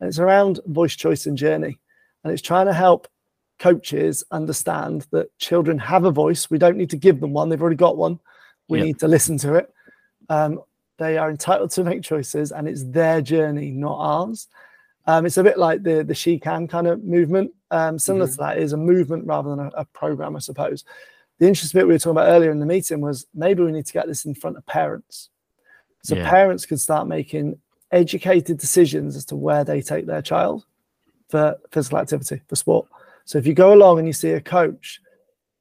[0.00, 1.78] and it's around voice, choice, and journey,
[2.24, 3.08] and it's trying to help
[3.58, 6.50] coaches understand that children have a voice.
[6.50, 8.18] We don't need to give them one; they've already got one.
[8.68, 8.84] We Yeah.
[8.84, 9.72] need to listen to it.
[10.28, 10.60] Um,
[11.02, 14.48] they are entitled to make choices, and it's their journey, not ours.
[15.06, 17.50] Um, it's a bit like the the she can kind of movement.
[17.70, 20.84] Um, similar to that is a movement rather than a, a program, I suppose.
[21.38, 23.86] The interesting bit we were talking about earlier in the meeting was maybe we need
[23.86, 25.30] to get this in front of parents,
[26.02, 26.28] so Yeah.
[26.28, 27.58] parents could start making
[27.90, 30.64] educated decisions as to where they take their child
[31.28, 32.86] for physical activity for sport.
[33.24, 35.00] So if you go along and you see a coach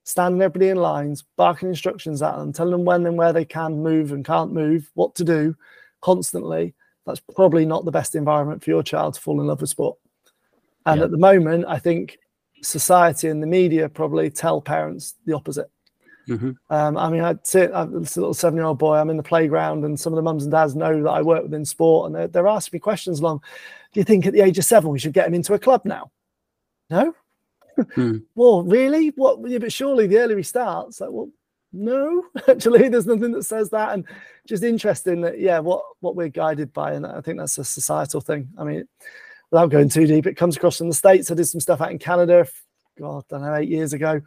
[0.04, 3.82] standing everybody in lines, barking instructions at them, telling them when and where they can
[3.84, 5.56] move and can't move, what to do
[6.02, 6.74] constantly,
[7.06, 9.98] that's probably not the best environment for your child to fall in love with sport.
[10.86, 11.06] And Yeah.
[11.06, 12.18] at the moment, I think
[12.64, 15.70] society and the media probably tell parents the opposite.
[16.28, 16.56] Mhm.
[16.70, 19.24] Um, I mean, I'd sit, I'm this little seven year old boy, I'm in the
[19.24, 22.16] playground, and some of the mums and dads know that I work within sport, and
[22.16, 23.42] they're, they're asking me questions along,
[23.94, 25.82] Do you think at the age of seven we should get him into a club
[25.84, 26.12] now?
[26.90, 27.14] No.
[27.96, 28.18] Hmm.
[28.36, 29.10] Well, really?
[29.16, 29.40] What?
[29.50, 31.30] Yeah, but surely the earlier he starts, like, well,
[31.74, 33.94] no, actually, there's nothing that says that.
[33.94, 34.06] And
[34.46, 38.22] just interesting that, yeah, what what we're guided by, and I think that's a societal
[38.22, 38.50] thing.
[38.58, 38.88] I mean,
[39.52, 41.32] without going too deep, it comes across from the states.
[41.32, 42.46] I did some stuff out in Canada,
[43.00, 44.22] God, I don't know, eight years ago,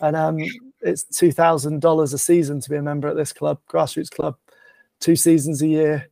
[0.00, 0.38] and um,
[0.80, 4.36] it's two thousand dollars a season to be a member at this club, grassroots club,
[5.00, 6.08] two seasons a year,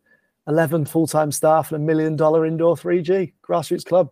[0.48, 4.10] eleven full time staff, and a million dollar indoor three G grassroots club.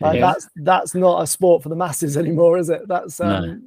[0.00, 0.32] Like, Yeah.
[0.32, 2.86] That's that's not a sport for the masses anymore, is it?
[2.88, 3.26] That's No.
[3.36, 3.62] um,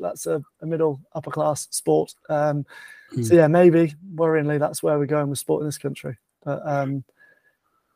[0.00, 2.14] that's a, a middle upper class sport.
[2.28, 2.66] Um,
[3.12, 3.22] Hmm.
[3.24, 6.16] So yeah, maybe worryingly that's where we're going with sport in this country.
[6.44, 7.02] But um,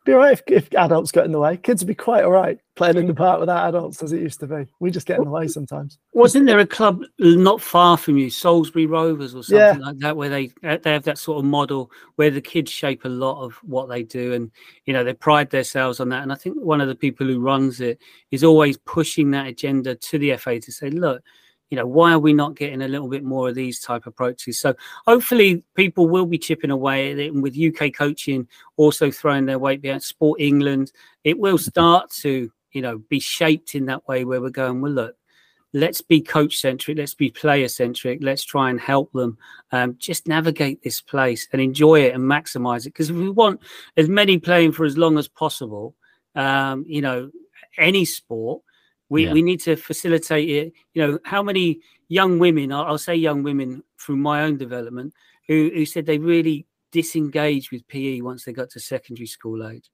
[0.05, 1.57] be all right if, if adults got in the way.
[1.57, 4.39] Kids would be quite all right playing in the park without adults as it used
[4.41, 4.65] to be.
[4.79, 5.97] We just get in the way sometimes.
[6.13, 9.85] Wasn't there a club not far from you, Salisbury Rovers or something Yeah.
[9.85, 13.05] like that, where they uh, they have that sort of model where the kids shape
[13.05, 14.51] a lot of what they do, and
[14.85, 16.23] you know they pride themselves on that.
[16.23, 17.99] And I think one of the people who runs it
[18.31, 21.23] is always pushing that agenda to the FA to say, look,
[21.69, 24.59] you know, why are we not getting a little bit more of these type approaches?
[24.59, 24.75] So
[25.05, 28.47] hopefully people will be chipping away at it, and with UK coaching
[28.77, 30.91] also throwing their weight behind Sport England,
[31.23, 34.81] it will start to you know be shaped in that way where we're going.
[34.81, 35.15] Well, look
[35.75, 39.37] let's be coach centric let's be player centric let's try and help them
[39.73, 43.59] um, just navigate this place and enjoy it and maximize it because if we want
[43.97, 45.93] as many playing for as long as possible
[46.35, 47.29] um, you know
[47.77, 48.61] any sport
[49.09, 49.33] we, Yeah.
[49.33, 53.43] we need to facilitate it you know how many young women I'll, I'll say young
[53.43, 55.13] women from my own development
[55.47, 59.89] who, who said they really disengaged with pe once they got to secondary school age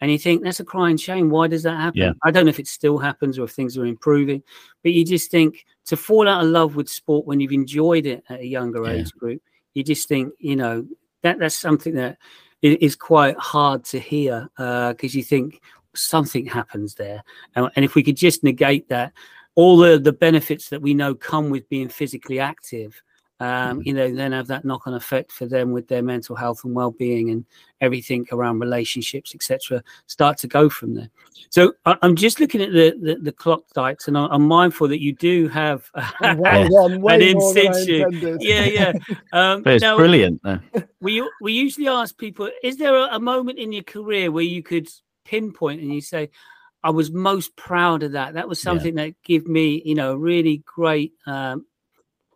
[0.00, 1.30] and you think that's a crying shame.
[1.30, 2.00] Why does that happen?
[2.00, 2.12] Yeah.
[2.22, 4.42] I don't know if it still happens or if things are improving,
[4.82, 8.22] but you just think to fall out of love with sport when you've enjoyed it
[8.28, 9.00] at a younger Yeah.
[9.00, 9.40] age group,
[9.72, 10.86] you just think, you know,
[11.22, 12.18] that that's something that
[12.60, 15.62] is quite hard to hear uh, because you think
[15.96, 17.22] something happens there.
[17.54, 19.12] And, and if we could just negate that,
[19.54, 23.02] all the, the benefits that we know come with being physically active,
[23.38, 26.64] um, you know, then have that knock on effect for them with their mental health
[26.64, 27.44] and well being and
[27.82, 31.10] everything around relationships, etc., start to go from there.
[31.50, 34.88] So I, I'm just looking at the, the, the clock dikes, and I, I'm mindful
[34.88, 35.90] that you do have.
[36.20, 38.38] Well done, way in more than I situ.
[38.40, 38.92] yeah, yeah.
[39.32, 40.40] Um, But it's now, brilliant.
[40.42, 40.58] Though.
[41.00, 44.62] we we usually ask people: Is there a, a moment in your career where you
[44.62, 44.88] could
[45.26, 46.30] pinpoint and you say,
[46.82, 48.34] "I was most proud of that.
[48.34, 48.70] That was Yeah.
[48.70, 51.66] something that gave me, you know, a really great, um,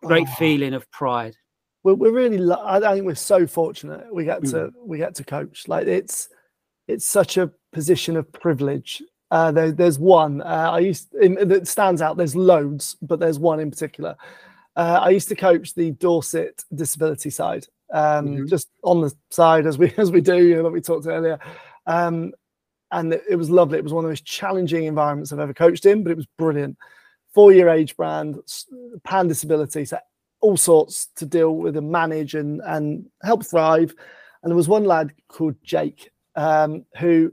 [0.01, 0.35] great Oh.
[0.39, 1.35] feeling of pride."
[1.83, 4.73] we're, we're really I think we're so fortunate we get to Mm.
[4.85, 6.29] we get to coach like it's
[6.87, 9.01] it's such a position of privilege
[9.31, 13.39] uh there, there's one uh, i used in, that stands out there's loads but there's
[13.39, 14.15] one in particular
[14.75, 18.49] uh, i used to coach the dorset disability side um Mhm.
[18.49, 21.39] just on the side as we as we do you know that we talked earlier
[21.87, 22.31] um
[22.91, 23.77] and it, was lovely.
[23.77, 26.27] It was one of the most challenging environments I've ever coached in, but it was
[26.37, 26.77] brilliant.
[27.33, 28.37] Four year age brand,
[29.03, 29.97] pan disability, so
[30.41, 33.93] all sorts to deal with and manage and and help thrive.
[34.43, 37.31] And there was one lad called Jake um, who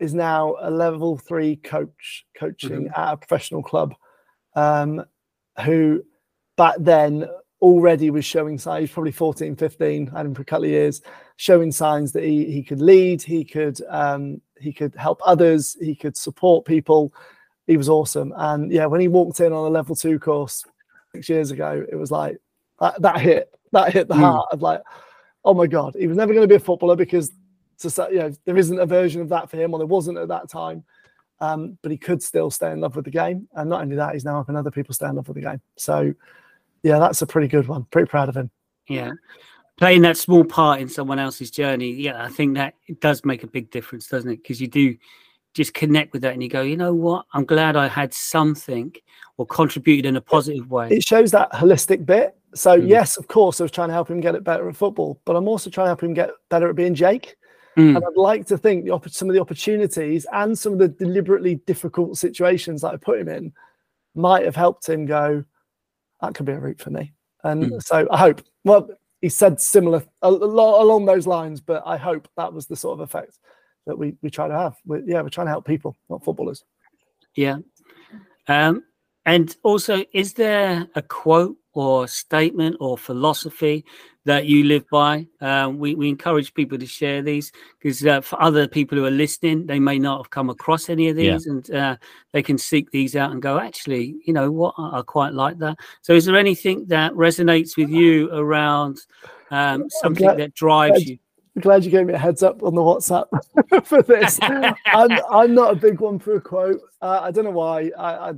[0.00, 3.00] is now a level three coach coaching Mm-hmm.
[3.00, 3.94] at a professional club
[4.56, 5.04] um,
[5.64, 6.02] who
[6.56, 7.28] back then
[7.60, 11.02] already was showing signs probably 14 15 I had him for a couple of years
[11.40, 15.94] showing signs that he, he could lead he could um, he could help others he
[15.94, 17.12] could support people
[17.66, 20.64] he was awesome and yeah when he walked in on a level two course
[21.14, 22.36] six years ago it was like
[22.78, 24.20] that, that hit that hit the Mm.
[24.20, 24.82] heart of like
[25.46, 27.32] oh my god he was never going to be a footballer because
[27.80, 30.28] to you know, there isn't a version of that for him, or there wasn't at
[30.28, 30.84] that time.
[31.40, 34.12] Um, but he could still stay in love with the game, and not only that,
[34.12, 35.60] he's now helping other people stay in love with the game.
[35.76, 36.12] So,
[36.82, 37.84] yeah, that's a pretty good one.
[37.84, 38.50] Pretty proud of him.
[38.88, 39.12] Yeah.
[39.80, 43.42] Playing that small part in someone else's journey, yeah, I think that it does make
[43.42, 44.42] a big difference, doesn't it?
[44.42, 44.94] Because you do
[45.54, 47.24] just connect with that and you go, you know what?
[47.32, 48.94] I'm glad I had something
[49.38, 50.90] or contributed in a positive way.
[50.90, 52.36] It shows that holistic bit.
[52.54, 52.88] So, Mm.
[52.88, 55.34] yes, of course, I was trying to help him get it better at football, but
[55.34, 57.36] I'm also trying to help him get better at being Jake.
[57.78, 57.96] Mm.
[57.96, 61.54] And I'd like to think the some of the opportunities and some of the deliberately
[61.54, 63.52] difficult situations that I put him in
[64.14, 65.42] might have helped him go,
[66.20, 67.14] that could be a route for me.
[67.44, 67.82] And Mm.
[67.82, 68.90] so I hope, well,
[69.20, 73.38] he said similar along those lines, but I hope that was the sort of effect
[73.86, 74.76] that we, we try to have.
[74.86, 76.64] we yeah, we're trying to help people, not footballers.
[77.34, 77.58] Yeah.
[78.48, 78.84] Um,
[79.26, 83.84] and also, is there a quote or statement or philosophy
[84.24, 85.26] that you live by?
[85.40, 89.10] Um, we, we encourage people to share these because uh, for other people who are
[89.10, 91.32] listening, they may not have come across any of Yeah.
[91.32, 91.96] these and uh,
[92.32, 95.58] they can seek these out and go, actually, you know what, I, I quite like
[95.58, 95.78] that.
[96.02, 98.98] So, is there anything that resonates with you around
[99.50, 101.18] um, something glad- that drives glad- you?
[101.56, 103.26] I'm glad you gave me a heads up on the WhatsApp
[103.84, 104.38] for this.
[104.42, 106.80] I'm, I'm not a big one for a quote.
[107.02, 107.90] Uh, I don't know why.
[107.98, 108.32] I, I,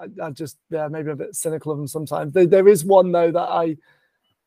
[0.00, 2.32] I, I just, yeah, maybe a bit cynical of them sometimes.
[2.32, 3.76] There, there is one though that I,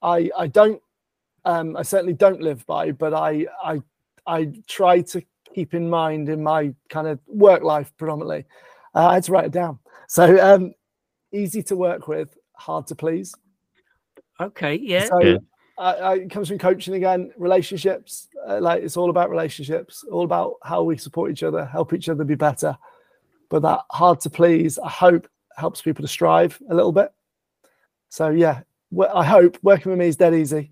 [0.02, 0.82] I, I don't,
[1.46, 3.82] um, I certainly don't live by, but I, I,
[4.26, 5.22] I try to
[5.54, 8.46] keep in mind in my kind of work life predominantly.
[8.94, 9.80] Uh, I had to write it down.
[10.08, 10.74] So, um,
[11.32, 13.34] easy to work with, hard to please.
[14.40, 15.06] Okay, yeah.
[15.06, 15.38] So Yeah.
[15.78, 18.28] I, I, it comes from coaching again, relationships.
[18.48, 22.10] Uh, like it's all about relationships, all about how we support each other, help each
[22.10, 22.78] other be better.
[23.50, 25.28] But that hard to please, I hope,
[25.60, 27.12] helps people to strive a little bit.
[28.10, 28.62] So yeah,
[28.92, 30.72] well, I hope working with me is dead easy,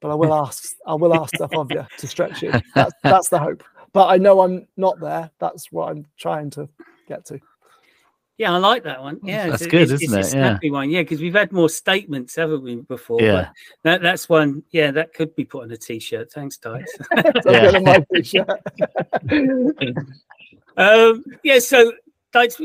[0.00, 2.52] but I will ask, I will ask stuff of you to stretch you.
[2.74, 3.62] That's, that's the hope.
[3.92, 5.30] But I know I'm not there.
[5.38, 6.68] That's what I'm trying to
[7.08, 7.38] get to.
[8.38, 9.20] Yeah, I like that one.
[9.22, 10.38] Yeah, That's it's good, it's, isn't it's it?
[10.38, 10.70] a Yeah.
[10.70, 10.90] one.
[10.90, 13.18] Yeah, because we've had more statements, haven't we, before?
[13.18, 13.48] but Yeah.
[13.82, 14.62] that, that's one.
[14.70, 16.32] Yeah, that could be put on a t-shirt.
[16.32, 16.98] Thanks, Dice.
[17.46, 17.78] Yeah.
[17.80, 18.48] my t-shirt.
[20.78, 21.92] um, yeah, so
[22.32, 22.60] Dice,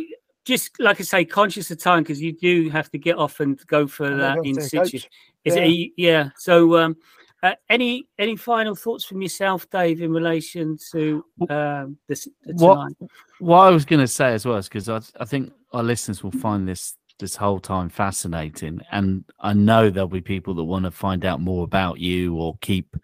[0.48, 3.60] just like I say, conscious of time because you do have to get off and
[3.68, 4.98] go for I'm that going in situ.
[5.44, 5.64] Is Yeah.
[5.64, 5.92] it?
[5.98, 6.30] Yeah.
[6.38, 6.98] So, um,
[7.44, 12.94] uh, any any final thoughts from yourself, Dave, in relation to um, this the What-
[13.40, 16.24] what I was going to say as well is because I, I think our listeners
[16.24, 20.86] will find this this whole time fascinating, and I know there'll be people that want
[20.86, 22.96] to find out more about you or keep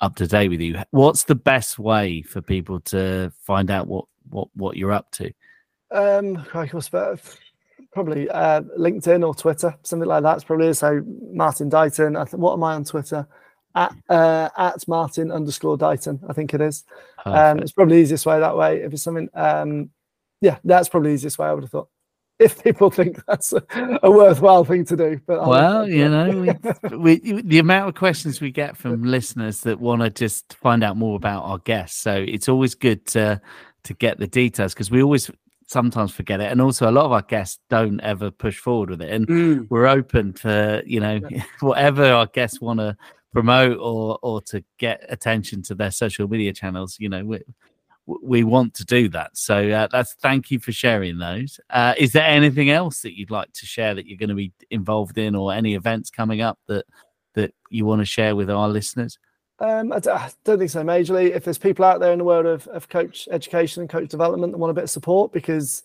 [0.00, 0.80] up to date with you.
[0.90, 5.32] What's the best way for people to find out what what what you're up to?
[5.90, 6.36] Um,
[6.70, 7.18] what's better?
[7.92, 10.44] Probably uh, LinkedIn or Twitter, something like that.
[10.46, 11.02] Probably so.
[11.32, 12.16] Martin Dighton.
[12.16, 13.26] I th- what am I on Twitter?
[13.74, 16.20] At uh, at Martin underscore Dighton.
[16.28, 16.84] I think it is.
[17.24, 18.78] Um, it's probably easiest way that way.
[18.82, 19.90] If it's something, um,
[20.40, 21.46] yeah, that's probably easiest way.
[21.48, 21.88] I would have thought.
[22.40, 23.64] If people think that's a,
[24.04, 26.56] a worthwhile thing to do, but I'll- well, you know,
[26.92, 30.84] we, we, the amount of questions we get from listeners that want to just find
[30.84, 32.00] out more about our guests.
[32.00, 33.40] So it's always good to
[33.82, 35.32] to get the details because we always
[35.68, 39.02] sometimes forget it, and also a lot of our guests don't ever push forward with
[39.02, 39.12] it.
[39.12, 41.20] And Mm, we're open to you know
[41.60, 42.96] whatever our guests want to
[43.32, 46.96] promote or or to get attention to their social media channels.
[46.98, 47.40] You know, we
[48.06, 49.36] we want to do that.
[49.36, 51.60] So uh, that's thank you for sharing those.
[51.70, 54.52] Uh, is there anything else that you'd like to share that you're going to be
[54.70, 56.86] involved in, or any events coming up that
[57.34, 59.18] that you want to share with our listeners?
[59.60, 59.98] Um, I
[60.44, 61.34] don't think so majorly.
[61.34, 64.52] If there's people out there in the world of, of coach education and coach development
[64.52, 65.82] that want a bit of support, because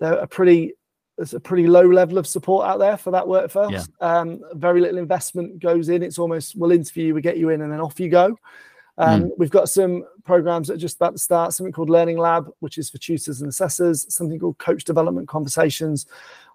[0.00, 0.74] they're pretty
[1.16, 3.70] there's a pretty low level of support out there for that workforce.
[3.72, 3.84] Yeah.
[4.00, 6.02] Um, very little investment goes in.
[6.02, 8.36] It's almost we'll interview you, we get you in, and then off you go.
[8.96, 11.52] Um, We've got some programs that are just about to start.
[11.52, 14.06] Something called Learning Lab, which is for tutors and assessors.
[14.12, 16.06] Something called Coach Development Conversations,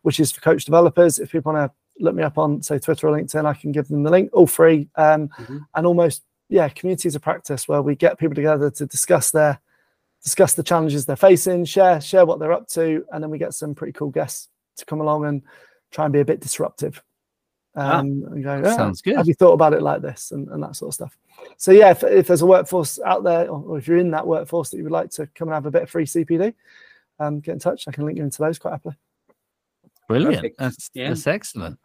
[0.03, 1.19] which is for coach developers.
[1.19, 3.89] If people want to look me up on say Twitter or LinkedIn, I can give
[3.89, 4.29] them the link.
[4.31, 4.87] All free.
[4.95, 5.65] Um, Mhm.
[5.75, 9.59] and almost yeah communities of practice where we get people together to discuss their
[10.23, 13.53] discuss the challenges they're facing, share share what they're up to, and then we get
[13.53, 15.41] some pretty cool guests to come along and
[15.91, 17.01] try and be a bit disruptive.
[17.75, 19.15] Ah, Um, and go, "Ah, sounds good.
[19.15, 21.17] Have you thought about it like this and, and that sort of stuff?
[21.57, 24.27] So yeah, if, if there's a workforce out there, or, or if you're in that
[24.27, 26.53] workforce that you would like to come and have a bit of free CPD,
[27.19, 27.87] um, get in touch.
[27.87, 28.95] I can link you into those quite happily.
[30.07, 30.55] Brilliant.
[30.57, 31.09] That's, Yeah.
[31.09, 31.79] that's excellent.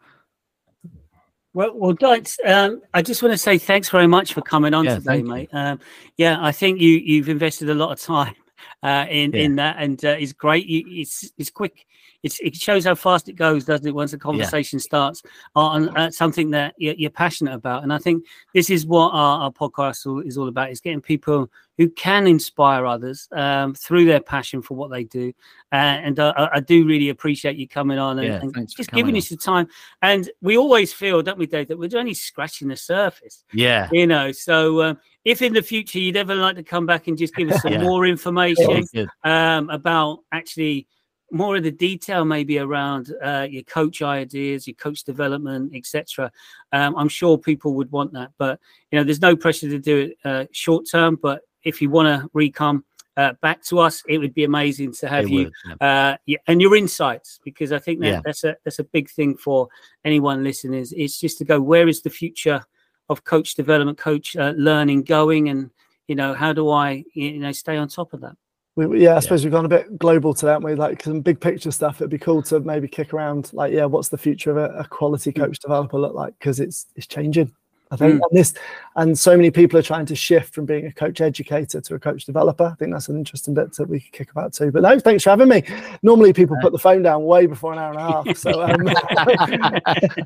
[1.55, 4.83] Well, well, Dites, um, I just want to say thanks very much for coming on
[4.83, 5.49] Yeah, today, mate.
[5.53, 5.79] Um,
[6.17, 8.35] yeah, I think you you've invested a lot of time
[8.83, 9.43] uh, in Yeah.
[9.43, 10.65] in that, and uh, it's great.
[10.65, 11.85] You, it's it's quick.
[12.25, 13.93] It's, it shows how fast it goes, doesn't it?
[13.93, 15.21] Once the conversation starts
[15.55, 19.43] on uh, something that you're, you're passionate about, and I think this is what our,
[19.43, 24.21] our podcast is all about: is getting people who can inspire others um, through their
[24.21, 25.31] passion for what they do.
[25.71, 28.91] Uh, and uh, I, I do really appreciate you coming on and, Yeah, and just
[28.91, 29.67] giving us the time.
[30.01, 33.87] And we always feel, don't we, Dave, that we're only scratching the surface, Yeah.
[33.91, 34.31] you know.
[34.31, 37.49] So um, if in the future you'd ever like to come back and just give
[37.49, 37.83] us some Yeah.
[37.83, 38.83] more information
[39.23, 40.87] um, about actually
[41.31, 46.31] more of the detail, maybe around uh, your coach ideas, your coach development, etc.
[46.71, 48.59] Um, I'm sure people would want that, but
[48.91, 51.17] you know, there's no pressure to do it uh, short term.
[51.21, 52.83] But if you want to recome
[53.17, 55.87] uh, back to us, it would be amazing to have It you would, yeah.
[56.11, 58.21] uh, yeah, and your insights because I think that Yeah.
[58.23, 59.67] that's a that's a big thing for
[60.03, 60.79] anyone listening.
[60.79, 62.61] Is it's just to go where is the future
[63.09, 65.71] of coach development, coach uh, learning going, and
[66.07, 68.35] you know how do I you know stay on top of that?
[68.75, 70.75] We, yeah, I suppose we've gone a bit global today, haven't we?
[70.75, 72.01] Like some big picture stuff.
[72.01, 74.87] It'd be cool to maybe kick around, like, yeah, what's the future of a, a
[74.87, 75.37] quality Mm.
[75.37, 76.37] coach developer look like?
[76.39, 77.53] Because it's it's changing.
[77.95, 78.29] I think Mm.
[78.29, 78.53] and this,
[78.95, 81.99] and so many people are trying to shift from being a coach educator to a
[81.99, 82.65] coach developer.
[82.65, 84.71] I think that's an interesting bit that we could kick about too.
[84.71, 85.63] But no, thanks for having me.
[86.03, 88.37] Normally, people put the phone down way before an hour and a half.
[88.37, 88.83] So um,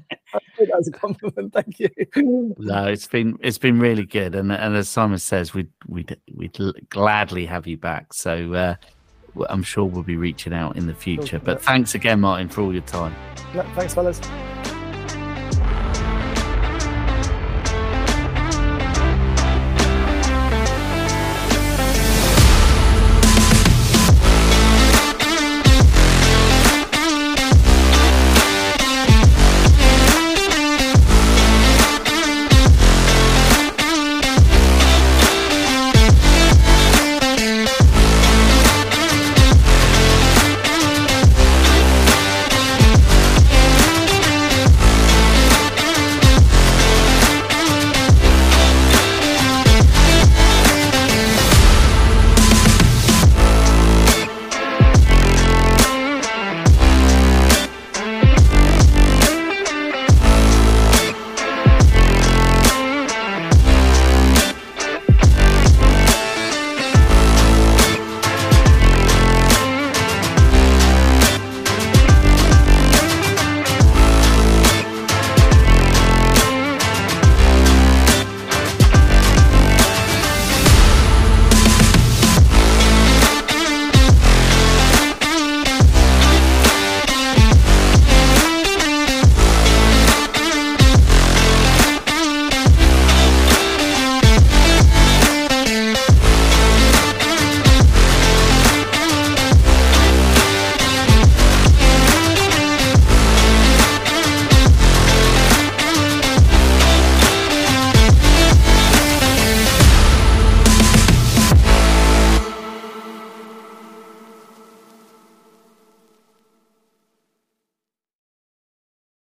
[0.72, 1.54] that's a compliment.
[1.54, 1.90] Thank you.
[2.58, 6.58] No, it's been it's been really good, and and as Simon says, we'd we'd we'd
[6.90, 8.14] gladly have you back.
[8.14, 8.76] So uh,
[9.50, 11.40] I'm sure we'll be reaching out in the future.
[11.40, 13.16] But thanks again, Martin, for all your time.
[13.76, 14.20] Thanks, fellas.